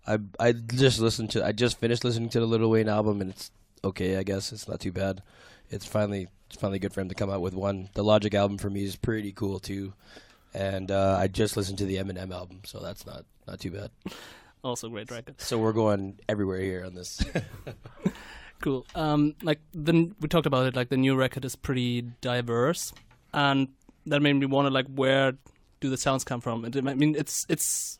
I 0.05 0.19
I 0.39 0.51
just 0.51 0.99
listened 0.99 1.31
to 1.31 1.45
I 1.45 1.51
just 1.51 1.79
finished 1.79 2.03
listening 2.03 2.29
to 2.29 2.39
the 2.39 2.45
Lil 2.45 2.69
Wayne 2.69 2.89
album, 2.89 3.21
and 3.21 3.31
it's 3.31 3.49
okay. 3.83 4.17
I 4.17 4.23
guess 4.23 4.51
it's 4.51 4.67
not 4.67 4.79
too 4.79 4.91
bad. 4.91 5.23
It's 5.69 5.85
finally 5.85 6.27
it's 6.49 6.59
finally 6.59 6.79
good 6.79 6.93
for 6.93 7.01
him 7.01 7.09
to 7.09 7.15
come 7.15 7.29
out 7.29 7.41
with 7.41 7.53
one. 7.55 7.89
The 7.93 8.03
Logic 8.03 8.33
album 8.35 8.57
for 8.57 8.69
me 8.69 8.83
is 8.83 8.95
pretty 8.95 9.31
cool 9.31 9.59
too, 9.59 9.93
and 10.57 10.91
uh, 10.91 11.17
I 11.19 11.27
just 11.27 11.55
listened 11.55 11.77
to 11.77 11.85
the 11.85 11.97
Eminem 11.97 12.33
album, 12.33 12.61
so 12.65 12.79
that's 12.79 13.05
not 13.05 13.25
not 13.47 13.59
too 13.59 13.71
bad. 13.71 13.91
Also 14.63 14.89
great 14.89 15.11
record. 15.11 15.39
So 15.39 15.57
we're 15.57 15.73
going 15.73 16.19
everywhere 16.27 16.59
here 16.59 16.83
on 16.83 16.95
this. 16.95 17.23
Cool. 18.59 18.85
Um, 18.95 19.35
like 19.43 19.59
then 19.73 20.15
we 20.19 20.27
talked 20.27 20.47
about 20.47 20.65
it. 20.65 20.75
Like 20.75 20.89
the 20.89 20.97
new 20.97 21.15
record 21.15 21.45
is 21.45 21.55
pretty 21.55 22.01
diverse, 22.21 22.91
and 23.33 23.69
that 24.07 24.21
made 24.21 24.33
me 24.33 24.45
wonder 24.47 24.71
like 24.71 24.87
where 24.87 25.33
do 25.79 25.89
the 25.89 25.97
sounds 25.97 26.23
come 26.23 26.41
from? 26.41 26.65
And 26.65 26.89
I 26.89 26.93
mean, 26.95 27.15
it's 27.15 27.45
it's. 27.49 27.99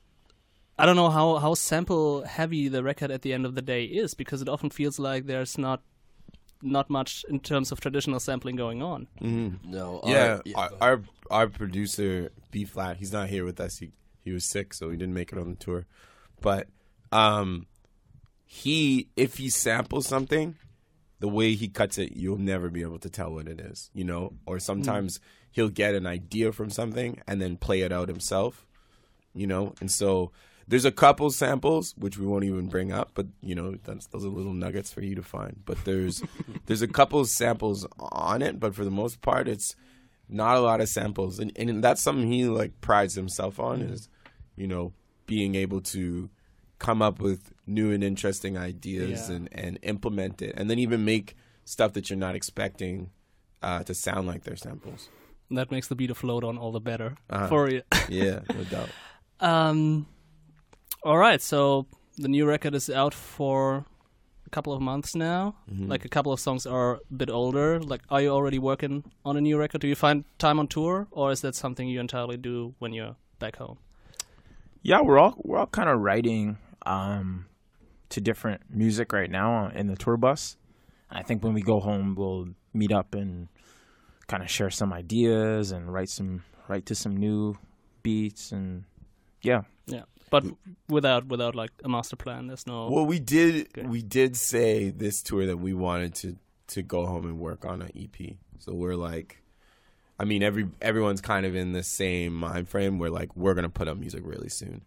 I 0.80 0.86
don't 0.86 0.96
know 0.96 1.10
how 1.10 1.36
how 1.38 1.54
sample 1.54 2.24
heavy 2.24 2.70
the 2.70 2.84
record 2.84 3.12
at 3.12 3.22
the 3.22 3.34
end 3.34 3.46
of 3.46 3.56
the 3.56 3.62
day 3.62 3.86
is 3.86 4.14
because 4.14 4.42
it 4.42 4.50
often 4.50 4.70
feels 4.70 5.00
like 5.00 5.26
there's 5.26 5.58
not 5.58 5.82
not 6.62 6.90
much 6.90 7.24
in 7.30 7.40
terms 7.40 7.72
of 7.72 7.80
traditional 7.80 8.20
sampling 8.20 8.56
going 8.56 8.82
on. 8.82 9.08
no, 9.22 10.02
Yeah, 10.06 10.40
our- 10.56 10.72
our, 10.72 10.72
our 10.82 11.02
our 11.30 11.48
producer 11.48 12.32
B 12.52 12.64
Flat, 12.66 12.98
he's 12.98 13.12
not 13.14 13.30
here 13.30 13.44
with 13.46 13.60
us. 13.60 13.78
He 13.80 13.92
he 14.24 14.32
was 14.32 14.46
sick, 14.46 14.74
so 14.74 14.90
he 14.90 14.98
didn't 14.98 15.14
make 15.14 15.32
it 15.32 15.38
on 15.38 15.50
the 15.50 15.56
tour. 15.56 15.86
But 16.42 16.68
um, 17.12 17.68
he 18.46 19.08
if 19.16 19.38
he 19.38 19.50
samples 19.50 20.08
something, 20.08 20.56
the 21.20 21.28
way 21.28 21.54
he 21.54 21.68
cuts 21.68 21.98
it, 21.98 22.14
you'll 22.16 22.38
never 22.38 22.70
be 22.70 22.82
able 22.82 23.00
to 23.00 23.10
tell 23.10 23.32
what 23.34 23.48
it 23.48 23.60
is. 23.60 23.90
You 23.94 24.04
know, 24.06 24.34
or 24.46 24.60
sometimes 24.60 25.20
he'll 25.52 25.70
get 25.70 25.96
an 25.96 26.06
idea 26.06 26.52
from 26.52 26.70
something 26.70 27.20
and 27.28 27.42
then 27.42 27.58
play 27.58 27.82
it 27.82 27.92
out 27.92 28.08
himself. 28.08 28.66
You 29.34 29.48
know, 29.48 29.74
and 29.82 29.92
so 29.92 30.32
there's 30.68 30.86
a 30.86 30.92
couple 30.92 31.30
samples 31.32 31.94
which 31.98 32.18
we 32.18 32.26
won't 32.26 32.44
even 32.44 32.68
bring 32.68 32.92
up, 32.92 33.12
but 33.14 33.28
you 33.42 33.56
know 33.56 33.76
that's 33.84 34.08
those 34.08 34.26
are 34.26 34.30
little 34.30 34.54
nuggets 34.54 34.92
for 34.92 35.02
you 35.02 35.16
to 35.16 35.24
find. 35.24 35.62
But 35.66 35.84
there's 35.86 36.22
there's 36.66 36.82
a 36.82 36.88
couple 36.88 37.24
samples 37.26 37.86
on 38.00 38.42
it, 38.42 38.60
but 38.60 38.76
for 38.76 38.84
the 38.84 38.92
most 38.92 39.22
part, 39.22 39.48
it's 39.48 39.76
not 40.30 40.58
a 40.58 40.60
lot 40.62 40.82
of 40.82 40.90
samples, 40.90 41.40
and 41.40 41.52
and 41.56 41.84
that's 41.84 42.02
something 42.02 42.32
he 42.32 42.46
like 42.46 42.80
prides 42.82 43.16
himself 43.16 43.60
on 43.60 43.82
is, 43.82 44.10
you 44.56 44.68
know, 44.68 44.94
being 45.26 45.56
able 45.56 45.80
to 45.82 46.30
come 46.80 47.02
up 47.02 47.20
with 47.20 47.54
new 47.66 47.92
and 47.92 48.04
interesting 48.04 48.58
ideas 48.58 49.30
Yeah. 49.30 49.36
and 49.38 49.50
and 49.52 49.80
implement 49.84 50.42
it, 50.42 50.54
and 50.58 50.70
then 50.70 50.80
even 50.80 51.06
make 51.06 51.36
stuff 51.66 51.94
that 51.94 52.10
you're 52.10 52.20
not 52.20 52.36
expecting 52.36 53.10
uh, 53.62 53.84
to 53.84 53.94
sound 53.94 54.28
like 54.28 54.44
their 54.44 54.56
samples. 54.56 55.10
That 55.50 55.72
makes 55.72 55.88
the 55.88 55.96
beat 55.96 56.12
of 56.12 56.18
float 56.18 56.44
on 56.44 56.58
all 56.58 56.72
the 56.74 56.80
better 56.82 57.16
Uh-huh. 57.30 57.48
for 57.48 57.70
you. 57.70 57.82
Yeah, 58.10 58.42
no 58.54 58.64
doubt. 58.70 58.90
Um, 59.40 60.08
all 61.08 61.18
right, 61.18 61.42
so 61.42 61.88
the 62.18 62.28
new 62.28 62.46
record 62.46 62.76
is 62.76 62.90
out 62.90 63.14
for 63.14 63.86
a 64.46 64.50
couple 64.50 64.74
of 64.74 64.82
months 64.82 65.16
now. 65.16 65.56
Mm-hmm. 65.72 65.88
Like 65.88 66.04
a 66.04 66.10
couple 66.10 66.34
of 66.34 66.40
songs 66.42 66.66
are 66.66 66.96
a 66.96 67.14
bit 67.16 67.30
older. 67.30 67.80
Like, 67.80 68.02
are 68.10 68.20
you 68.20 68.30
already 68.30 68.60
working 68.60 69.06
on 69.24 69.38
a 69.38 69.42
new 69.42 69.58
record? 69.58 69.80
Do 69.80 69.88
you 69.88 69.96
find 69.96 70.26
time 70.38 70.60
on 70.60 70.68
tour, 70.68 71.08
or 71.12 71.32
is 71.32 71.40
that 71.42 71.56
something 71.56 71.88
you 71.88 72.02
entirely 72.02 72.36
do 72.36 72.76
when 72.80 72.92
you're 72.92 73.16
back 73.40 73.56
home? 73.56 73.78
Yeah, 74.82 75.00
we're 75.00 75.18
all 75.18 75.36
we're 75.38 75.58
all 75.58 75.68
kind 75.68 75.88
of 75.88 76.02
writing 76.02 76.58
um, 76.86 77.46
to 78.10 78.20
different 78.20 78.64
music 78.70 79.14
right 79.14 79.32
now 79.32 79.72
in 79.74 79.88
the 79.88 79.96
tour 79.96 80.18
bus. 80.18 80.58
I 81.10 81.24
think 81.24 81.42
when 81.42 81.54
we 81.54 81.62
go 81.62 81.80
home, 81.80 82.16
we'll 82.16 82.50
meet 82.74 82.92
up 82.92 83.16
and 83.16 83.48
kind 84.28 84.44
of 84.44 84.50
share 84.50 84.70
some 84.70 84.92
ideas 84.92 85.72
and 85.72 85.94
write 85.94 86.10
some 86.10 86.44
write 86.68 86.86
to 86.88 86.96
some 86.96 87.16
new 87.16 87.56
beats 88.04 88.52
and 88.52 88.84
yeah. 89.42 89.62
Yeah, 89.88 90.04
but 90.30 90.44
without 90.90 91.28
without 91.28 91.56
like 91.56 91.72
a 91.84 91.90
master 91.90 92.16
plan. 92.16 92.48
There's 92.48 92.68
no. 92.68 92.90
Well, 92.90 93.06
we 93.06 93.20
did 93.20 93.68
Okay. 93.78 93.88
we 93.88 94.02
did 94.02 94.36
say 94.36 94.90
this 94.90 95.22
tour 95.24 95.46
that 95.46 95.58
we 95.58 95.74
wanted 95.74 96.14
to 96.16 96.38
to 96.68 96.82
go 96.82 97.06
home 97.06 97.26
and 97.26 97.40
work 97.40 97.66
on 97.66 97.82
an 97.82 97.92
EP. 97.98 98.36
So 98.60 98.74
we're 98.74 98.96
like, 98.96 99.42
I 100.20 100.26
mean, 100.26 100.44
every 100.44 100.68
everyone's 100.82 101.22
kind 101.22 101.46
of 101.46 101.56
in 101.56 101.72
the 101.72 101.84
same 101.84 102.34
mind 102.34 102.68
frame. 102.70 103.00
We're 103.00 103.10
like, 103.10 103.36
we're 103.36 103.54
gonna 103.54 103.70
put 103.70 103.88
out 103.88 103.98
music 104.00 104.24
really 104.26 104.50
soon, 104.50 104.84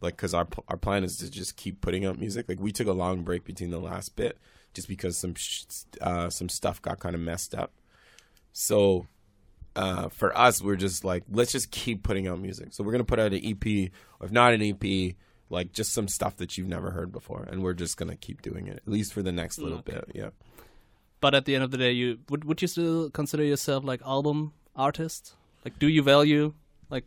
like 0.00 0.16
because 0.16 0.32
our 0.34 0.48
our 0.68 0.76
plan 0.78 1.04
is 1.04 1.18
to 1.18 1.30
just 1.30 1.56
keep 1.56 1.80
putting 1.80 2.06
out 2.06 2.18
music. 2.18 2.48
Like 2.48 2.60
we 2.60 2.72
took 2.72 2.86
a 2.88 2.92
long 2.92 3.22
break 3.22 3.44
between 3.44 3.70
the 3.70 3.80
last 3.80 4.16
bit 4.16 4.38
just 4.72 4.88
because 4.88 5.18
some 5.18 5.34
sh- 5.34 5.64
uh, 6.00 6.30
some 6.30 6.48
stuff 6.48 6.80
got 6.80 6.98
kind 7.00 7.14
of 7.14 7.20
messed 7.20 7.54
up. 7.54 7.72
So 8.52 9.06
uh, 9.78 10.08
for 10.08 10.36
us, 10.36 10.60
we're 10.60 10.76
just 10.76 11.04
like, 11.04 11.22
let's 11.30 11.52
just 11.52 11.70
keep 11.70 12.02
putting 12.02 12.26
out 12.26 12.40
music. 12.40 12.68
So 12.72 12.82
we're 12.82 12.92
gonna 12.92 13.04
put 13.04 13.20
out 13.20 13.32
an 13.32 13.40
EP, 13.44 13.90
or 14.20 14.26
if 14.26 14.32
not 14.32 14.52
an 14.52 14.62
EP, 14.62 15.14
like 15.50 15.72
just 15.72 15.92
some 15.92 16.08
stuff 16.08 16.36
that 16.38 16.58
you've 16.58 16.68
never 16.68 16.90
heard 16.90 17.12
before, 17.12 17.46
and 17.50 17.62
we're 17.62 17.74
just 17.74 17.96
gonna 17.96 18.16
keep 18.16 18.42
doing 18.42 18.66
it 18.66 18.76
at 18.84 18.88
least 18.88 19.12
for 19.12 19.22
the 19.22 19.32
next 19.32 19.58
little 19.58 19.78
Okay. 19.78 19.92
bit. 19.92 20.10
Yeah. 20.14 20.30
But 21.20 21.34
at 21.34 21.44
the 21.44 21.54
end 21.54 21.64
of 21.64 21.70
the 21.70 21.78
day, 21.78 21.92
you 21.92 22.18
would 22.28 22.44
would 22.44 22.60
you 22.60 22.68
still 22.68 23.10
consider 23.10 23.44
yourself 23.44 23.84
like 23.84 24.02
album 24.04 24.52
artist? 24.74 25.34
Like, 25.64 25.78
do 25.78 25.88
you 25.88 26.02
value 26.02 26.54
like 26.90 27.04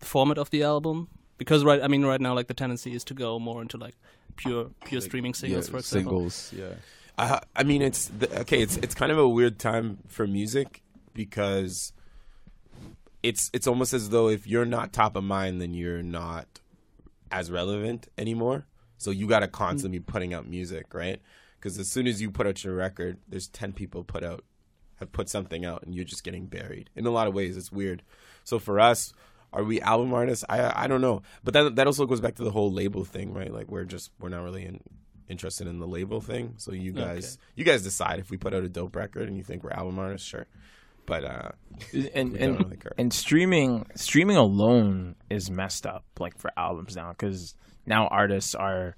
the 0.00 0.06
format 0.06 0.38
of 0.38 0.50
the 0.50 0.62
album 0.62 1.08
because 1.38 1.64
right, 1.64 1.80
I 1.82 1.88
mean, 1.88 2.04
right 2.04 2.20
now, 2.20 2.34
like 2.34 2.48
the 2.48 2.54
tendency 2.54 2.94
is 2.94 3.04
to 3.04 3.14
go 3.14 3.38
more 3.38 3.62
into 3.62 3.76
like 3.78 3.94
pure 4.36 4.70
pure 4.84 5.00
streaming 5.00 5.34
singles, 5.34 5.66
yeah, 5.68 5.70
for 5.72 5.78
example. 5.78 6.30
singles. 6.30 6.52
Yeah. 6.56 6.74
I, 7.20 7.40
I 7.56 7.62
mean, 7.64 7.82
it's 7.82 8.08
the, 8.08 8.40
okay. 8.40 8.60
It's 8.62 8.76
it's 8.76 8.94
kind 8.94 9.10
of 9.10 9.18
a 9.18 9.28
weird 9.28 9.58
time 9.58 9.98
for 10.06 10.26
music 10.26 10.82
because 11.18 11.92
it's 13.24 13.50
it's 13.52 13.66
almost 13.66 13.92
as 13.92 14.10
though 14.10 14.28
if 14.28 14.46
you're 14.46 14.64
not 14.64 14.92
top 14.92 15.16
of 15.16 15.24
mind, 15.24 15.60
then 15.60 15.74
you're 15.74 16.00
not 16.00 16.46
as 17.32 17.50
relevant 17.50 18.06
anymore. 18.16 18.66
So 18.98 19.10
you 19.10 19.26
got 19.26 19.40
to 19.40 19.48
constantly 19.48 19.98
be 19.98 20.04
putting 20.04 20.32
out 20.32 20.48
music, 20.48 20.94
right? 20.94 21.20
Because 21.58 21.76
as 21.76 21.90
soon 21.90 22.06
as 22.06 22.22
you 22.22 22.30
put 22.30 22.46
out 22.46 22.62
your 22.62 22.76
record, 22.76 23.18
there's 23.28 23.48
ten 23.48 23.72
people 23.72 24.04
put 24.04 24.22
out 24.22 24.44
have 25.00 25.10
put 25.10 25.28
something 25.28 25.64
out, 25.64 25.82
and 25.82 25.92
you're 25.92 26.04
just 26.04 26.22
getting 26.22 26.46
buried. 26.46 26.88
In 26.94 27.04
a 27.04 27.10
lot 27.10 27.26
of 27.26 27.34
ways, 27.34 27.56
it's 27.56 27.72
weird. 27.72 28.04
So 28.44 28.60
for 28.60 28.78
us, 28.78 29.12
are 29.52 29.64
we 29.64 29.80
album 29.80 30.14
artists? 30.14 30.44
I 30.48 30.84
I 30.84 30.86
don't 30.86 31.00
know, 31.00 31.22
but 31.42 31.52
that 31.54 31.74
that 31.74 31.88
also 31.88 32.06
goes 32.06 32.20
back 32.20 32.36
to 32.36 32.44
the 32.44 32.52
whole 32.52 32.72
label 32.72 33.04
thing, 33.04 33.34
right? 33.34 33.52
Like 33.52 33.68
we're 33.68 33.84
just 33.84 34.12
we're 34.20 34.28
not 34.28 34.44
really 34.44 34.64
in, 34.64 34.80
interested 35.28 35.66
in 35.66 35.80
the 35.80 35.88
label 35.88 36.20
thing. 36.20 36.54
So 36.58 36.72
you 36.72 36.92
guys 36.92 37.38
you 37.56 37.64
guys 37.64 37.82
decide 37.82 38.20
if 38.20 38.30
we 38.30 38.36
put 38.36 38.54
out 38.54 38.62
a 38.62 38.68
dope 38.68 38.94
record 38.94 39.26
and 39.26 39.36
you 39.36 39.42
think 39.42 39.64
we're 39.64 39.70
album 39.70 39.98
artists, 39.98 40.28
sure. 40.28 40.46
But 41.08 41.24
uh, 41.24 41.48
and 42.14 42.36
and, 42.36 42.58
really 42.60 42.76
and 42.98 43.12
streaming 43.12 43.86
streaming 43.96 44.36
alone 44.36 45.16
is 45.30 45.50
messed 45.50 45.86
up 45.86 46.04
like 46.20 46.36
for 46.38 46.50
albums 46.56 46.94
now 46.94 47.10
because 47.10 47.54
now 47.86 48.06
artists 48.08 48.54
are 48.54 48.94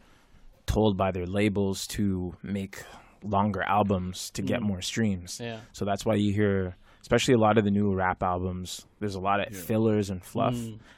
told 0.66 0.96
by 0.96 1.12
their 1.12 1.26
labels 1.26 1.86
to 1.88 2.34
make 2.42 2.82
longer 3.22 3.62
albums 3.62 4.30
to 4.32 4.42
get 4.42 4.60
more 4.60 4.80
streams. 4.82 5.40
Yeah. 5.40 5.60
so 5.72 5.84
that's 5.84 6.04
why 6.04 6.16
you 6.16 6.32
hear 6.32 6.76
especially 7.02 7.34
a 7.34 7.38
lot 7.38 7.58
of 7.58 7.64
the 7.64 7.70
new 7.70 7.94
rap 7.94 8.22
albums 8.22 8.86
there's 8.98 9.14
a 9.14 9.20
lot 9.20 9.46
of 9.46 9.54
fillers 9.56 10.10
and 10.10 10.22
fluff 10.24 10.56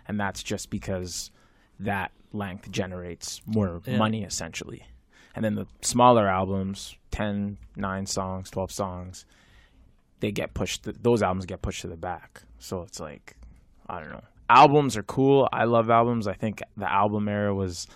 and 0.08 0.18
that's 0.18 0.42
just 0.42 0.70
because 0.70 1.30
that 1.80 2.10
length 2.32 2.70
generates 2.70 3.40
more 3.46 3.80
Yeah. 3.84 3.98
money 3.98 4.24
essentially. 4.24 4.82
And 5.34 5.44
then 5.44 5.54
the 5.56 5.66
smaller 5.82 6.26
albums 6.28 6.96
10 7.10 7.58
9 7.76 8.06
songs 8.06 8.50
12 8.50 8.70
songs 8.72 9.26
they 10.22 10.30
get 10.30 10.54
pushed 10.54 10.88
those 11.02 11.20
albums 11.20 11.46
get 11.46 11.60
pushed 11.62 11.82
to 11.82 11.88
the 11.88 11.96
back. 11.96 12.42
So 12.58 12.82
it's 12.82 13.00
like 13.00 13.36
i 13.88 14.00
don't 14.00 14.10
know. 14.10 14.22
Albums 14.48 14.96
are 14.96 15.02
cool. 15.02 15.48
I 15.52 15.64
love 15.64 15.90
albums. 15.90 16.26
I 16.26 16.34
think 16.34 16.62
the 16.76 16.90
album 16.90 17.28
era 17.28 17.54
was 17.54 17.86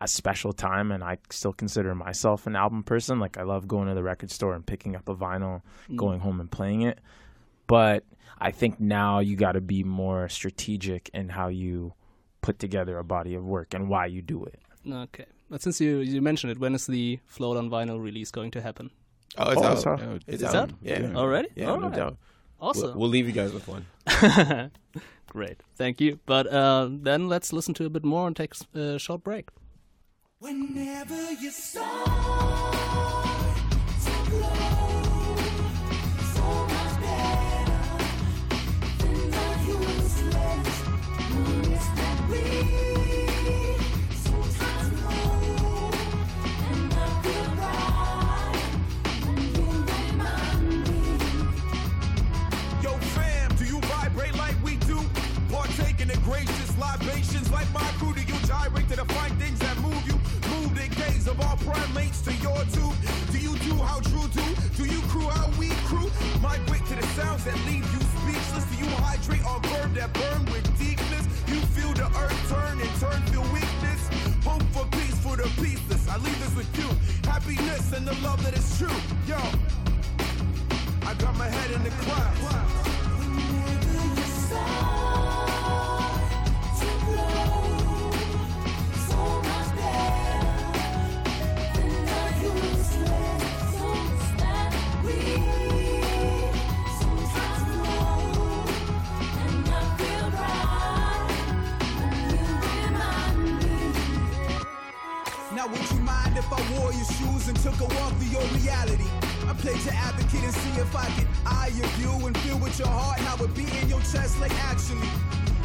a 0.00 0.06
special 0.06 0.52
time 0.52 0.92
and 0.92 1.02
i 1.02 1.18
still 1.28 1.52
consider 1.52 1.94
myself 1.94 2.46
an 2.46 2.56
album 2.56 2.82
person. 2.82 3.20
Like 3.20 3.38
i 3.38 3.42
love 3.42 3.68
going 3.68 3.88
to 3.88 3.94
the 3.94 4.02
record 4.02 4.30
store 4.30 4.54
and 4.54 4.66
picking 4.66 4.96
up 4.96 5.08
a 5.08 5.14
vinyl 5.14 5.62
mm. 5.88 5.96
going 5.96 6.20
home 6.20 6.40
and 6.40 6.50
playing 6.50 6.82
it. 6.82 6.98
But 7.68 8.04
i 8.38 8.50
think 8.50 8.80
now 8.80 9.20
you 9.20 9.36
got 9.36 9.52
to 9.52 9.60
be 9.60 9.84
more 9.84 10.28
strategic 10.28 11.08
in 11.14 11.28
how 11.28 11.48
you 11.48 11.94
put 12.40 12.58
together 12.58 12.98
a 12.98 13.04
body 13.04 13.34
of 13.34 13.44
work 13.44 13.72
and 13.72 13.88
why 13.88 14.06
you 14.06 14.20
do 14.20 14.44
it. 14.44 14.60
Okay. 14.90 15.26
But 15.48 15.62
since 15.62 15.80
you 15.80 15.98
you 15.98 16.20
mentioned 16.20 16.50
it, 16.50 16.58
when 16.58 16.74
is 16.74 16.86
the 16.88 17.20
float 17.26 17.56
on 17.56 17.70
vinyl 17.70 18.02
release 18.02 18.32
going 18.32 18.50
to 18.52 18.60
happen? 18.60 18.90
Oh, 19.36 19.50
it's 19.50 19.60
Oh, 19.60 19.64
out. 19.64 19.72
it's 19.76 19.86
out. 19.86 20.00
Yeah, 20.00 20.18
It's 20.26 20.42
out. 20.44 20.54
out? 20.54 20.70
Yeah. 20.82 21.12
Already? 21.14 21.48
Yeah, 21.54 21.66
no 21.66 21.72
Alright. 21.74 21.94
doubt. 21.94 22.16
Awesome. 22.60 22.90
We'll, 22.90 22.98
we'll 23.00 23.10
leave 23.10 23.26
you 23.26 23.32
guys 23.32 23.52
with 23.52 23.68
one. 23.68 23.86
Great. 25.30 25.62
Thank 25.76 26.00
you. 26.00 26.18
But 26.26 26.46
uh, 26.46 26.88
then 26.90 27.28
let's 27.28 27.52
listen 27.52 27.74
to 27.74 27.84
a 27.84 27.90
bit 27.90 28.04
more 28.04 28.26
and 28.26 28.34
take 28.36 28.52
a 28.74 28.98
short 28.98 29.22
break. 29.22 29.48
Whenever 30.40 31.32
you 31.32 31.50
start 31.50 32.08
to 58.98 59.14
fine 59.14 59.36
things 59.38 59.58
that 59.60 59.78
move 59.78 60.02
you? 60.08 60.14
Move 60.50 60.74
the 60.74 60.88
gaze 60.96 61.28
of 61.28 61.40
all 61.40 61.56
primates 61.58 62.20
to 62.22 62.32
your 62.42 62.58
tube. 62.74 62.96
Do 63.30 63.38
you 63.38 63.54
do 63.58 63.74
how 63.76 64.00
true 64.00 64.26
do? 64.34 64.42
Do 64.76 64.84
you 64.90 65.00
crew 65.06 65.28
how 65.28 65.46
we 65.58 65.68
crew? 65.86 66.10
Migrate 66.42 66.84
to 66.86 66.96
the 66.96 67.06
sounds 67.14 67.44
that 67.44 67.54
leave 67.66 67.86
you 67.94 68.00
speechless. 68.18 68.64
Do 68.64 68.76
you 68.82 68.90
hydrate 68.98 69.44
on 69.46 69.62
verb 69.62 69.94
that 69.94 70.12
burn 70.14 70.44
with 70.46 70.66
deepness? 70.78 71.26
You 71.46 71.60
feel 71.76 71.92
the 71.94 72.06
earth 72.18 72.40
turn 72.50 72.80
and 72.80 72.92
turn 72.98 73.22
feel 73.30 73.46
weakness. 73.54 74.02
Hope 74.42 74.66
for 74.74 74.86
peace 74.90 75.18
for 75.22 75.36
the 75.36 75.48
peaceless. 75.62 76.08
I 76.08 76.16
leave 76.18 76.38
this 76.42 76.54
with 76.56 76.70
you. 76.78 76.88
Happiness 77.30 77.92
and 77.92 78.04
the 78.04 78.14
love 78.26 78.42
that 78.42 78.58
is 78.58 78.66
true. 78.78 78.98
Yo. 79.28 79.38
I 81.06 81.14
got 81.14 81.36
my 81.36 81.48
head 81.48 81.70
in 81.70 81.84
the 81.84 81.90
clouds. 82.02 82.87
I 106.58 106.80
wore 106.80 106.92
your 106.92 107.04
shoes 107.04 107.46
and 107.46 107.56
took 107.60 107.78
a 107.78 107.84
walk 107.94 108.12
through 108.18 108.34
your 108.34 108.46
reality? 108.58 109.06
I 109.46 109.54
played 109.54 109.80
your 109.84 109.94
advocate 109.94 110.42
and 110.42 110.52
see 110.52 110.80
if 110.80 110.94
I 110.96 111.06
could 111.14 111.28
eye 111.46 111.70
your 111.72 111.86
view 111.98 112.26
and 112.26 112.36
feel 112.38 112.58
with 112.58 112.76
your 112.80 112.88
heart 112.88 113.20
how 113.20 113.42
it 113.44 113.54
beat 113.54 113.72
in 113.80 113.88
your 113.88 114.00
chest 114.00 114.40
like 114.40 114.52
actually. 114.64 115.06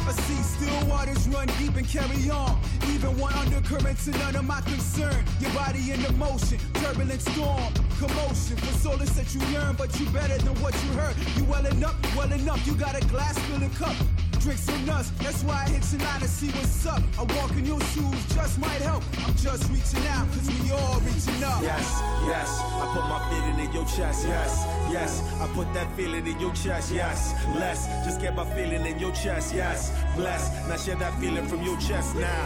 I 0.06 0.12
see 0.12 0.40
still 0.42 0.86
waters 0.86 1.26
run 1.28 1.48
deep 1.58 1.74
and 1.74 1.88
carry 1.88 2.30
on. 2.30 2.60
Even 2.92 3.18
one 3.18 3.34
undercurrents 3.34 4.06
and 4.06 4.16
none 4.20 4.36
of 4.36 4.44
my 4.44 4.60
concern. 4.60 5.24
Your 5.40 5.52
body 5.52 5.90
in 5.90 6.00
motion, 6.16 6.58
turbulent 6.74 7.22
storm, 7.22 7.72
commotion. 7.98 8.56
For 8.56 8.78
solace 8.78 9.10
that 9.18 9.34
you 9.34 9.40
yearn, 9.50 9.74
but 9.76 9.98
you 9.98 10.06
better 10.10 10.38
than 10.38 10.54
what 10.62 10.74
you 10.84 10.90
heard. 10.92 11.16
You 11.36 11.44
welling 11.44 11.82
up, 11.82 11.96
well 12.14 12.30
enough. 12.30 12.64
You 12.66 12.74
got 12.74 12.94
a 12.94 13.04
glass 13.08 13.36
filling 13.48 13.70
cup. 13.70 13.96
Drinks 14.44 14.68
and 14.68 14.86
nuts, 14.86 15.10
that's 15.22 15.42
why 15.42 15.64
I 15.64 15.70
hit 15.70 15.82
tonight 15.84 16.20
to 16.20 16.28
see 16.28 16.48
what's 16.48 16.84
up. 16.84 17.02
I 17.18 17.22
walk 17.22 17.52
in 17.52 17.64
your 17.64 17.80
shoes, 17.80 18.34
just 18.34 18.58
might 18.58 18.82
help. 18.82 19.02
I'm 19.24 19.34
just 19.36 19.70
reaching 19.70 20.06
out, 20.08 20.28
cause 20.28 20.46
we 20.60 20.70
all 20.70 21.00
reaching 21.00 21.42
up. 21.42 21.62
Yes, 21.62 22.02
yes, 22.26 22.60
I 22.60 22.84
put 22.92 23.04
my 23.08 23.20
feeling 23.30 23.58
in 23.64 23.72
your 23.72 23.86
chest. 23.86 24.26
Yes, 24.28 24.66
yes, 24.92 25.40
I 25.40 25.46
put 25.54 25.72
that 25.72 25.90
feeling 25.96 26.26
in 26.26 26.38
your 26.38 26.52
chest. 26.52 26.92
Yes, 26.92 27.32
less, 27.56 27.86
just 28.04 28.20
get 28.20 28.36
my 28.36 28.44
feeling 28.54 28.84
in 28.84 28.98
your 28.98 29.12
chest. 29.12 29.54
Yes, 29.54 29.90
bless, 30.14 30.52
now 30.68 30.76
share 30.76 30.96
that 30.96 31.18
feeling 31.18 31.46
from 31.48 31.62
your 31.62 31.80
chest 31.80 32.14
now. 32.14 32.44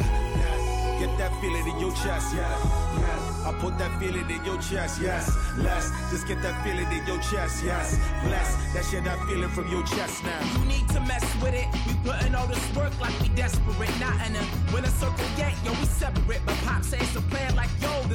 Get 1.00 1.18
that 1.18 1.32
feeling 1.40 1.66
in 1.66 1.80
your 1.80 1.90
chest. 1.96 2.32
Yes, 2.32 2.60
yes, 3.00 3.27
I 3.48 3.52
put 3.54 3.78
that 3.78 3.98
feeling 3.98 4.28
in 4.28 4.44
your 4.44 4.60
chest. 4.60 5.00
Yes, 5.00 5.24
less, 5.56 5.88
just 6.10 6.28
get 6.28 6.42
that 6.42 6.62
feeling 6.62 6.90
in 6.92 7.06
your 7.06 7.16
chest. 7.16 7.64
Yes, 7.64 7.98
bless, 8.22 8.74
now 8.74 8.82
share 8.82 9.00
that 9.00 9.18
feeling 9.26 9.48
from 9.48 9.68
your 9.68 9.82
chest 9.84 10.22
now. 10.22 10.38
You 10.52 10.66
need 10.66 10.86
to 10.90 11.00
mess 11.00 11.24
with 11.40 11.54
it. 11.54 11.66
We 11.86 11.94
putting 12.04 12.34
all 12.34 12.46
this 12.46 12.60
work 12.76 12.92
like 13.00 13.18
we 13.22 13.28
desperate. 13.30 13.88
Not 13.98 14.20
in 14.26 14.36
a 14.36 14.44
winner 14.70 14.92
circle 15.00 15.24
yet, 15.38 15.54
yo, 15.64 15.70
we 15.80 15.86
separate. 15.86 16.42
But 16.44 16.56
Pop 16.66 16.84
says 16.84 17.16
a 17.16 17.22
plan 17.32 17.47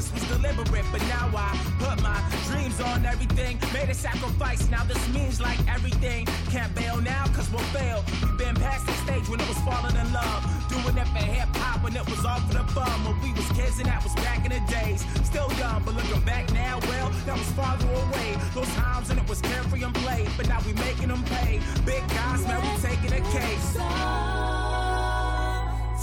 this 0.04 0.14
was 0.14 0.38
deliberate. 0.38 0.86
But 0.92 1.02
now 1.08 1.30
I 1.36 1.58
put 1.80 2.02
my 2.02 2.20
dreams 2.48 2.80
on 2.82 3.06
everything. 3.06 3.60
Made 3.74 3.90
a 3.90 3.94
sacrifice, 3.94 4.70
now 4.70 4.84
this 4.84 5.02
means 5.14 5.40
like 5.40 5.60
everything. 5.68 6.26
Can't 6.52 6.74
bail 6.76 7.02
now, 7.02 7.26
cause 7.28 7.50
we'll 7.52 7.64
fail. 7.72 8.04
We've 8.22 8.38
been 8.38 8.56
past 8.56 8.86
the 8.86 8.94
stage 9.04 9.28
when 9.30 9.40
it 9.40 9.48
was 9.48 9.60
falling 9.60 9.96
in 9.96 10.12
love. 10.14 10.42
Doing 10.70 10.98
it 10.98 11.08
for 11.08 11.24
hip 11.24 11.50
hop 11.56 11.84
when 11.84 11.96
it 11.96 12.06
was 12.10 12.26
all 12.26 12.40
for 12.42 12.54
the 12.54 12.64
fun. 12.72 12.98
When 13.06 13.22
we 13.22 13.34
was 13.34 13.48
kids 13.52 13.80
and 13.80 13.88
that 13.88 14.04
was 14.04 14.16
back 14.16 14.46
in 14.46 14.52
the 14.52 14.62
days. 14.72 15.06
Still 15.24 15.52
young, 15.54 15.84
but 15.84 15.96
looking 15.96 16.22
back 16.22 16.52
now, 16.54 16.80
well, 16.90 17.10
that 17.26 17.38
was 17.38 17.50
farther 17.52 17.88
away. 17.88 18.38
Those 18.54 18.74
times 18.76 19.10
and 19.10 19.20
it 19.20 19.28
was 19.28 19.42
carefree 19.42 19.84
and 19.84 19.96
play. 19.96 20.28
But 20.38 20.48
now 20.48 20.60
we 20.66 20.74
making 20.74 21.10
them 21.10 21.24
pay. 21.24 21.60
Big 21.86 22.04
guys, 22.10 22.46
now 22.48 22.60
we 22.62 22.72
taking 22.82 23.14
a 23.14 23.24
case. 23.32 23.74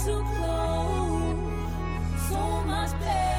Too 0.01 0.25
close, 0.33 1.37
so 2.27 2.63
much 2.65 2.91
better 2.99 3.30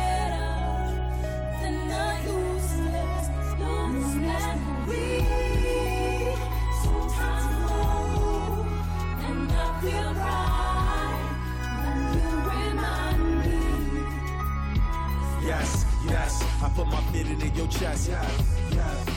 I 16.62 16.68
put 16.68 16.86
my 16.86 17.00
feeling 17.12 17.40
in 17.40 17.54
your 17.54 17.66
chest. 17.66 18.08
Yes, 18.08 18.56
yes. 18.72 19.08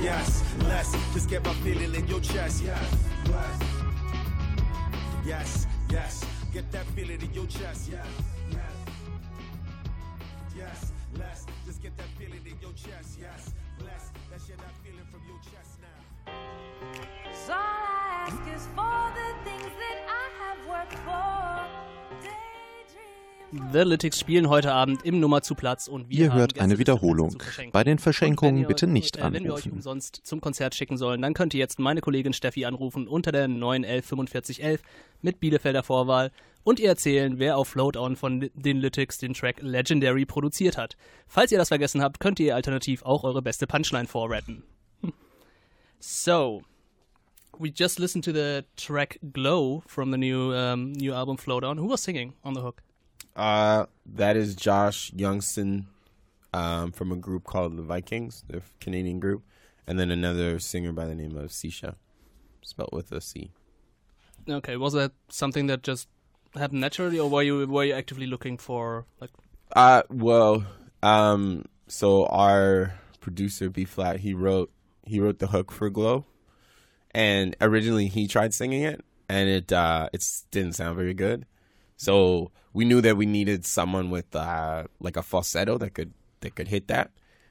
Yes, 0.00 0.44
less, 0.64 0.92
just 1.14 1.28
get 1.30 1.44
my 1.44 1.52
feeling 1.54 1.94
in 1.94 2.06
your 2.06 2.20
chest. 2.20 2.62
Yes, 2.62 2.96
yes, 3.26 3.58
yes, 5.24 5.66
yes. 5.90 6.24
get 6.52 6.70
that 6.72 6.86
feeling 6.94 7.20
in 7.20 7.32
your 7.32 7.46
chest. 7.46 7.88
Yes, 7.90 8.06
yes. 8.50 8.74
Yes, 10.56 10.92
less. 11.18 11.46
Just 11.66 11.82
get 11.82 11.96
that 11.96 12.08
feeling 12.18 12.44
in 12.44 12.58
your 12.60 12.72
chest. 12.72 13.18
Yes, 13.20 13.54
bless. 13.78 14.10
Let's 14.30 14.46
share 14.46 14.56
that 14.56 14.74
feeling 14.84 15.06
from 15.10 15.22
your 15.26 15.38
chest 15.38 15.78
now. 15.80 16.32
So 17.46 17.52
all 17.52 17.58
I 17.58 18.26
ask 18.26 18.42
is 18.54 18.66
for 18.76 19.12
the 19.18 19.28
things 19.48 19.72
that 19.82 19.98
I 20.06 20.26
have 20.42 20.58
worked 20.68 20.98
for. 21.04 21.37
The 23.50 23.78
Lytics 23.78 24.20
spielen 24.20 24.50
heute 24.50 24.72
Abend 24.74 25.06
im 25.06 25.20
Nummer 25.20 25.40
zu 25.40 25.54
Platz 25.54 25.88
und 25.88 26.10
wir 26.10 26.18
Ihr 26.18 26.34
hört 26.34 26.60
eine 26.60 26.78
Wiederholung. 26.78 27.42
Bei 27.72 27.82
den 27.82 27.98
Verschenkungen 27.98 28.66
bitte 28.66 28.86
nicht 28.86 29.16
äh, 29.16 29.32
Wenn 29.32 29.44
wir 29.44 29.54
euch 29.54 29.64
anrufen. 29.64 29.72
umsonst 29.72 30.20
zum 30.24 30.42
Konzert 30.42 30.74
schicken 30.74 30.98
sollen, 30.98 31.22
dann 31.22 31.32
könnt 31.32 31.54
ihr 31.54 31.60
jetzt 31.60 31.78
meine 31.78 32.02
Kollegin 32.02 32.34
Steffi 32.34 32.66
anrufen 32.66 33.08
unter 33.08 33.32
der 33.32 33.48
911 33.48 34.04
4511 34.04 34.82
mit 35.22 35.40
Bielefelder 35.40 35.82
Vorwahl 35.82 36.30
und 36.62 36.78
ihr 36.78 36.90
erzählen, 36.90 37.38
wer 37.38 37.56
auf 37.56 37.68
Float 37.68 37.96
On 37.96 38.16
von 38.16 38.50
den 38.52 38.76
Lytics 38.76 39.16
den 39.16 39.32
Track 39.32 39.62
Legendary 39.62 40.26
produziert 40.26 40.76
hat. 40.76 40.98
Falls 41.26 41.50
ihr 41.50 41.56
das 41.58 41.68
vergessen 41.68 42.02
habt, 42.02 42.20
könnt 42.20 42.38
ihr 42.40 42.54
alternativ 42.54 43.02
auch 43.02 43.24
eure 43.24 43.40
beste 43.40 43.66
Punchline 43.66 44.08
vorrappen. 44.08 44.62
So, 46.00 46.62
we 47.58 47.70
just 47.74 47.98
listened 47.98 48.24
to 48.26 48.32
the 48.32 48.60
track 48.76 49.18
Glow 49.32 49.82
from 49.86 50.12
the 50.12 50.18
new 50.18 50.52
um, 50.52 50.92
new 50.92 51.14
album 51.14 51.38
Float 51.38 51.64
On. 51.64 51.78
Who 51.78 51.88
was 51.88 52.02
singing 52.04 52.34
on 52.44 52.54
the 52.54 52.60
hook? 52.60 52.82
Uh, 53.38 53.86
that 54.04 54.36
is 54.36 54.56
Josh 54.56 55.12
Youngston 55.12 55.84
um, 56.52 56.90
from 56.90 57.12
a 57.12 57.16
group 57.16 57.44
called 57.44 57.76
the 57.76 57.82
Vikings, 57.82 58.42
the 58.48 58.62
Canadian 58.80 59.20
group, 59.20 59.44
and 59.86 59.96
then 59.96 60.10
another 60.10 60.58
singer 60.58 60.92
by 60.92 61.04
the 61.04 61.14
name 61.14 61.36
of 61.36 61.50
Sisha, 61.50 61.94
spelled 62.62 62.90
with 62.92 63.12
a 63.12 63.20
C. 63.20 63.52
Okay, 64.50 64.76
was 64.76 64.92
that 64.94 65.12
something 65.28 65.68
that 65.68 65.84
just 65.84 66.08
happened 66.54 66.80
naturally, 66.80 67.20
or 67.20 67.30
were 67.30 67.44
you 67.44 67.64
were 67.68 67.84
you 67.84 67.94
actively 67.94 68.26
looking 68.26 68.58
for 68.58 69.06
like? 69.20 69.30
Uh, 69.76 70.02
well, 70.10 70.64
um, 71.04 71.64
so 71.86 72.26
our 72.26 72.94
producer 73.20 73.70
B 73.70 73.84
Flat, 73.84 74.20
he 74.20 74.34
wrote 74.34 74.72
he 75.04 75.20
wrote 75.20 75.38
the 75.38 75.48
hook 75.48 75.70
for 75.70 75.90
Glow, 75.90 76.24
and 77.12 77.54
originally 77.60 78.08
he 78.08 78.26
tried 78.26 78.52
singing 78.52 78.82
it, 78.82 79.04
and 79.28 79.48
it 79.48 79.72
uh, 79.72 80.08
it 80.12 80.26
didn't 80.50 80.72
sound 80.72 80.96
very 80.96 81.14
good. 81.14 81.46
So 81.98 82.52
we 82.72 82.84
knew 82.84 83.00
that 83.02 83.16
we 83.16 83.26
needed 83.26 83.66
someone 83.66 84.08
with 84.08 84.34
uh, 84.34 84.84
like 85.00 85.16
a 85.16 85.22
falsetto 85.22 85.76
that 85.78 85.94
could 85.94 86.14
that 86.40 86.54
could 86.54 86.68
hit 86.68 86.88
that. 86.88 87.10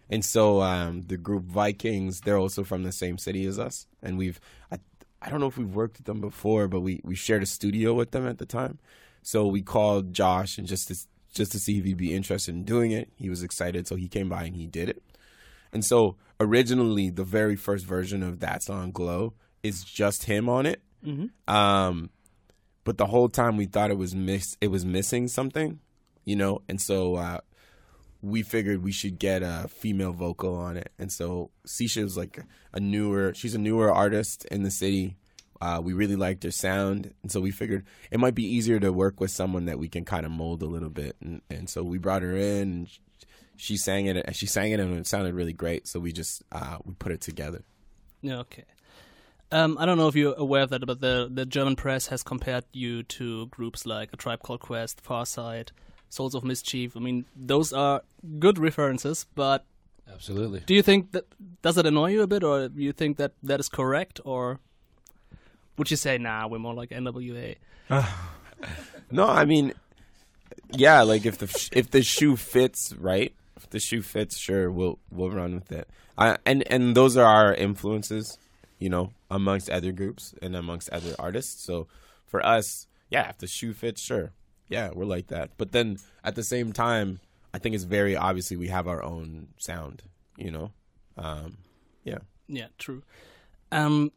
And 0.10 0.24
so 0.24 0.62
um, 0.62 1.04
the 1.08 1.18
group 1.18 1.44
Vikings, 1.44 2.22
they're 2.22 2.38
also 2.38 2.64
from 2.64 2.84
the 2.84 2.94
same 2.94 3.18
city 3.18 3.46
as 3.46 3.60
us, 3.60 3.88
and 4.02 4.18
we've 4.18 4.40
I, 4.72 4.80
I 5.22 5.30
don't 5.30 5.42
know 5.42 5.48
if 5.48 5.58
we've 5.58 5.76
worked 5.76 5.98
with 5.98 6.06
them 6.06 6.22
before, 6.22 6.68
but 6.70 6.80
we 6.80 7.02
we 7.04 7.14
shared 7.14 7.44
a 7.44 7.46
studio 7.46 7.94
with 7.94 8.12
them 8.12 8.26
at 8.26 8.38
the 8.38 8.46
time. 8.46 8.80
So 9.22 9.46
we 9.46 9.62
called 9.62 10.14
Josh 10.14 10.58
and 10.58 10.66
just 10.66 10.88
to 10.88 10.96
just 11.34 11.52
to 11.52 11.60
see 11.60 11.78
if 11.80 11.84
he'd 11.84 11.98
be 11.98 12.16
interested 12.16 12.56
in 12.56 12.64
doing 12.64 12.92
it. 12.92 13.10
He 13.18 13.30
was 13.30 13.44
excited, 13.44 13.86
so 13.86 13.98
he 13.98 14.08
came 14.08 14.30
by 14.30 14.46
and 14.46 14.56
he 14.56 14.66
did 14.66 14.88
it. 14.88 15.04
And 15.74 15.84
so 15.84 16.16
originally, 16.40 17.10
the 17.10 17.26
very 17.26 17.58
first 17.58 17.86
version 17.86 18.24
of 18.24 18.40
that 18.40 18.64
song, 18.64 18.92
"Glow," 18.92 19.34
is 19.62 19.84
just 19.84 20.24
him 20.24 20.48
on 20.48 20.66
it. 20.66 20.82
Um, 21.50 22.12
but 22.88 22.98
the 22.98 23.06
whole 23.06 23.28
time 23.28 23.58
we 23.58 23.66
thought 23.66 23.92
it 23.92 23.98
was 23.98 24.16
miss 24.16 24.56
it 24.62 24.70
was 24.70 24.86
missing 24.86 25.28
something, 25.28 25.82
you 26.24 26.38
know. 26.38 26.62
And 26.70 26.80
so 26.82 27.16
uh, 27.16 27.40
we 28.22 28.44
figured 28.44 28.82
we 28.82 28.94
should 28.94 29.20
get 29.20 29.44
a 29.44 29.68
female 29.68 30.14
vocal 30.14 30.56
on 30.56 30.78
it. 30.78 30.94
And 30.98 31.12
so 31.12 31.52
Sisha 31.68 32.02
is 32.02 32.16
like 32.16 32.40
a 32.72 32.80
newer, 32.80 33.34
she's 33.34 33.54
a 33.54 33.58
newer 33.58 33.92
artist 33.92 34.46
in 34.46 34.64
the 34.64 34.72
city. 34.72 35.18
Uh, 35.60 35.82
we 35.84 35.92
really 35.92 36.16
liked 36.16 36.44
her 36.44 36.52
sound, 36.52 37.14
and 37.24 37.30
so 37.30 37.42
we 37.42 37.52
figured 37.52 37.84
it 38.10 38.22
might 38.22 38.36
be 38.36 38.48
easier 38.48 38.80
to 38.80 38.94
work 38.94 39.20
with 39.20 39.32
someone 39.32 39.66
that 39.66 39.80
we 39.80 39.90
can 39.90 40.06
kind 40.06 40.26
of 40.26 40.32
mold 40.32 40.62
a 40.62 40.68
little 40.68 40.90
bit. 40.90 41.18
And, 41.20 41.42
and 41.50 41.70
so 41.70 41.84
we 41.84 41.98
brought 41.98 42.22
her 42.22 42.38
in. 42.38 42.62
And 42.62 42.90
she 43.58 43.76
sang 43.76 44.06
it. 44.06 44.16
and 44.16 44.34
She 44.34 44.46
sang 44.46 44.72
it, 44.72 44.80
and 44.80 44.98
it 44.98 45.08
sounded 45.08 45.34
really 45.34 45.52
great. 45.52 45.90
So 45.90 46.00
we 46.00 46.14
just 46.14 46.42
uh, 46.54 46.78
we 46.86 46.94
put 46.94 47.12
it 47.12 47.20
together. 47.20 47.66
Okay. 48.24 48.64
Um, 49.52 49.78
I 49.80 49.86
don't 49.86 49.98
know 49.98 50.08
if 50.08 50.16
you're 50.16 50.36
aware 50.38 50.64
of 50.64 50.70
that, 50.72 50.86
but 50.86 51.00
the 51.00 51.30
the 51.32 51.46
German 51.46 51.76
press 51.76 52.08
has 52.08 52.24
compared 52.24 52.66
you 52.74 53.04
to 53.04 53.48
groups 53.48 53.86
like 53.86 54.10
A 54.14 54.18
Tribe 54.18 54.42
Called 54.44 54.60
Quest, 54.60 55.04
Pharcyde, 55.04 55.70
Souls 56.10 56.36
of 56.36 56.44
Mischief. 56.44 56.98
I 56.98 57.00
mean, 57.00 57.26
those 57.36 57.72
are 57.72 58.02
good 58.40 58.58
references, 58.60 59.26
but 59.36 59.66
Absolutely. 60.12 60.62
do 60.66 60.74
you 60.74 60.82
think 60.82 61.12
that 61.12 61.26
does 61.62 61.78
it 61.78 61.86
annoy 61.86 62.12
you 62.12 62.22
a 62.24 62.28
bit, 62.28 62.44
or 62.44 62.68
do 62.68 62.82
you 62.82 62.92
think 62.92 63.18
that 63.18 63.34
that 63.44 63.60
is 63.60 63.70
correct, 63.70 64.20
or 64.26 64.60
would 65.78 65.92
you 65.92 65.98
say, 65.98 66.18
nah, 66.18 66.48
we're 66.48 66.60
more 66.60 66.74
like 66.74 66.90
NWA? 66.90 67.56
No, 69.10 69.26
I 69.26 69.46
mean, 69.46 69.74
yeah, 70.72 71.02
like 71.04 71.26
if 71.26 71.38
the 71.38 71.70
if 71.72 71.92
the 71.92 72.02
shoe 72.02 72.36
fits, 72.36 72.94
right? 73.00 73.34
If 73.56 73.70
the 73.70 73.80
shoe 73.80 74.02
fits, 74.02 74.38
sure, 74.38 74.70
we'll 74.70 75.00
we'll 75.12 75.30
run 75.30 75.56
with 75.56 75.72
it. 75.72 75.88
I, 76.18 76.38
and 76.46 76.70
and 76.70 76.96
those 76.96 77.16
are 77.16 77.26
our 77.26 77.54
influences, 77.54 78.38
you 78.80 78.90
know, 78.90 79.12
amongst 79.30 79.70
other 79.70 79.92
groups 79.92 80.34
and 80.42 80.56
amongst 80.56 80.90
other 80.90 81.16
artists. 81.20 81.64
So 81.64 81.88
for 82.26 82.46
us, 82.46 82.88
yeah, 83.10 83.30
if 83.30 83.38
the 83.38 83.48
shoe 83.48 83.74
fits, 83.74 84.02
sure, 84.02 84.32
yeah, 84.68 84.92
we're 84.94 85.06
like 85.06 85.28
that. 85.28 85.52
But 85.58 85.72
then 85.72 85.98
at 86.24 86.36
the 86.36 86.44
same 86.44 86.74
time, 86.74 87.20
I 87.54 87.60
think 87.60 87.76
it's 87.76 87.86
very 87.86 88.16
obviously 88.16 88.58
we 88.58 88.68
have 88.68 88.88
our 88.88 89.04
own 89.04 89.48
sound, 89.58 90.04
you 90.36 90.52
know. 90.52 90.72
Um, 91.18 91.58
yeah. 92.04 92.20
Yeah, 92.48 92.68
true. 92.78 93.04
Um, 93.72 94.12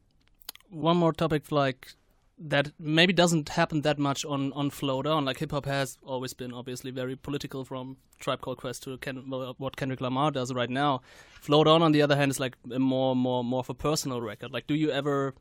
one 0.68 0.96
more 0.96 1.12
topic 1.12 1.50
like 1.50 1.94
that 2.40 2.72
maybe 2.78 3.12
doesn't 3.12 3.50
happen 3.50 3.82
that 3.82 3.98
much 3.98 4.24
on 4.24 4.52
on 4.54 4.70
Float 4.70 5.06
On. 5.06 5.24
Like 5.24 5.38
hip 5.38 5.50
hop 5.50 5.66
has 5.66 5.98
always 6.02 6.32
been 6.32 6.52
obviously 6.52 6.90
very 6.90 7.14
political, 7.14 7.64
from 7.64 7.98
Tribe 8.18 8.40
Called 8.40 8.56
Quest 8.56 8.82
to 8.84 8.96
Ken, 8.98 9.16
what 9.58 9.76
Kendrick 9.76 10.00
Lamar 10.00 10.30
does 10.30 10.52
right 10.52 10.70
now. 10.70 11.02
Flow 11.40 11.64
Down, 11.64 11.82
on 11.82 11.92
the 11.92 12.00
other 12.02 12.16
hand, 12.16 12.30
is 12.30 12.40
like 12.40 12.56
a 12.72 12.78
more 12.78 13.14
more 13.14 13.44
more 13.44 13.60
of 13.60 13.68
a 13.68 13.74
personal 13.74 14.22
record. 14.22 14.50
Like, 14.50 14.66
do 14.66 14.74
you 14.74 14.90
ever 14.90 15.34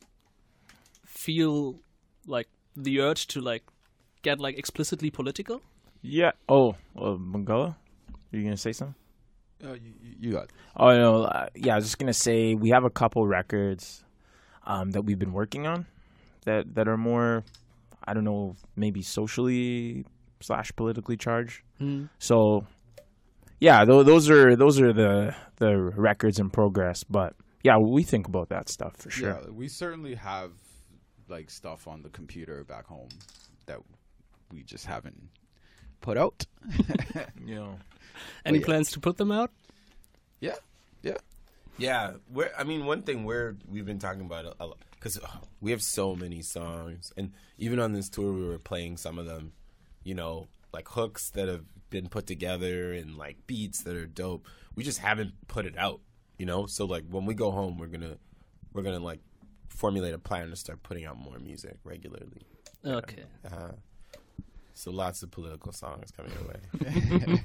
feel 1.06 1.80
like 2.28 2.50
the 2.76 3.00
urge 3.00 3.28
to 3.28 3.42
like 3.42 3.64
get 4.22 4.40
like 4.40 4.58
explicitly 4.58 5.10
political? 5.10 5.62
Yeah. 6.02 6.32
Oh, 6.50 6.76
uh, 6.98 7.16
Mangala, 7.16 7.78
you 8.32 8.44
gonna 8.44 8.58
say 8.58 8.74
something? 8.74 8.96
Uh, 9.64 9.74
you, 9.74 9.94
you 10.20 10.32
got. 10.34 10.50
Oh 10.76 10.96
no, 10.98 11.24
uh, 11.24 11.48
yeah. 11.56 11.74
I 11.74 11.76
was 11.78 11.86
just 11.86 11.98
gonna 11.98 12.14
say 12.14 12.56
we 12.56 12.70
have 12.72 12.84
a 12.84 12.90
couple 12.90 13.26
records 13.26 14.04
um, 14.66 14.92
that 14.92 15.04
we've 15.04 15.20
been 15.20 15.34
working 15.34 15.66
on 15.66 15.86
that 16.46 16.76
that 16.76 16.88
are 16.88 16.98
more, 16.98 17.44
I 18.06 18.14
don't 18.14 18.24
know, 18.24 18.56
maybe 18.76 19.02
socially 19.02 20.06
slash 20.42 20.72
politically 20.76 21.18
charged. 21.18 21.62
Hmm. 21.78 22.06
So, 22.18 22.66
yeah, 23.60 23.84
th- 23.86 24.06
those 24.06 24.30
are 24.30 24.56
those 24.56 24.80
are 24.80 24.94
the 24.94 25.36
the 25.58 25.76
records 25.96 26.40
in 26.40 26.50
progress. 26.50 27.04
But 27.04 27.34
yeah, 27.64 27.78
we 27.78 28.04
think 28.04 28.28
about 28.28 28.50
that 28.50 28.70
stuff 28.70 28.96
for 28.98 29.10
sure. 29.10 29.30
Yeah, 29.30 29.52
we 29.52 29.68
certainly 29.68 30.16
have 30.16 30.52
like 31.28 31.50
stuff 31.50 31.88
on 31.88 32.02
the 32.02 32.10
computer 32.10 32.64
back 32.64 32.88
home 32.88 33.10
that 33.68 33.80
we 34.52 34.64
just 34.64 34.86
haven't 34.86 35.30
put 36.02 36.18
out. 36.18 36.46
yeah. 37.46 37.74
Any 38.46 38.60
yeah. 38.60 38.66
plans 38.66 38.92
to 38.92 39.00
put 39.00 39.18
them 39.18 39.32
out? 39.32 39.52
yeah, 40.42 40.56
yeah. 41.04 41.18
Yeah, 41.78 42.16
we're. 42.30 42.52
I 42.58 42.66
mean, 42.66 42.86
one 42.86 43.04
thing 43.04 43.24
we're 43.24 43.56
we've 43.68 43.86
been 43.86 44.00
talking 44.00 44.26
about 44.26 44.54
a, 44.60 44.66
lot 44.66 44.78
because 45.00 45.20
we 45.62 45.72
have 45.72 45.82
so 45.82 46.16
many 46.16 46.42
songs, 46.42 47.14
and 47.16 47.32
even 47.58 47.80
on 47.80 47.94
this 47.94 48.10
tour, 48.10 48.34
we 48.34 48.46
were 48.46 48.60
playing 48.60 48.98
some 48.98 49.18
of 49.18 49.26
them. 49.26 49.54
You 50.04 50.16
know, 50.16 50.48
like 50.74 50.88
hooks 50.90 51.30
that 51.32 51.48
have 51.48 51.64
been 51.90 52.10
put 52.10 52.28
together 52.28 52.94
and 52.94 53.18
like 53.18 53.38
beats 53.48 53.84
that 53.84 53.96
are 53.96 54.06
dope. 54.06 54.48
We 54.76 54.84
just 54.84 55.00
haven't 55.00 55.34
put 55.48 55.66
it 55.66 55.78
out. 55.78 56.02
You 56.38 56.46
know, 56.46 56.66
so 56.68 56.86
like 56.86 57.04
when 57.10 57.26
we 57.26 57.34
go 57.34 57.52
home, 57.52 57.78
we're 57.78 57.88
gonna 57.88 58.18
we're 58.74 58.84
gonna 58.84 59.00
like 59.00 59.20
formulate 59.68 60.14
a 60.14 60.20
plan 60.20 60.50
to 60.50 60.56
start 60.56 60.84
putting 60.84 61.06
out 61.06 61.18
more 61.18 61.40
music 61.40 61.78
regularly. 61.84 62.42
Okay. 62.86 63.24
Uh-huh. 63.46 63.72
so 64.74 64.90
lots 64.90 65.22
of 65.22 65.32
political 65.32 65.74
songs 65.74 66.12
coming 66.12 66.32
your 66.32 66.48
way. 66.48 67.44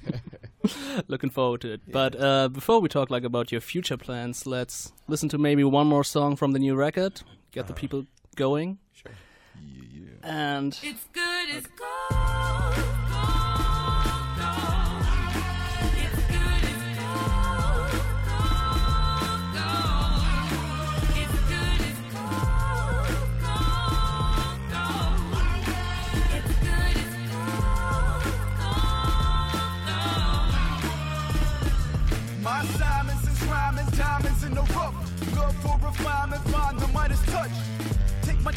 Looking 1.09 1.31
forward 1.31 1.61
to 1.63 1.73
it. 1.73 1.81
But 1.91 2.19
uh, 2.19 2.49
before 2.49 2.81
we 2.81 2.89
talk 2.89 3.11
like 3.11 3.25
about 3.25 3.51
your 3.51 3.61
future 3.61 3.97
plans, 3.97 4.47
let's 4.47 4.93
listen 5.09 5.29
to 5.31 5.39
maybe 5.39 5.65
one 5.65 5.87
more 5.87 6.05
song 6.05 6.37
from 6.37 6.53
the 6.53 6.59
new 6.59 6.75
record. 6.75 7.23
Get 7.55 7.69
the 7.69 7.73
people 7.73 8.05
going. 8.35 8.79
Sure. 8.93 9.13
And 10.25 10.77
It's 10.83 11.07
good, 11.13 11.49
it's 11.51 11.69
gold, 11.69 12.75
gold, 12.75 12.94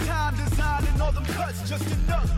time 0.06 0.36
designing 0.36 1.02
all 1.02 1.12
them 1.12 1.26
cuts, 1.26 1.68
just 1.70 1.86
enough. 1.92 2.30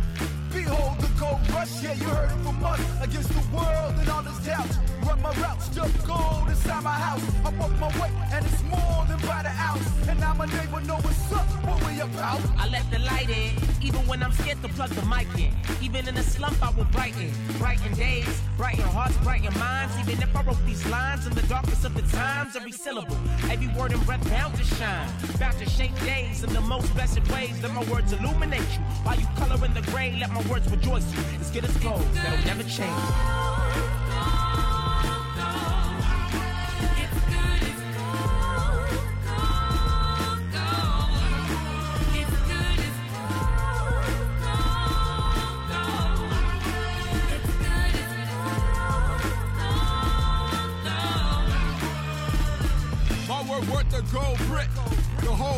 Behold 0.51 0.99
the 0.99 1.07
gold 1.19 1.39
rush, 1.51 1.83
yeah, 1.83 1.93
you 1.93 2.05
heard 2.05 2.31
it 2.31 2.43
from 2.43 2.63
us. 2.63 2.79
Against 3.01 3.29
the 3.29 3.55
world 3.55 3.93
and 3.99 4.09
all 4.09 4.25
its 4.27 4.45
doubts. 4.45 4.88
Run 5.09 5.21
my 5.23 5.33
gold 6.05 6.49
inside 6.49 6.83
my 6.83 6.91
house. 6.91 7.23
I 7.43 7.49
walk 7.57 7.71
my 7.79 7.89
and 8.31 8.45
it's 8.45 8.61
more 8.63 9.05
than 9.07 9.19
by 9.25 9.41
the. 9.41 9.49
And 10.07 10.19
now 10.19 10.35
my 10.35 10.45
neighbor 10.45 10.81
know 10.81 10.97
what's 10.97 11.33
up, 11.33 11.47
what 11.65 11.83
we 11.87 11.99
about. 11.99 12.41
I 12.57 12.67
let 12.69 12.85
the 12.91 12.99
light 12.99 13.27
in, 13.27 13.55
even 13.81 14.01
when 14.05 14.21
I'm 14.21 14.31
scared 14.31 14.61
to 14.61 14.69
plug 14.69 14.91
the 14.91 15.05
mic 15.07 15.27
in. 15.35 15.51
Even 15.81 16.07
in 16.07 16.15
a 16.15 16.21
slump, 16.21 16.61
I 16.61 16.69
will 16.71 16.85
brighten. 16.85 17.31
Brighten 17.57 17.93
days, 17.95 18.41
brighten 18.55 18.83
hearts, 18.83 19.17
brighten 19.17 19.51
minds. 19.57 19.93
Even 19.99 20.21
if 20.21 20.35
I 20.35 20.43
wrote 20.43 20.63
these 20.67 20.85
lines 20.87 21.25
in 21.25 21.33
the 21.33 21.47
darkness 21.47 21.83
of 21.85 21.95
the 21.95 22.03
times, 22.15 22.55
every 22.55 22.71
syllable, 22.71 23.17
every 23.49 23.69
word 23.69 23.93
and 23.93 24.05
breath 24.05 24.23
bound 24.29 24.55
to 24.57 24.63
shine. 24.63 25.09
Bound 25.39 25.57
to 25.57 25.67
shape 25.67 25.95
days 26.01 26.43
in 26.43 26.53
the 26.53 26.61
most 26.61 26.93
blessed 26.93 27.27
ways. 27.31 27.59
Let 27.63 27.73
my 27.73 27.83
words 27.85 28.13
illuminate 28.13 28.59
you. 28.59 28.81
While 29.01 29.19
you 29.19 29.25
color 29.37 29.65
in 29.65 29.73
the 29.73 29.81
gray, 29.91 30.15
let 30.19 30.31
my 30.31 30.43
words 30.51 30.69
rejoice 30.69 31.11
you. 31.13 31.19
As 31.39 31.49
good 31.49 31.65
as 31.65 31.75
gold, 31.77 32.05
that'll 32.13 32.45
never 32.45 32.63
change. 32.63 33.58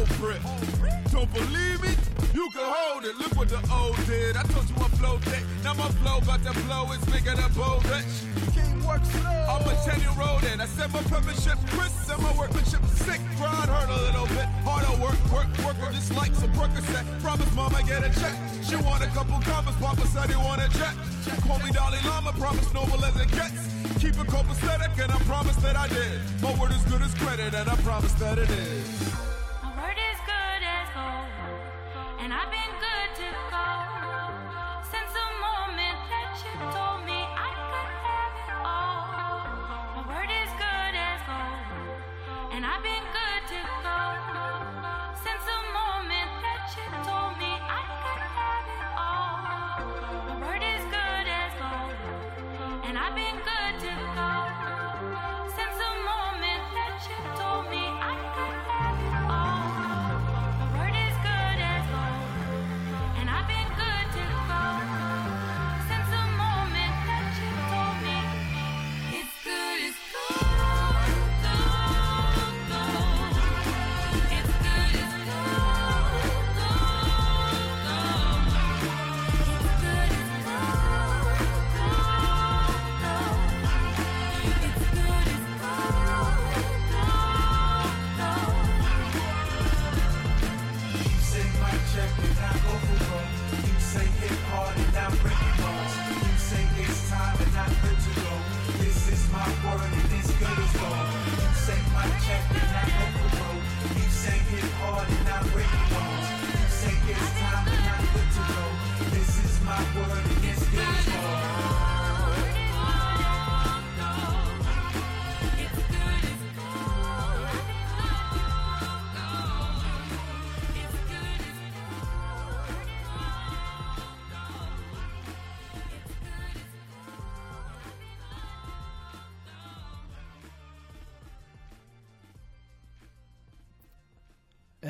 Whole 0.06 0.18
brick. 0.18 0.41
Don't 1.12 1.32
believe 1.34 1.82
me? 1.82 1.93
You 2.34 2.49
can 2.52 2.66
hold 2.66 3.06
it. 3.06 3.18
Look 3.18 3.36
what 3.36 3.49
the 3.49 3.62
old 3.72 3.97
did. 4.06 4.38
I 4.38 4.43
told 4.43 4.70
you 4.70 4.76
I 4.78 4.88
flow 4.97 5.18
thick. 5.20 5.43
Now 5.64 5.74
my 5.74 5.89
flow 6.02 6.18
about 6.18 6.43
to 6.43 6.54
blow. 6.66 6.91
It's 6.93 7.06
bigger 7.06 7.36
than 7.36 7.52
Bo 7.54 7.80
Rich. 7.89 8.56
King 8.56 8.86
work 8.86 9.04
slow. 9.06 9.38
I'm 9.52 9.68
a 9.68 9.74
10 9.86 9.99
year 10.02 10.16
old 10.18 10.43
and 10.45 10.62
I 10.62 10.66
said 10.66 10.91
my 10.93 11.02
penmanship 11.04 11.58
Chris 11.76 11.93
and 12.10 12.22
my 12.24 12.32
workmanship 12.38 12.84
sick. 13.06 13.22
Grind 13.38 13.70
hurt 13.70 13.89
a 13.89 13.99
little 14.08 14.28
bit. 14.28 14.47
Harder 14.66 14.95
work, 15.02 15.20
work, 15.32 15.49
work 15.66 15.78
on 15.86 15.93
just 15.93 16.16
like 16.16 16.34
some 16.36 16.52
Percocet. 16.54 17.06
Promise 17.22 17.54
mama 17.56 17.82
get 17.84 18.04
a 18.04 18.12
check. 18.20 18.36
She 18.64 18.76
want 18.78 19.04
a 19.04 19.08
couple 19.08 19.39
commas. 19.41 19.76
Papa 19.76 20.08
said 20.08 20.30
he 20.30 20.38
want 20.38 20.62
a 20.62 20.70
jet. 20.78 20.95
Call 21.45 21.60
me 21.60 21.72
Dalai 21.72 21.99
Lama. 22.06 22.32
Promise 22.34 22.74
noble 22.74 23.04
as 23.06 23.16
it 23.20 23.32
gets. 23.32 23.68
Keep 23.99 24.18
it 24.18 24.28
copacetic 24.34 24.97
and 24.97 25.12
I 25.12 25.20
promise 25.30 25.58
that 25.58 25.76
I 25.76 25.88
did. 25.89 26.22
My 26.41 26.54
word 26.58 26.72
is 26.72 26.84
good 26.86 27.02
as 27.02 27.14
credit 27.16 27.54
and 27.54 27.70
I 27.70 27.76
promise 27.84 28.14
that 28.14 28.39
it 28.39 28.49
is. 28.49 29.30
I've 32.34 32.49
been 32.49 32.80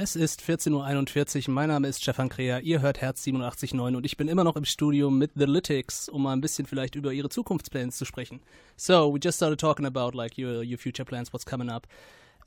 Es 0.03 0.15
ist 0.15 0.41
14.41 0.41 1.47
Uhr. 1.47 1.53
Mein 1.53 1.69
Name 1.69 1.87
ist 1.87 2.01
Stefan 2.01 2.27
Kreher. 2.27 2.61
Ihr 2.61 2.81
hört 2.81 3.01
Herz 3.01 3.23
87.9 3.23 3.95
und 3.95 4.03
ich 4.03 4.17
bin 4.17 4.29
immer 4.29 4.43
noch 4.43 4.55
im 4.55 4.65
Studio 4.65 5.11
mit 5.11 5.29
The 5.35 5.45
Lytics, 5.45 6.09
um 6.09 6.23
mal 6.23 6.33
ein 6.33 6.41
bisschen 6.41 6.65
vielleicht 6.65 6.95
über 6.95 7.13
ihre 7.13 7.29
Zukunftspläne 7.29 7.91
zu 7.91 8.03
sprechen. 8.03 8.41
So, 8.77 9.13
we 9.13 9.19
just 9.23 9.37
started 9.37 9.59
talking 9.59 9.85
about 9.85 10.17
like 10.17 10.39
your 10.39 10.63
your 10.63 10.79
future 10.79 11.05
plans, 11.05 11.31
what's 11.31 11.45
coming 11.45 11.69
up. 11.69 11.85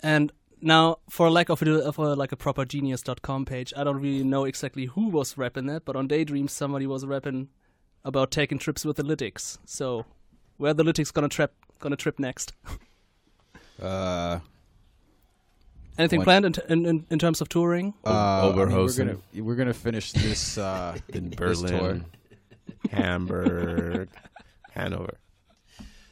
And 0.02 0.32
now, 0.60 0.96
for 1.08 1.30
lack 1.30 1.48
of 1.48 1.62
a, 1.62 1.86
of 1.86 1.96
a 1.96 2.14
like 2.14 2.32
a 2.32 2.36
proper 2.36 2.64
genius.com 2.64 3.44
page, 3.44 3.72
I 3.76 3.84
don't 3.84 4.00
really 4.02 4.24
know 4.24 4.46
exactly 4.46 4.86
who 4.86 5.10
was 5.10 5.38
rapping 5.38 5.66
that, 5.66 5.84
but 5.84 5.94
on 5.94 6.08
Daydream 6.08 6.48
somebody 6.48 6.88
was 6.88 7.06
rapping 7.06 7.50
about 8.02 8.32
taking 8.32 8.58
trips 8.58 8.84
with 8.84 8.96
the 8.96 9.04
Lytics. 9.04 9.58
So, 9.64 10.06
where 10.56 10.74
the 10.74 10.82
Lytics 10.82 11.12
gonna 11.12 11.28
trip 11.28 11.52
gonna 11.78 11.94
trip 11.94 12.18
next? 12.18 12.52
Uh, 13.82 14.38
Anything 15.96 16.20
What? 16.20 16.24
planned 16.24 16.44
in, 16.46 16.54
in, 16.68 16.86
in, 16.86 17.06
in 17.10 17.18
terms 17.18 17.40
of 17.40 17.48
touring? 17.48 17.94
uh, 18.04 18.10
I 18.10 18.46
mean, 18.48 18.56
we're 18.56 18.92
gonna 18.92 19.16
we're 19.34 19.54
gonna 19.54 19.72
finish 19.74 20.12
this 20.12 20.58
uh, 20.58 20.96
in 21.08 21.30
this 21.30 21.60
tour. 21.60 21.68
Berlin, 21.68 22.04
Hamburg, 22.90 24.08
Hanover. 24.72 25.18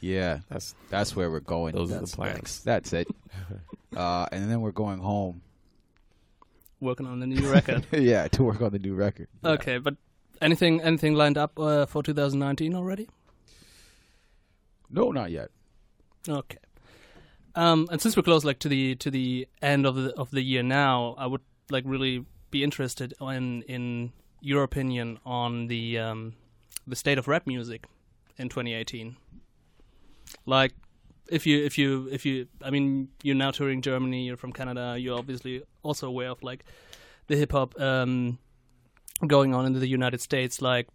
Yeah, 0.01 0.41
That's 0.49 0.75
that's 0.91 1.15
where 1.17 1.31
we're 1.31 1.41
going. 1.41 1.75
Those 1.75 1.91
are 1.91 1.95
the 1.95 2.01
That's- 2.01 2.15
plans. 2.15 2.61
That's, 2.65 2.91
that's 2.91 2.93
it. 2.93 3.09
uh, 3.97 4.27
and 4.33 4.51
then 4.51 4.61
we're 4.61 4.73
going 4.73 4.99
home. 4.99 5.43
Working 6.81 7.07
on 7.07 7.21
the 7.21 7.27
new 7.27 7.49
record. 7.53 7.87
yeah, 7.93 8.27
to 8.29 8.43
work 8.43 8.61
on 8.61 8.73
the 8.73 8.79
new 8.81 8.95
record. 8.95 9.29
Yeah. 9.45 9.51
Okay, 9.51 9.79
but 9.79 9.95
anything 10.41 10.81
anything 10.81 11.15
lined 11.15 11.39
up 11.39 11.59
uh, 11.59 11.87
for 11.87 12.03
2019 12.03 12.75
already? 12.75 13.09
No, 14.91 15.11
not 15.13 15.31
yet. 15.31 15.51
Okay. 16.29 16.59
Um, 17.55 17.89
and 17.91 18.01
since 18.01 18.17
we're 18.17 18.23
close, 18.23 18.45
like 18.45 18.59
to 18.61 18.69
the 18.69 18.95
to 18.97 19.11
the 19.11 19.47
end 19.61 19.87
of 19.87 19.95
the 19.95 20.15
of 20.15 20.31
the 20.31 20.43
year 20.43 20.63
now, 20.63 21.15
I 21.19 21.27
would 21.27 21.43
like 21.71 21.85
really 21.87 22.25
be 22.51 22.65
interested 22.65 23.15
in 23.21 23.63
in 23.63 24.13
your 24.41 24.63
opinion 24.63 25.19
on 25.25 25.69
the 25.69 25.99
um, 25.99 26.35
the 26.87 26.97
state 26.97 27.19
of 27.19 27.29
rap 27.29 27.47
music 27.47 27.85
in 28.37 28.49
2018. 28.49 29.17
Like, 30.47 30.73
if 31.29 31.47
you 31.47 31.65
if 31.65 31.79
you 31.79 32.09
if 32.11 32.25
you, 32.25 32.47
I 32.63 32.71
mean, 32.71 33.09
you're 33.23 33.37
now 33.37 33.51
touring 33.51 33.83
Germany. 33.83 34.27
You're 34.27 34.37
from 34.37 34.53
Canada. 34.53 34.97
You're 34.99 35.19
obviously 35.19 35.63
also 35.83 36.09
aware 36.09 36.31
of 36.31 36.43
like 36.43 36.65
the 37.27 37.37
hip 37.37 37.53
hop 37.53 37.79
um, 37.81 38.39
going 39.27 39.55
on 39.55 39.67
in 39.67 39.73
the 39.75 39.87
United 39.87 40.21
States. 40.21 40.61
Like, 40.63 40.89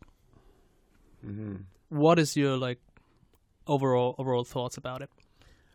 what 1.90 2.20
is 2.20 2.36
your 2.36 2.58
like 2.58 2.80
overall 3.68 4.16
overall 4.18 4.44
thoughts 4.44 4.78
about 4.78 5.02
it? 5.02 5.10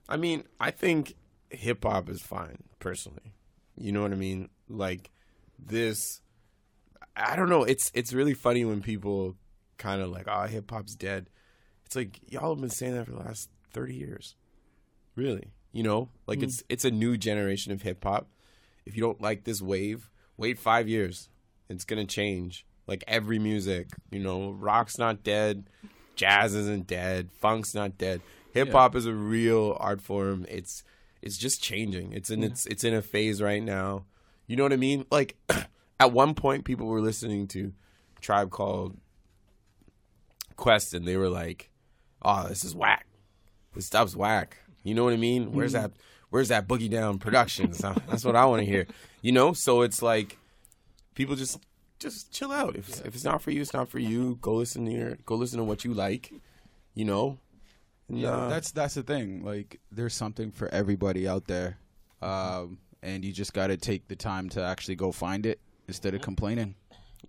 I 0.09 0.17
mean, 0.17 0.45
I 0.61 0.71
think 0.71 1.15
hip 1.51 1.85
hop 1.85 2.09
is 2.09 2.23
fine, 2.23 2.63
personally. 2.79 3.35
You 3.77 3.93
know 3.93 4.03
what 4.03 4.13
I 4.13 4.17
mean? 4.17 4.49
Like 4.69 5.11
this 5.59 6.23
I 7.17 7.37
don't 7.37 7.49
know, 7.49 7.65
it's 7.65 7.91
it's 7.95 8.13
really 8.13 8.35
funny 8.35 8.65
when 8.65 8.81
people 8.81 9.37
kind 9.77 10.01
of 10.01 10.11
like, 10.11 10.27
"Oh, 10.29 10.43
hip 10.47 10.71
hop's 10.71 10.95
dead." 10.95 11.29
It's 11.85 11.97
like 11.97 12.21
y'all 12.31 12.55
have 12.55 12.61
been 12.61 12.71
saying 12.71 12.95
that 12.95 13.07
for 13.07 13.13
the 13.13 13.19
last 13.19 13.51
30 13.73 13.95
years. 13.95 14.35
Really? 15.15 15.53
You 15.73 15.83
know? 15.83 16.09
Like 16.27 16.39
mm. 16.39 16.45
it's 16.45 16.63
it's 16.69 16.85
a 16.85 16.91
new 16.91 17.17
generation 17.17 17.73
of 17.73 17.83
hip 17.83 18.03
hop. 18.03 18.29
If 18.87 18.97
you 18.97 19.03
don't 19.03 19.21
like 19.21 19.45
this 19.45 19.61
wave, 19.61 20.11
wait 20.37 20.59
5 20.59 20.89
years. 20.89 21.29
It's 21.69 21.85
going 21.85 22.05
to 22.05 22.13
change. 22.13 22.67
Like 22.87 23.05
every 23.07 23.39
music, 23.39 23.89
you 24.11 24.19
know, 24.19 24.51
rock's 24.51 24.99
not 24.99 25.23
dead, 25.23 25.71
jazz 26.17 26.55
isn't 26.55 26.87
dead, 26.87 27.31
funk's 27.41 27.75
not 27.75 27.97
dead. 27.97 28.21
Hip 28.53 28.73
hop 28.73 28.95
is 28.95 29.07
a 29.07 29.15
real 29.15 29.77
art 29.81 30.01
form. 30.01 30.47
It's 30.49 30.85
it's 31.21 31.39
just 31.39 31.63
changing. 31.63 32.13
It's 32.13 32.31
in 32.31 32.43
it's 32.43 32.67
it's 32.67 32.85
in 32.85 32.95
a 32.95 33.03
phase 33.03 33.41
right 33.41 33.63
now. 33.63 34.05
You 34.47 34.57
know 34.57 34.63
what 34.65 34.73
I 34.73 34.77
mean? 34.77 35.07
Like 35.11 35.37
at 36.01 36.13
one 36.13 36.35
point, 36.35 36.65
people 36.65 36.87
were 36.87 37.01
listening 37.01 37.47
to 37.49 37.73
Tribe 38.21 38.51
Called 38.51 38.97
Quest, 40.57 40.95
and 40.95 41.07
they 41.07 41.17
were 41.17 41.29
like, 41.29 41.71
"Oh, 42.23 42.49
this 42.49 42.65
is 42.65 42.75
whack. 42.75 43.07
This 43.75 43.87
stuff's 43.87 44.17
whack." 44.17 44.59
You 44.83 44.95
know 44.95 45.05
what 45.05 45.13
I 45.13 45.17
mean? 45.17 45.53
Where's 45.53 45.73
hmm. 45.73 45.83
that? 45.83 45.93
Where's 46.31 46.49
that 46.49 46.67
boogie 46.67 46.91
down 46.91 47.19
production? 47.19 47.73
That's 47.73 48.25
what 48.25 48.37
I 48.37 48.47
want 48.47 48.61
to 48.61 48.67
hear. 48.67 48.87
You 49.21 49.33
know? 49.33 49.53
So 49.53 49.83
it's 49.83 50.01
like 50.01 50.39
people 51.15 51.37
just 51.37 51.61
just 51.99 52.33
chill 52.33 52.51
out. 52.51 52.75
If 52.75 53.05
if 53.07 53.15
it's 53.15 53.25
not 53.25 53.43
for 53.43 53.51
you, 53.51 53.61
it's 53.61 53.73
not 53.73 53.89
for 53.89 53.99
you. 53.99 54.39
Go 54.41 54.55
listen 54.55 54.85
to 54.87 54.91
your 54.91 55.17
go 55.25 55.37
listen 55.37 55.59
to 55.59 55.65
what 55.65 55.85
you 55.85 55.95
like. 55.95 56.33
You 56.95 57.05
know. 57.05 57.39
And, 58.13 58.21
Yeah, 58.21 58.47
that's 58.49 58.71
that's 58.73 58.95
the 58.95 59.03
thing. 59.03 59.43
Like, 59.45 59.81
there's 59.91 60.15
something 60.15 60.53
for 60.53 60.69
everybody 60.69 61.27
out 61.27 61.47
there, 61.47 61.79
um, 62.21 62.79
and 63.03 63.25
you 63.25 63.33
just 63.33 63.53
got 63.53 63.69
to 63.69 63.77
take 63.77 64.07
the 64.09 64.17
time 64.17 64.49
to 64.51 64.63
actually 64.63 64.97
go 64.97 65.11
find 65.13 65.47
it 65.47 65.61
instead 65.89 66.15
of 66.15 66.21
complaining. 66.21 66.75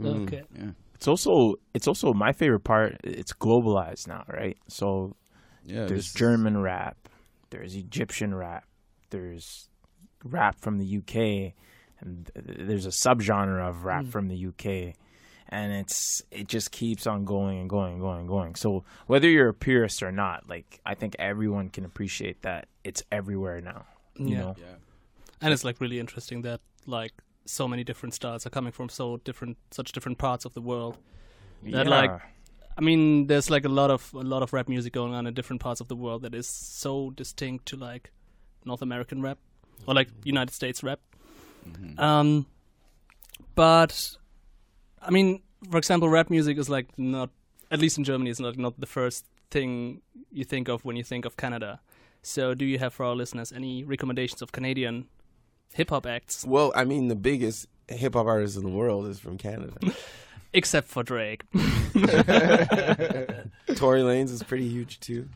Okay. 0.03 0.43
Yeah, 0.55 0.71
It's 0.95 1.07
also 1.07 1.55
it's 1.73 1.87
also 1.87 2.13
my 2.13 2.33
favorite 2.33 2.63
part. 2.63 2.97
It's 3.03 3.33
globalized 3.33 4.07
now, 4.07 4.23
right? 4.27 4.57
So 4.67 5.15
yeah. 5.65 5.85
there's 5.85 6.11
this- 6.11 6.13
German 6.13 6.61
rap, 6.61 6.97
there's 7.49 7.75
Egyptian 7.75 8.33
rap, 8.35 8.65
there's 9.09 9.69
rap 10.23 10.59
from 10.59 10.77
the 10.79 10.97
UK, 10.97 11.53
and 12.01 12.29
th- 12.33 12.67
there's 12.67 12.85
a 12.85 12.89
subgenre 12.89 13.67
of 13.67 13.85
rap 13.85 14.05
from 14.07 14.27
the 14.27 14.47
UK, 14.47 14.95
and 15.53 15.71
it's 15.71 16.23
it 16.31 16.47
just 16.47 16.71
keeps 16.71 17.05
on 17.07 17.25
going 17.25 17.59
and 17.61 17.69
going 17.69 17.93
and 17.93 18.01
going 18.01 18.19
and 18.21 18.27
going. 18.27 18.55
So 18.55 18.83
whether 19.07 19.29
you're 19.29 19.49
a 19.49 19.53
purist 19.53 20.01
or 20.03 20.11
not, 20.11 20.49
like 20.49 20.79
I 20.85 20.95
think 20.95 21.15
everyone 21.19 21.69
can 21.69 21.85
appreciate 21.85 22.41
that 22.41 22.67
it's 22.83 23.03
everywhere 23.11 23.61
now. 23.61 23.85
You 24.17 24.29
Yeah. 24.29 24.39
know, 24.41 24.55
Yeah. 24.57 24.75
And 25.41 25.53
it's 25.53 25.63
like 25.63 25.79
really 25.79 25.99
interesting 25.99 26.41
that 26.43 26.59
like 26.85 27.13
so 27.45 27.67
many 27.67 27.83
different 27.83 28.13
styles 28.15 28.45
are 28.45 28.49
coming 28.49 28.71
from 28.71 28.89
so 28.89 29.17
different 29.17 29.57
such 29.71 29.91
different 29.91 30.17
parts 30.17 30.45
of 30.45 30.53
the 30.53 30.61
world. 30.61 30.97
That, 31.63 31.87
like, 31.87 32.11
I 32.77 32.81
mean, 32.81 33.27
there's 33.27 33.49
like 33.49 33.65
a 33.65 33.69
lot 33.81 33.91
of 33.91 34.11
a 34.13 34.23
lot 34.33 34.41
of 34.43 34.53
rap 34.53 34.67
music 34.67 34.91
going 34.93 35.13
on 35.13 35.27
in 35.27 35.33
different 35.33 35.61
parts 35.61 35.81
of 35.81 35.87
the 35.87 35.95
world 35.95 36.23
that 36.23 36.33
is 36.35 36.47
so 36.47 37.11
distinct 37.11 37.65
to 37.67 37.75
like 37.77 38.11
North 38.65 38.81
American 38.81 39.21
rap 39.21 39.37
or 39.87 39.93
like 39.93 40.09
United 40.25 40.53
States 40.53 40.83
rap. 40.83 40.99
Um, 41.97 42.45
but 43.55 44.17
I 45.05 45.11
mean, 45.11 45.41
for 45.69 45.77
example, 45.77 46.09
rap 46.09 46.29
music 46.29 46.57
is 46.57 46.69
like 46.69 46.87
not 46.97 47.29
at 47.71 47.79
least 47.79 47.97
in 47.97 48.03
Germany 48.03 48.29
is 48.29 48.39
not 48.39 48.57
not 48.57 48.79
the 48.79 48.87
first 48.87 49.25
thing 49.51 50.01
you 50.31 50.43
think 50.43 50.67
of 50.67 50.83
when 50.85 50.95
you 50.95 51.03
think 51.03 51.25
of 51.25 51.37
Canada. 51.37 51.79
So, 52.21 52.53
do 52.53 52.65
you 52.65 52.79
have 52.79 52.93
for 52.93 53.05
our 53.05 53.15
listeners 53.15 53.51
any 53.51 53.83
recommendations 53.83 54.41
of 54.41 54.51
Canadian 54.51 55.07
hip 55.73 55.89
hop 55.89 56.05
acts, 56.05 56.45
well, 56.45 56.71
I 56.75 56.85
mean, 56.85 57.09
the 57.09 57.15
biggest 57.15 57.67
hip 57.87 58.13
hop 58.13 58.27
artist 58.27 58.55
in 58.55 58.63
the 58.63 58.69
world 58.69 59.07
is 59.07 59.19
from 59.19 59.37
Canada. 59.37 59.73
except 60.53 60.87
for 60.87 61.03
Drake? 61.03 61.43
Tory 61.53 61.63
Lanez 64.01 64.31
is 64.31 64.43
pretty 64.43 64.69
huge 64.69 64.99
too. 64.99 65.27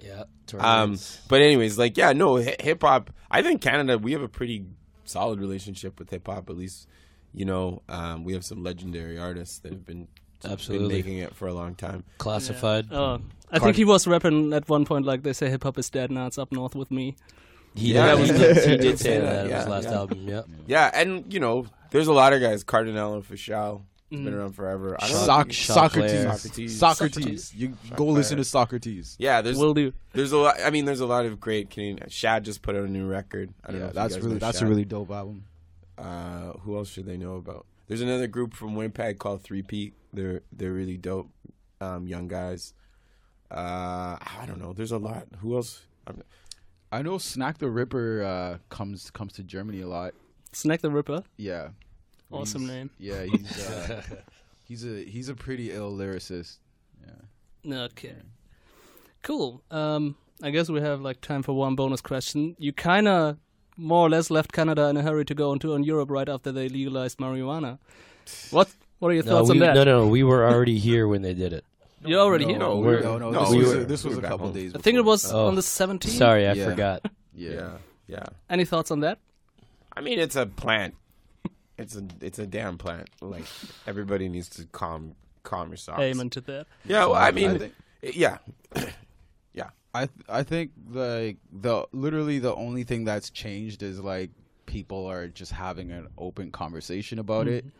Yeah. 0.00 0.24
Um, 0.58 0.98
but 1.28 1.40
anyways, 1.40 1.78
like 1.78 1.96
yeah, 1.96 2.12
no 2.12 2.36
hip 2.36 2.82
hop. 2.82 3.10
I 3.30 3.42
think 3.42 3.60
Canada 3.60 3.98
we 3.98 4.12
have 4.12 4.22
a 4.22 4.28
pretty 4.28 4.66
solid 5.04 5.40
relationship 5.40 5.98
with 5.98 6.10
hip 6.10 6.26
hop. 6.26 6.50
At 6.50 6.56
least, 6.56 6.88
you 7.32 7.44
know, 7.44 7.82
um, 7.88 8.24
we 8.24 8.32
have 8.34 8.44
some 8.44 8.62
legendary 8.62 9.18
artists 9.18 9.58
that 9.60 9.72
have 9.72 9.84
been 9.84 10.08
been 10.42 10.50
Absolutely. 10.52 10.88
making 10.96 11.18
it 11.18 11.34
for 11.36 11.46
a 11.46 11.54
long 11.54 11.74
time. 11.76 12.02
Classified. 12.18 12.88
Oh, 12.92 13.20
I 13.52 13.58
think 13.60 13.76
he 13.76 13.84
was 13.84 14.06
rapping 14.08 14.52
at 14.52 14.68
one 14.68 14.84
point 14.84 15.04
like 15.06 15.22
they 15.22 15.32
say 15.32 15.48
hip 15.48 15.62
hop 15.62 15.78
is 15.78 15.88
dead 15.88 16.10
now. 16.10 16.26
It's 16.26 16.36
up 16.38 16.50
north 16.50 16.74
with 16.74 16.90
me. 16.90 17.16
He, 17.76 17.94
Yeah, 17.94 18.14
did, 18.16 18.26
he, 18.26 18.32
he 18.32 18.38
did, 18.38 18.54
did- 18.54 18.56
he 18.64 18.70
he 18.70 18.76
did 18.76 18.80
did 18.82 18.98
say 18.98 19.04
say 19.04 19.20
that 19.20 19.24
that, 19.32 19.46
in 19.46 19.52
his 19.56 19.64
yeah, 19.66 19.70
last 19.70 19.84
yeah. 19.84 19.92
album. 19.94 20.28
Yeah. 20.28 20.42
Yeah, 20.66 20.90
and 20.94 21.32
you 21.32 21.38
know, 21.40 21.66
there's 21.90 22.08
a 22.08 22.12
lot 22.12 22.32
of 22.32 22.40
guys. 22.40 22.64
Kardinal 22.64 23.20
Offishall. 23.22 23.82
It's 24.10 24.20
been 24.20 24.34
around 24.34 24.52
forever. 24.52 24.94
I 25.00 25.08
don't 25.08 25.16
know. 25.20 25.24
Soc- 25.24 25.48
Saukrates. 25.48 26.26
Saukrates. 26.26 26.70
Saukrates. 26.70 27.22
Saukrates. 27.22 27.54
You 27.56 27.74
go 27.96 28.04
listen 28.08 28.36
to 28.36 28.42
Saukrates. 28.42 29.16
Yeah, 29.18 29.40
there's 29.40 29.56
Will 29.56 29.72
do. 29.72 29.94
there's 30.12 30.32
a 30.32 30.36
lot. 30.38 30.56
I 30.62 30.68
mean, 30.68 30.84
there's 30.84 31.00
a 31.00 31.06
lot 31.06 31.24
of 31.24 31.40
great 31.40 31.70
Canadian. 31.70 32.06
Shad 32.10 32.44
just 32.44 32.60
put 32.60 32.76
out 32.76 32.82
a 32.84 32.88
new 32.90 33.06
record. 33.06 33.54
I 33.64 33.72
don't. 33.72 33.80
Yeah, 33.80 33.86
if 33.86 33.94
you 33.94 34.00
that's 34.00 34.16
really 34.18 34.32
know 34.34 34.38
that's 34.38 34.60
a 34.60 34.66
really 34.66 34.84
dope 34.84 35.10
album. 35.10 35.44
Uh, 35.98 36.52
who 36.60 36.76
else 36.76 36.88
should 36.90 37.06
they 37.06 37.16
know 37.16 37.36
about? 37.36 37.66
There's 37.86 38.00
another 38.00 38.26
group 38.26 38.54
from 38.54 38.74
Winnipeg 38.74 39.18
called 39.18 39.42
Three 39.42 39.62
Peak. 39.62 39.94
They're 40.12 40.42
they're 40.52 40.72
really 40.72 40.96
dope, 40.96 41.30
um, 41.80 42.06
young 42.06 42.28
guys. 42.28 42.74
Uh, 43.50 44.16
I 44.20 44.44
don't 44.46 44.58
know. 44.60 44.72
There's 44.72 44.92
a 44.92 44.98
lot. 44.98 45.26
Who 45.40 45.56
else? 45.56 45.82
I'm, 46.06 46.22
I 46.90 47.02
know 47.02 47.18
Snack 47.18 47.58
the 47.58 47.68
Ripper 47.70 48.22
uh, 48.22 48.58
comes 48.74 49.10
comes 49.10 49.32
to 49.34 49.42
Germany 49.42 49.80
a 49.82 49.88
lot. 49.88 50.14
Snack 50.52 50.80
the 50.80 50.90
Ripper. 50.90 51.22
Yeah. 51.36 51.68
Awesome 52.30 52.62
He's- 52.62 52.72
name. 52.72 52.90
Yeah, 52.98 53.24
he's 53.30 53.68
uh, 53.68 54.02
he's 54.64 54.84
a 54.86 55.04
he's 55.04 55.28
a 55.28 55.34
pretty 55.34 55.70
ill 55.70 55.92
lyricist. 55.92 56.58
Yeah. 57.64 57.82
Okay. 57.84 58.14
Cool. 59.22 59.62
Um, 59.70 60.16
I 60.42 60.50
guess 60.50 60.68
we 60.68 60.80
have 60.80 61.00
like 61.00 61.20
time 61.20 61.42
for 61.42 61.52
one 61.52 61.74
bonus 61.76 62.00
question. 62.00 62.56
You 62.58 62.72
kind 62.72 63.06
of 63.06 63.36
more 63.76 64.06
or 64.06 64.10
less 64.10 64.30
left 64.30 64.52
Canada 64.52 64.88
in 64.88 64.96
a 64.96 65.02
hurry 65.02 65.24
to 65.24 65.34
go 65.34 65.50
on 65.50 65.58
tour 65.58 65.76
in 65.76 65.84
Europe 65.84 66.10
right 66.10 66.28
after 66.28 66.52
they 66.52 66.68
legalized 66.68 67.18
marijuana. 67.18 67.78
What 68.50 68.68
What 68.98 69.08
are 69.10 69.14
your 69.14 69.24
No, 69.24 69.30
thoughts 69.38 69.50
we, 69.50 69.56
on 69.56 69.60
that? 69.60 69.74
no, 69.74 69.84
no, 69.84 70.06
we 70.06 70.22
were 70.22 70.46
already 70.46 70.78
here 70.78 71.08
when 71.08 71.22
they 71.22 71.34
did 71.34 71.52
it. 71.52 71.64
You're 72.04 72.20
already 72.20 72.44
here. 72.46 72.58
no, 72.58 72.78
we're- 72.78 73.02
no, 73.02 73.18
no, 73.18 73.30
no, 73.30 73.40
this 73.40 73.50
we 73.50 73.58
was 73.58 73.68
were- 73.74 73.80
a, 73.80 73.84
this 73.84 74.04
was 74.04 74.14
were 74.16 74.24
a 74.24 74.28
couple 74.28 74.46
home. 74.46 74.54
days. 74.54 74.74
I 74.74 74.78
think 74.78 74.96
it 74.98 75.04
was 75.04 75.32
Oh, 75.32 75.46
on 75.46 75.54
the 75.56 75.60
17th. 75.62 76.08
Sorry, 76.10 76.46
I 76.46 76.52
Yeah. 76.52 76.64
forgot. 76.70 77.00
Yeah. 77.34 77.50
yeah, 77.50 77.70
yeah. 78.06 78.24
Any 78.50 78.64
thoughts 78.64 78.90
on 78.90 79.00
that? 79.00 79.18
I 79.96 80.00
mean, 80.02 80.18
it's 80.18 80.36
a 80.36 80.46
plant. 80.46 80.94
It's 81.78 81.96
a 81.96 82.04
it's 82.20 82.38
a 82.38 82.46
damn 82.46 82.76
plant. 82.78 83.08
Like 83.20 83.44
everybody 83.86 84.28
needs 84.28 84.48
to 84.50 84.66
calm 84.66 85.14
calm 85.42 85.70
yourself. 85.70 85.96
socks. 85.98 86.04
Amen 86.04 86.30
to 86.30 86.40
that. 86.42 86.66
Yeah, 86.84 87.06
well, 87.06 87.14
I 87.14 87.28
I 87.28 87.30
mean, 87.32 87.58
think- 87.58 87.74
yeah, 88.14 88.38
I 89.94 90.06
th- 90.06 90.26
I 90.28 90.42
think 90.42 90.72
like 90.88 91.36
the 91.52 91.86
literally 91.92 92.38
the 92.38 92.54
only 92.54 92.84
thing 92.84 93.04
that's 93.04 93.30
changed 93.30 93.82
is 93.82 94.00
like 94.00 94.30
people 94.66 95.06
are 95.06 95.28
just 95.28 95.52
having 95.52 95.90
an 95.90 96.08
open 96.16 96.50
conversation 96.50 97.18
about 97.18 97.46
it, 97.46 97.66
mm-hmm. 97.66 97.76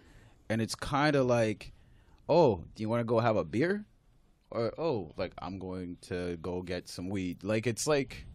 and 0.51 0.61
it's 0.61 0.75
kind 0.75 1.17
of 1.17 1.27
like, 1.27 1.73
oh, 2.29 2.65
do 2.75 2.83
you 2.83 2.89
want 2.89 3.01
to 3.01 3.05
go 3.05 3.21
have 3.21 3.37
a 3.37 3.45
beer, 3.45 3.87
or 4.51 4.73
oh, 4.79 5.13
like 5.17 5.33
I'm 5.41 5.59
going 5.59 5.97
to 6.03 6.37
go 6.43 6.61
get 6.61 6.89
some 6.89 7.09
weed. 7.09 7.43
Like 7.43 7.67
it's 7.67 7.87
like, 7.87 8.27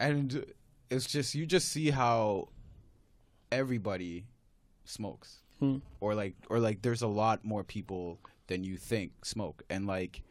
and 0.00 0.44
it's 0.90 1.06
just 1.06 1.34
you 1.34 1.44
just 1.44 1.68
see 1.68 1.90
how 1.90 2.48
everybody 3.52 4.24
smokes, 4.84 5.42
hmm. 5.58 5.76
or 6.00 6.14
like 6.14 6.34
or 6.48 6.60
like 6.60 6.80
there's 6.80 7.02
a 7.02 7.08
lot 7.08 7.44
more 7.44 7.62
people 7.62 8.20
than 8.46 8.64
you 8.64 8.78
think 8.78 9.26
smoke, 9.26 9.62
and 9.68 9.86
like 9.86 10.22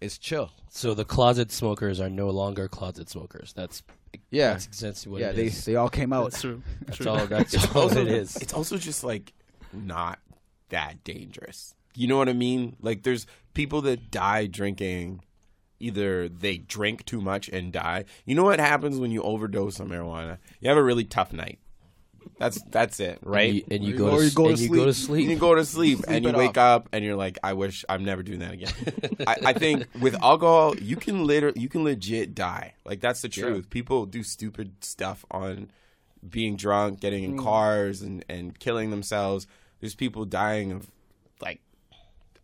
it's 0.00 0.18
chill. 0.18 0.50
So 0.70 0.94
the 0.94 1.04
closet 1.04 1.50
smokers 1.52 2.00
are 2.00 2.08
no 2.10 2.30
longer 2.30 2.68
closet 2.68 3.08
smokers. 3.08 3.52
That's 3.54 3.82
Yeah. 4.30 4.52
that's 4.52 4.66
exactly 4.66 5.12
what 5.12 5.20
yeah, 5.20 5.30
it 5.30 5.36
they 5.36 5.46
is. 5.46 5.64
they 5.64 5.76
all 5.76 5.88
came 5.88 6.12
out. 6.12 6.30
That's 6.30 6.40
true. 6.42 6.62
That's 6.86 6.96
true. 6.98 7.08
all. 7.08 7.26
That's 7.26 7.74
all 7.76 7.90
it 7.96 8.08
is. 8.08 8.36
it's 8.36 8.52
also 8.54 8.76
just 8.78 9.04
like 9.04 9.32
not 9.72 10.18
that 10.70 11.02
dangerous. 11.04 11.74
You 11.94 12.06
know 12.08 12.16
what 12.16 12.28
I 12.28 12.32
mean? 12.32 12.76
Like 12.80 13.02
there's 13.02 13.26
people 13.54 13.82
that 13.82 14.10
die 14.10 14.46
drinking. 14.46 15.22
Either 15.82 16.28
they 16.28 16.58
drink 16.58 17.06
too 17.06 17.22
much 17.22 17.48
and 17.48 17.72
die. 17.72 18.04
You 18.26 18.34
know 18.34 18.44
what 18.44 18.60
happens 18.60 18.98
when 18.98 19.10
you 19.10 19.22
overdose 19.22 19.80
on 19.80 19.88
marijuana? 19.88 20.36
You 20.60 20.68
have 20.68 20.76
a 20.76 20.82
really 20.82 21.04
tough 21.04 21.32
night. 21.32 21.58
That's 22.38 22.62
that's 22.70 23.00
it, 23.00 23.18
right? 23.22 23.48
And 23.48 23.54
you, 23.56 23.64
and 23.70 23.84
you 23.84 23.94
Or 23.94 23.98
go 23.98 24.16
to, 24.16 24.22
you 24.22 24.28
s- 24.28 24.34
go 24.34 24.44
to 24.44 24.50
and 24.50 24.60
you 24.60 24.68
go 24.70 24.84
to 24.86 24.94
sleep. 24.94 25.22
And 25.22 25.30
you 25.30 25.36
go 25.38 25.54
to 25.54 25.64
sleep, 25.64 26.00
and 26.08 26.24
you 26.24 26.32
wake 26.32 26.56
off. 26.56 26.82
up 26.82 26.88
and 26.92 27.04
you're 27.04 27.16
like, 27.16 27.38
I 27.42 27.52
wish 27.52 27.84
I'm 27.88 28.04
never 28.04 28.22
doing 28.22 28.38
that 28.38 28.52
again. 28.52 28.72
I, 29.26 29.36
I 29.46 29.52
think 29.52 29.86
with 30.00 30.14
alcohol, 30.22 30.74
you 30.76 30.96
can 30.96 31.26
liter- 31.26 31.52
you 31.54 31.68
can 31.68 31.84
legit 31.84 32.34
die. 32.34 32.74
Like 32.84 33.00
that's 33.00 33.20
the 33.20 33.28
truth. 33.28 33.68
People 33.68 34.06
do 34.06 34.22
stupid 34.22 34.82
stuff 34.82 35.24
on 35.30 35.70
being 36.26 36.56
drunk, 36.56 37.00
getting 37.00 37.24
in 37.24 37.36
mm. 37.36 37.42
cars, 37.42 38.00
and 38.00 38.24
and 38.28 38.58
killing 38.58 38.90
themselves. 38.90 39.46
There's 39.80 39.94
people 39.94 40.24
dying 40.24 40.72
of 40.72 40.90
like 41.42 41.60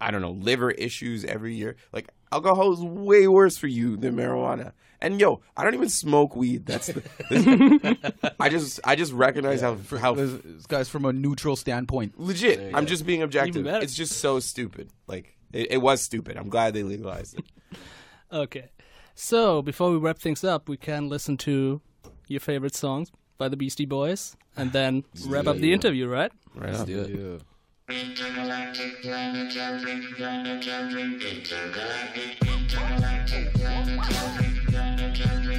I 0.00 0.10
don't 0.10 0.20
know 0.20 0.32
liver 0.32 0.70
issues 0.70 1.24
every 1.24 1.54
year. 1.54 1.76
Like 1.92 2.08
alcohol 2.32 2.72
is 2.72 2.80
way 2.80 3.28
worse 3.28 3.56
for 3.56 3.66
you 3.66 3.96
than 3.96 4.16
marijuana. 4.16 4.72
And 5.00 5.20
yo, 5.20 5.42
I 5.56 5.62
don't 5.64 5.74
even 5.74 5.90
smoke 5.90 6.34
weed. 6.34 6.64
That's 6.66 6.86
the. 6.86 7.02
this- 7.30 8.32
I 8.40 8.48
just 8.48 8.80
I 8.84 8.96
just 8.96 9.12
recognize 9.12 9.60
how 9.60 9.76
how 9.98 10.14
This, 10.14 10.32
this 10.44 10.66
guy's 10.66 10.88
from 10.88 11.04
a 11.04 11.12
neutral 11.12 11.54
standpoint. 11.56 12.18
legit. 12.18 12.74
I'm 12.74 12.86
just 12.86 13.04
being 13.04 13.22
objective. 13.22 13.64
better. 13.64 13.82
It's 13.84 13.94
just 13.94 14.18
so 14.20 14.40
stupid. 14.40 14.90
Like 15.06 15.36
it, 15.52 15.72
it 15.72 15.78
was 15.78 16.00
stupid. 16.02 16.36
I'm 16.36 16.48
glad 16.48 16.72
they 16.74 16.82
legalized 16.82 17.38
it. 17.38 17.44
Okay. 18.32 18.70
So, 19.14 19.62
before 19.62 19.92
we 19.92 19.98
wrap 19.98 20.18
things 20.18 20.42
up, 20.42 20.68
we 20.68 20.76
can 20.76 21.08
listen 21.08 21.36
to 21.38 21.80
your 22.26 22.40
favorite 22.40 22.74
songs 22.74 23.12
by 23.38 23.48
the 23.48 23.56
Beastie 23.56 23.86
Boys 23.86 24.36
and 24.56 24.72
then 24.72 25.04
wrap 25.26 25.46
up 25.46 25.58
the 25.58 25.72
interview, 25.72 26.08
right? 26.08 26.32
Right 26.54 26.72
Let's 26.72 26.84
do 26.84 27.00
it. 27.36 27.42
Yeah. 27.88 28.16
Well, 33.58 35.55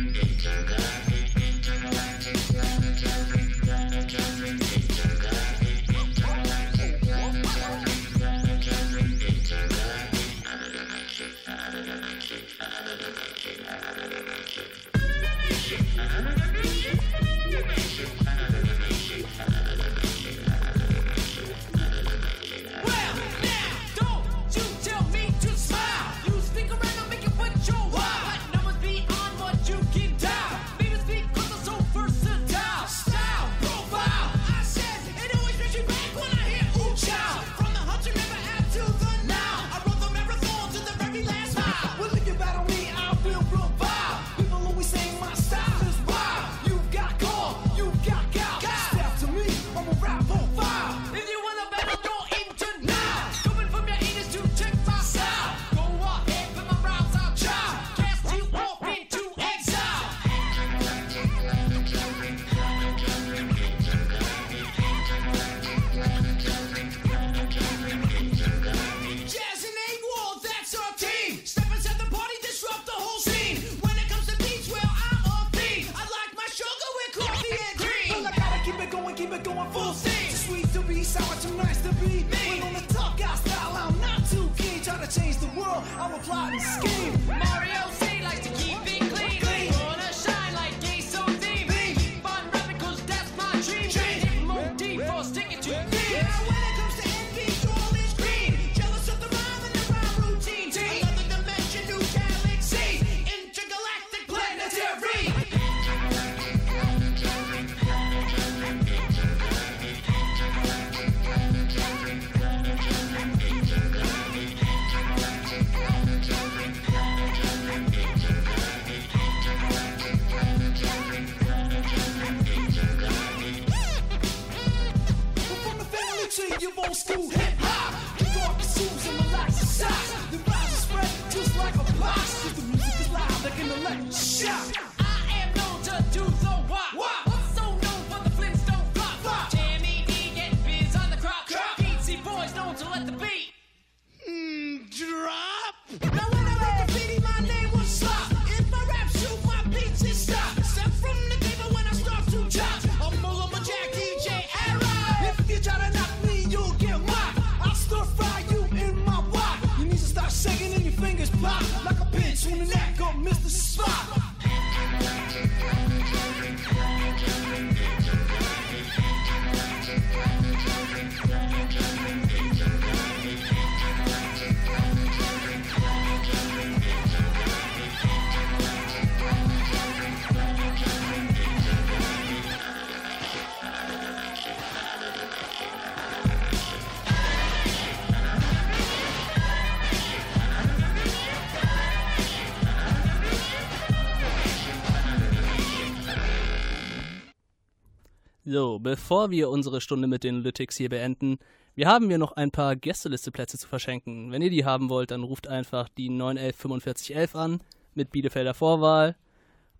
bevor 198.88 199.32
wir 199.32 199.50
unsere 199.50 199.82
Stunde 199.82 200.08
mit 200.08 200.24
den 200.24 200.42
Lytics 200.42 200.78
hier 200.78 200.88
beenden, 200.88 201.40
wir 201.76 201.90
haben 201.90 202.08
hier 202.08 202.18
noch 202.18 202.32
ein 202.32 202.52
paar 202.52 202.78
Gästelisteplätze 202.78 203.58
zu 203.58 203.68
verschenken. 203.68 204.32
Wenn 204.32 204.42
ihr 204.42 204.50
die 204.50 204.64
haben 204.64 204.90
wollt, 204.90 205.12
dann 205.12 205.24
ruft 205.24 205.50
einfach 205.50 205.90
die 205.90 206.10
911 206.10 206.56
4511 206.56 207.36
an 207.36 207.60
mit 207.96 208.12
Bielefelder 208.12 208.54
Vorwahl 208.54 209.16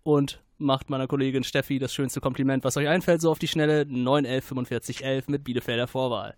und 0.02 0.42
macht 0.58 0.90
meiner 0.90 1.06
Kollegin 1.06 1.42
Steffi 1.42 1.78
das 1.78 1.94
schönste 1.94 2.20
Kompliment, 2.20 2.64
was 2.64 2.76
euch 2.76 2.86
einfällt, 2.86 3.22
so 3.22 3.30
auf 3.30 3.38
die 3.38 3.48
Schnelle 3.48 3.86
911 3.86 4.44
4511 4.44 5.28
mit 5.28 5.44
Bielefelder 5.44 5.86
Vorwahl. 5.86 6.34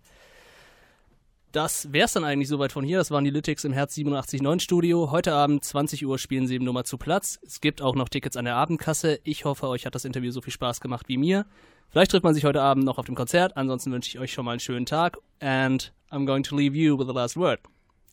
Das 1.51 1.91
wär's 1.91 2.13
dann 2.13 2.23
eigentlich 2.23 2.47
soweit 2.47 2.71
von 2.71 2.85
hier. 2.85 2.97
Das 2.97 3.11
waren 3.11 3.25
die 3.25 3.29
Lytics 3.29 3.65
im 3.65 3.73
Herz 3.73 3.95
87.9 3.97 4.61
Studio. 4.61 5.11
Heute 5.11 5.33
Abend 5.33 5.65
20 5.65 6.05
Uhr 6.05 6.17
spielen 6.17 6.47
sie 6.47 6.55
im 6.55 6.63
Nummer 6.63 6.85
zu 6.85 6.97
Platz. 6.97 7.39
Es 7.45 7.59
gibt 7.59 7.81
auch 7.81 7.93
noch 7.93 8.07
Tickets 8.07 8.37
an 8.37 8.45
der 8.45 8.55
Abendkasse. 8.55 9.19
Ich 9.25 9.43
hoffe, 9.43 9.67
euch 9.67 9.85
hat 9.85 9.93
das 9.93 10.05
Interview 10.05 10.31
so 10.31 10.39
viel 10.39 10.53
Spaß 10.53 10.79
gemacht 10.79 11.09
wie 11.09 11.17
mir. 11.17 11.45
Vielleicht 11.89 12.11
trifft 12.11 12.23
man 12.23 12.33
sich 12.33 12.45
heute 12.45 12.61
Abend 12.61 12.85
noch 12.85 12.97
auf 12.97 13.05
dem 13.05 13.15
Konzert. 13.15 13.57
Ansonsten 13.57 13.91
wünsche 13.91 14.07
ich 14.07 14.19
euch 14.19 14.31
schon 14.31 14.45
mal 14.45 14.51
einen 14.51 14.61
schönen 14.61 14.85
Tag. 14.85 15.17
And 15.41 15.91
I'm 16.09 16.25
going 16.25 16.43
to 16.43 16.55
leave 16.55 16.73
you 16.73 16.97
with 16.97 17.07
the 17.07 17.13
last 17.13 17.35
word 17.35 17.59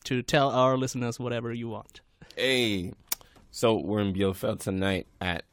to 0.03 0.21
tell 0.21 0.47
our 0.47 0.77
listeners 0.77 1.17
whatever 1.17 1.53
you 1.53 1.71
want. 1.71 2.03
Hey, 2.35 2.91
so 3.51 3.77
we're 3.81 4.01
in 4.01 4.13
Bielefeld 4.13 4.61
tonight 4.61 5.07
at 5.21 5.43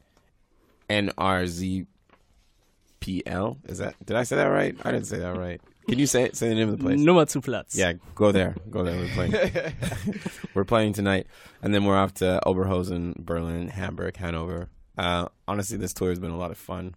NRZPL. 2.99 3.69
Is 3.69 3.77
that? 3.79 3.95
Did 4.05 4.15
I 4.15 4.23
say 4.23 4.35
that 4.35 4.45
right? 4.45 4.75
I 4.83 4.91
didn't 4.91 5.07
say 5.07 5.19
that 5.19 5.37
right. 5.37 5.61
Can 5.87 5.99
you 5.99 6.07
say 6.07 6.23
it, 6.23 6.35
say 6.35 6.49
the 6.49 6.55
name 6.55 6.69
of 6.69 6.77
the 6.77 6.83
place? 6.83 6.99
Nummer 6.99 7.25
zu 7.25 7.39
Platz. 7.39 7.75
Yeah, 7.75 7.93
go 8.13 8.31
there. 8.33 8.55
Go 8.69 8.83
there. 8.83 8.97
We're 8.97 9.13
playing. 9.13 9.73
we're 10.53 10.65
playing 10.65 10.93
tonight, 10.93 11.27
and 11.61 11.73
then 11.73 11.85
we're 11.85 11.95
off 11.95 12.13
to 12.15 12.41
Oberhausen, 12.45 13.15
Berlin, 13.17 13.69
Hamburg, 13.69 14.17
Hanover. 14.17 14.69
Uh, 14.97 15.27
honestly, 15.47 15.77
this 15.77 15.93
tour 15.93 16.09
has 16.09 16.19
been 16.19 16.31
a 16.31 16.37
lot 16.37 16.51
of 16.51 16.57
fun. 16.57 16.95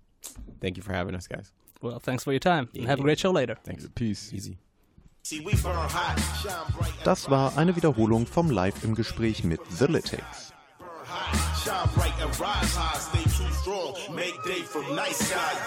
Thank 0.60 0.76
you 0.76 0.82
for 0.82 0.92
having 0.92 1.14
us, 1.14 1.28
guys. 1.28 1.52
Well, 1.82 2.00
thanks 2.00 2.24
for 2.24 2.32
your 2.32 2.40
time. 2.40 2.68
And 2.74 2.86
have 2.86 2.98
a 2.98 3.02
great 3.02 3.18
show 3.18 3.30
later. 3.30 3.56
Thanks. 3.64 3.86
Peace. 3.94 4.32
Easy. 4.34 4.58
See, 5.22 5.40
we 5.40 5.52
burn 5.52 5.76
hot, 5.76 6.18
shine 6.42 6.92
Das 7.04 7.30
war 7.30 7.56
eine 7.56 7.76
Wiederholung 7.76 8.26
vom 8.26 8.50
Live 8.50 8.82
im 8.82 8.94
Gespräch 8.94 9.44
mit 9.44 9.60
The 9.70 9.84
Lytics 9.86 10.52
strong, 13.70 14.16
make 14.16 14.42
day 14.42 14.62
from 14.62 14.82
night 14.96 15.14
skies. 15.14 15.58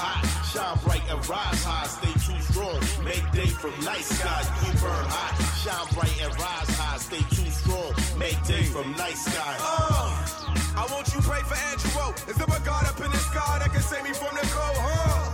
Hot, 0.00 0.24
shine 0.48 0.78
bright 0.84 1.04
and 1.12 1.20
rise 1.28 1.62
high, 1.62 1.86
stay 1.86 2.14
too 2.24 2.40
strong, 2.40 2.80
make 3.04 3.24
day 3.32 3.50
from 3.60 3.74
night 3.84 4.00
skies. 4.04 4.48
We 4.64 4.72
burn 4.80 5.04
hot, 5.12 5.36
shine 5.60 5.88
bright 5.92 6.16
and 6.24 6.32
rise 6.40 6.72
high, 6.80 6.96
stay 6.96 7.24
too 7.36 7.50
strong, 7.52 7.92
make 8.16 8.40
day 8.48 8.64
from 8.64 8.92
night 8.96 9.18
skies. 9.20 9.60
Uh, 9.60 10.80
I 10.80 10.88
want 10.88 11.12
you 11.12 11.20
pray 11.20 11.44
for 11.44 11.58
Andrew. 11.68 12.16
Is 12.32 12.36
there 12.40 12.48
a 12.48 12.60
God 12.64 12.84
up 12.88 12.98
in 13.04 13.10
the 13.12 13.22
sky 13.28 13.60
that 13.60 13.70
can 13.72 13.82
save 13.82 14.04
me 14.04 14.12
from 14.16 14.32
the 14.32 14.44
cold? 14.48 14.78
Huh? 14.80 15.28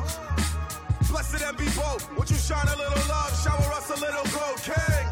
Blessed 1.11 1.43
and 1.47 1.57
be 1.57 1.71
bold. 1.79 2.03
Would 2.19 2.31
you 2.31 2.41
shine 2.43 2.67
a 2.67 2.77
little 2.77 3.03
love, 3.07 3.31
shower 3.39 3.71
us 3.79 3.87
a 3.87 3.99
little 4.03 4.27
gold, 4.35 4.59
King? 4.67 5.07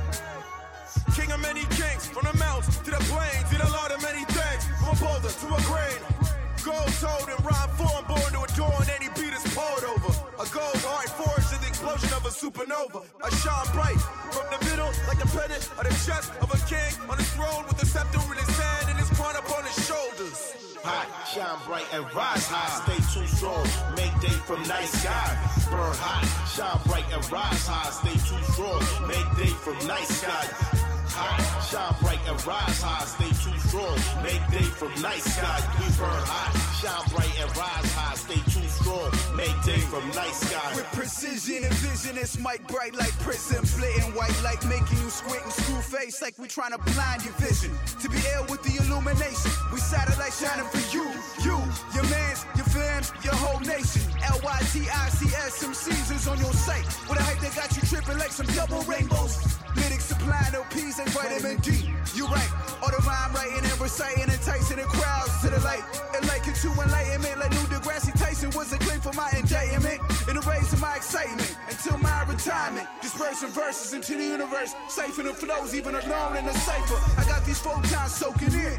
King 1.15 1.31
of 1.31 1.41
many 1.47 1.63
kings, 1.79 2.11
from 2.11 2.27
the 2.27 2.35
mountains 2.39 2.75
to 2.83 2.91
the 2.91 3.03
plains, 3.07 3.47
did 3.51 3.63
a 3.63 3.71
lot 3.71 3.91
of 3.95 4.03
many 4.03 4.27
things, 4.35 4.67
from 4.83 4.95
a 4.95 4.97
boulder 4.99 5.31
to 5.31 5.47
a 5.55 5.61
grain 5.63 6.18
told 6.65 7.29
and 7.29 7.45
rhyme 7.45 7.71
form 7.79 8.05
born 8.07 8.31
to 8.35 8.43
adorn 8.43 8.87
any 8.99 9.09
beat 9.15 9.33
is 9.33 9.45
poured 9.55 9.85
over. 9.85 10.11
A 10.43 10.47
gold 10.51 10.83
heart 10.83 11.09
forged 11.15 11.53
in 11.55 11.61
the 11.63 11.69
explosion 11.69 12.11
of 12.15 12.27
a 12.27 12.33
supernova. 12.33 13.07
I 13.23 13.31
shine 13.31 13.69
bright 13.75 14.01
from 14.35 14.47
the 14.51 14.59
middle 14.67 14.91
like 15.07 15.19
the 15.19 15.29
pendant 15.31 15.63
of 15.79 15.85
the 15.87 15.95
chest 16.03 16.33
of 16.43 16.51
a 16.51 16.59
king 16.67 16.93
on 17.09 17.19
his 17.19 17.31
throne 17.35 17.65
with 17.67 17.83
a 17.83 17.87
scepter 17.87 18.19
in 18.19 18.39
his 18.39 18.51
hand 18.59 18.91
and 18.91 18.99
his 18.99 19.11
crown 19.15 19.37
upon 19.37 19.65
his 19.65 19.79
shoulders. 19.87 20.39
Hot, 20.83 21.07
shine 21.31 21.61
bright 21.67 21.87
and 21.93 22.05
rise 22.15 22.47
high. 22.47 22.71
Stay 22.83 23.01
too 23.15 23.27
strong. 23.27 23.67
Make 23.95 24.15
day 24.21 24.35
from 24.47 24.63
night 24.67 24.91
sky. 24.91 25.31
Burn 25.71 25.95
hot, 26.03 26.27
shine 26.55 26.81
bright 26.87 27.07
and 27.13 27.23
rise 27.31 27.67
high. 27.67 27.91
Stay 27.91 28.19
too 28.27 28.43
strong. 28.53 28.83
Make 29.07 29.29
day 29.39 29.53
from 29.63 29.79
night 29.87 30.07
sky. 30.07 30.88
Hot, 31.17 31.41
shine 31.67 31.95
bright 32.01 32.23
and 32.29 32.39
rise 32.47 32.81
high. 32.81 33.05
Stay 33.05 33.33
too 33.43 33.57
strong. 33.69 33.97
Make 34.23 34.43
day 34.53 34.69
from 34.69 34.93
night 35.03 35.23
sky. 35.23 35.59
We 35.81 35.87
burn 35.99 36.23
hot, 36.29 36.53
shine 36.79 37.05
bright 37.11 37.35
and 37.41 37.51
rise 37.57 37.91
high. 37.93 38.15
Stay 38.15 38.41
too 38.47 38.69
strong. 38.69 39.11
Make 39.35 39.57
day 39.65 39.83
from 39.91 40.05
night 40.15 40.35
sky. 40.35 40.77
With 40.77 40.87
precision 40.95 41.65
and 41.65 41.75
vision, 41.83 42.19
it's 42.19 42.39
mic 42.39 42.67
bright 42.69 42.95
like 42.95 43.13
prism. 43.21 43.65
Splitting 43.65 44.15
white 44.15 44.37
light, 44.45 44.63
making 44.71 44.99
you 45.03 45.11
squint 45.11 45.43
and 45.43 45.53
screw 45.53 45.83
face 45.83 46.23
like 46.23 46.39
we 46.39 46.47
trying 46.47 46.73
to 46.73 46.81
blind 46.95 47.25
your 47.25 47.35
vision. 47.43 47.75
To 48.01 48.07
be 48.09 48.21
ill 48.39 48.47
with 48.47 48.63
the 48.63 48.79
illumination, 48.79 49.51
we 49.73 49.81
satellite 49.83 50.33
shining 50.33 50.69
for 50.71 50.83
you, 50.95 51.05
you, 51.43 51.59
your 51.99 52.07
mans, 52.09 52.47
your 52.55 52.69
fams, 52.71 53.11
your 53.25 53.35
whole 53.35 53.61
nation. 53.67 54.07
L 54.23 54.39
Y 54.45 54.59
T 54.71 54.87
I 54.87 55.09
C 55.11 55.27
S, 55.35 55.55
some 55.67 55.75
seasons 55.75 56.29
on 56.29 56.39
your 56.39 56.55
site. 56.55 56.87
With 57.11 57.19
a 57.19 57.23
hype 57.27 57.43
that 57.43 57.55
got 57.59 57.75
you 57.75 57.83
tripping 57.91 58.19
like 58.19 58.31
some 58.31 58.47
double 58.55 58.83
rainbows. 58.87 59.58
Lyrics 60.19 60.49
supplying 60.49 60.53
no 60.53 60.63
peas 60.71 60.99
and 60.99 61.09
vitamin 61.11 61.57
D. 61.59 61.91
You 62.15 62.27
right, 62.27 62.51
all 62.83 62.91
the 62.91 63.03
rhyme 63.07 63.33
writing 63.35 63.65
and 63.65 63.81
reciting, 63.81 64.23
and 64.23 64.33
enticing 64.33 64.77
the 64.77 64.85
crowds 64.85 65.41
to 65.43 65.51
the 65.51 65.61
light. 65.61 65.83
And 66.15 66.27
like 66.29 66.47
it 66.49 66.55
to 66.57 66.69
enlightenment, 66.69 67.39
like 67.39 67.51
Neil 67.51 67.69
deGrasse 67.69 68.19
Tyson 68.19 68.51
was 68.55 68.73
a 68.73 68.79
claim 68.79 69.01
for 69.01 69.13
my 69.13 69.31
indictment. 69.37 70.01
In 70.29 70.35
the 70.37 70.43
race 70.43 70.73
of 70.73 70.81
my 70.81 70.97
excitement 70.97 71.57
until 71.69 71.99
my 71.99 72.25
retirement. 72.25 72.87
Dispersing 73.03 73.51
verses 73.51 73.93
into 73.93 74.17
the 74.17 74.25
universe, 74.25 74.75
safe 74.89 75.19
in 75.19 75.27
the 75.27 75.35
flows, 75.35 75.75
even 75.75 75.95
alone 75.95 76.37
in 76.37 76.45
the 76.47 76.53
cipher. 76.53 76.99
I 77.21 77.25
got 77.25 77.45
these 77.45 77.61
photons 77.61 78.15
soaking 78.15 78.53
in. 78.53 78.79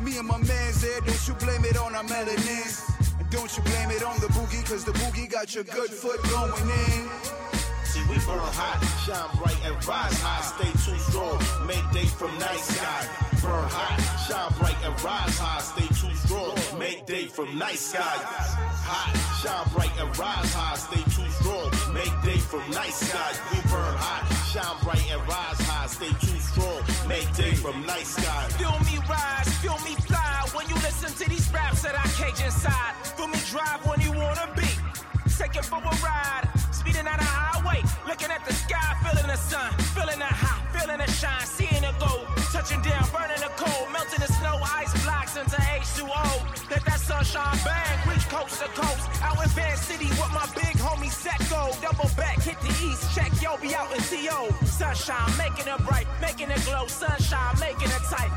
Me 0.00 0.18
and 0.18 0.26
my 0.26 0.38
man's 0.38 0.82
there, 0.82 1.00
don't 1.00 1.28
you 1.28 1.34
blame 1.34 1.64
it 1.64 1.78
on 1.78 1.94
our 1.94 2.04
melanins. 2.04 2.82
And 3.18 3.30
don't 3.30 3.50
you 3.56 3.62
blame 3.62 3.90
it 3.90 4.02
on 4.02 4.18
the 4.20 4.26
boogie, 4.28 4.64
cause 4.68 4.84
the 4.84 4.92
boogie 4.92 5.30
got 5.30 5.54
your 5.54 5.64
good 5.64 5.90
foot 5.90 6.22
going 6.24 6.68
in. 6.68 7.53
See, 7.94 8.02
we 8.10 8.18
burn 8.26 8.42
hot, 8.58 8.82
shine 9.06 9.30
bright 9.38 9.54
and 9.62 9.78
rise 9.86 10.18
high. 10.18 10.42
Stay 10.42 10.72
too 10.82 10.98
strong, 10.98 11.38
make 11.62 11.86
day 11.94 12.10
from 12.10 12.34
night 12.42 12.58
sky. 12.58 13.06
Burn 13.38 13.70
hot, 13.70 14.02
shine 14.26 14.50
bright 14.58 14.74
and 14.82 14.94
rise 14.98 15.38
high. 15.38 15.62
Stay 15.62 15.86
too 15.94 16.10
strong, 16.26 16.58
make 16.76 17.06
day 17.06 17.26
from 17.30 17.56
night 17.56 17.78
sky. 17.78 18.02
Hot, 18.02 19.14
shine 19.38 19.66
bright 19.70 19.94
and 20.02 20.10
rise 20.18 20.50
high. 20.58 20.74
Stay 20.74 21.06
too 21.06 21.30
strong, 21.38 21.70
make 21.94 22.10
day 22.26 22.42
from 22.42 22.66
night 22.74 22.90
sky. 22.90 23.30
We 23.54 23.62
burn 23.70 23.94
hot, 23.94 24.26
shine 24.50 24.74
bright 24.82 25.06
and 25.14 25.22
rise 25.30 25.62
high. 25.62 25.86
Stay 25.86 26.10
too 26.18 26.38
strong, 26.50 26.82
make 27.06 27.30
day 27.38 27.54
from 27.54 27.78
night 27.86 28.10
sky. 28.10 28.42
Feel 28.58 28.74
me 28.90 28.98
rise, 29.06 29.46
feel 29.62 29.78
me 29.86 29.94
fly 30.02 30.42
when 30.50 30.66
you 30.66 30.74
listen 30.82 31.14
to 31.14 31.30
these 31.30 31.46
raps 31.54 31.86
that 31.86 31.94
I 31.94 32.02
cage 32.18 32.42
inside. 32.42 32.94
Feel 33.14 33.30
me 33.30 33.38
drive 33.54 33.86
when 33.86 34.02
you 34.02 34.10
wanna 34.10 34.50
be. 34.58 34.66
Take 35.38 35.54
it 35.54 35.64
for 35.64 35.78
a 35.78 35.94
ride, 36.02 36.48
speeding 36.84 37.06
a 37.06 37.16
highway, 37.16 37.80
looking 38.06 38.30
at 38.30 38.44
the 38.44 38.52
sky, 38.52 38.92
feeling 39.00 39.26
the 39.26 39.36
sun, 39.36 39.72
feeling 39.96 40.18
the 40.18 40.28
hot, 40.28 40.60
feeling 40.68 40.98
the 40.98 41.08
shine, 41.08 41.46
seeing 41.48 41.80
the 41.80 41.92
gold, 41.96 42.28
touching 42.52 42.80
down, 42.84 43.08
burning 43.08 43.40
the 43.40 43.48
cold, 43.56 43.88
melting 43.88 44.20
the 44.20 44.28
snow, 44.28 44.60
ice 44.60 44.92
blocks 45.02 45.36
into 45.36 45.56
H2O. 45.56 46.68
Let 46.68 46.84
that 46.84 47.00
sunshine 47.00 47.56
bang, 47.64 47.96
reach 48.04 48.28
coast 48.28 48.60
to 48.60 48.68
coast, 48.76 49.08
out 49.24 49.40
in 49.40 49.48
Van 49.56 49.76
City 49.80 50.12
with 50.12 50.32
my 50.36 50.44
big 50.52 50.76
homie 50.76 51.08
Secco, 51.08 51.72
double 51.80 52.10
back, 52.20 52.36
hit 52.44 52.60
the 52.60 52.72
east, 52.84 53.16
check 53.16 53.32
yo, 53.40 53.56
be 53.56 53.74
out 53.74 53.88
in 53.88 54.00
TO. 54.04 54.52
Sunshine, 54.68 55.32
making 55.40 55.64
it 55.72 55.80
bright, 55.88 56.06
making 56.20 56.50
it 56.52 56.60
glow, 56.68 56.86
sunshine, 56.86 57.56
making 57.60 57.88
it 57.88 58.04
tight, 58.12 58.28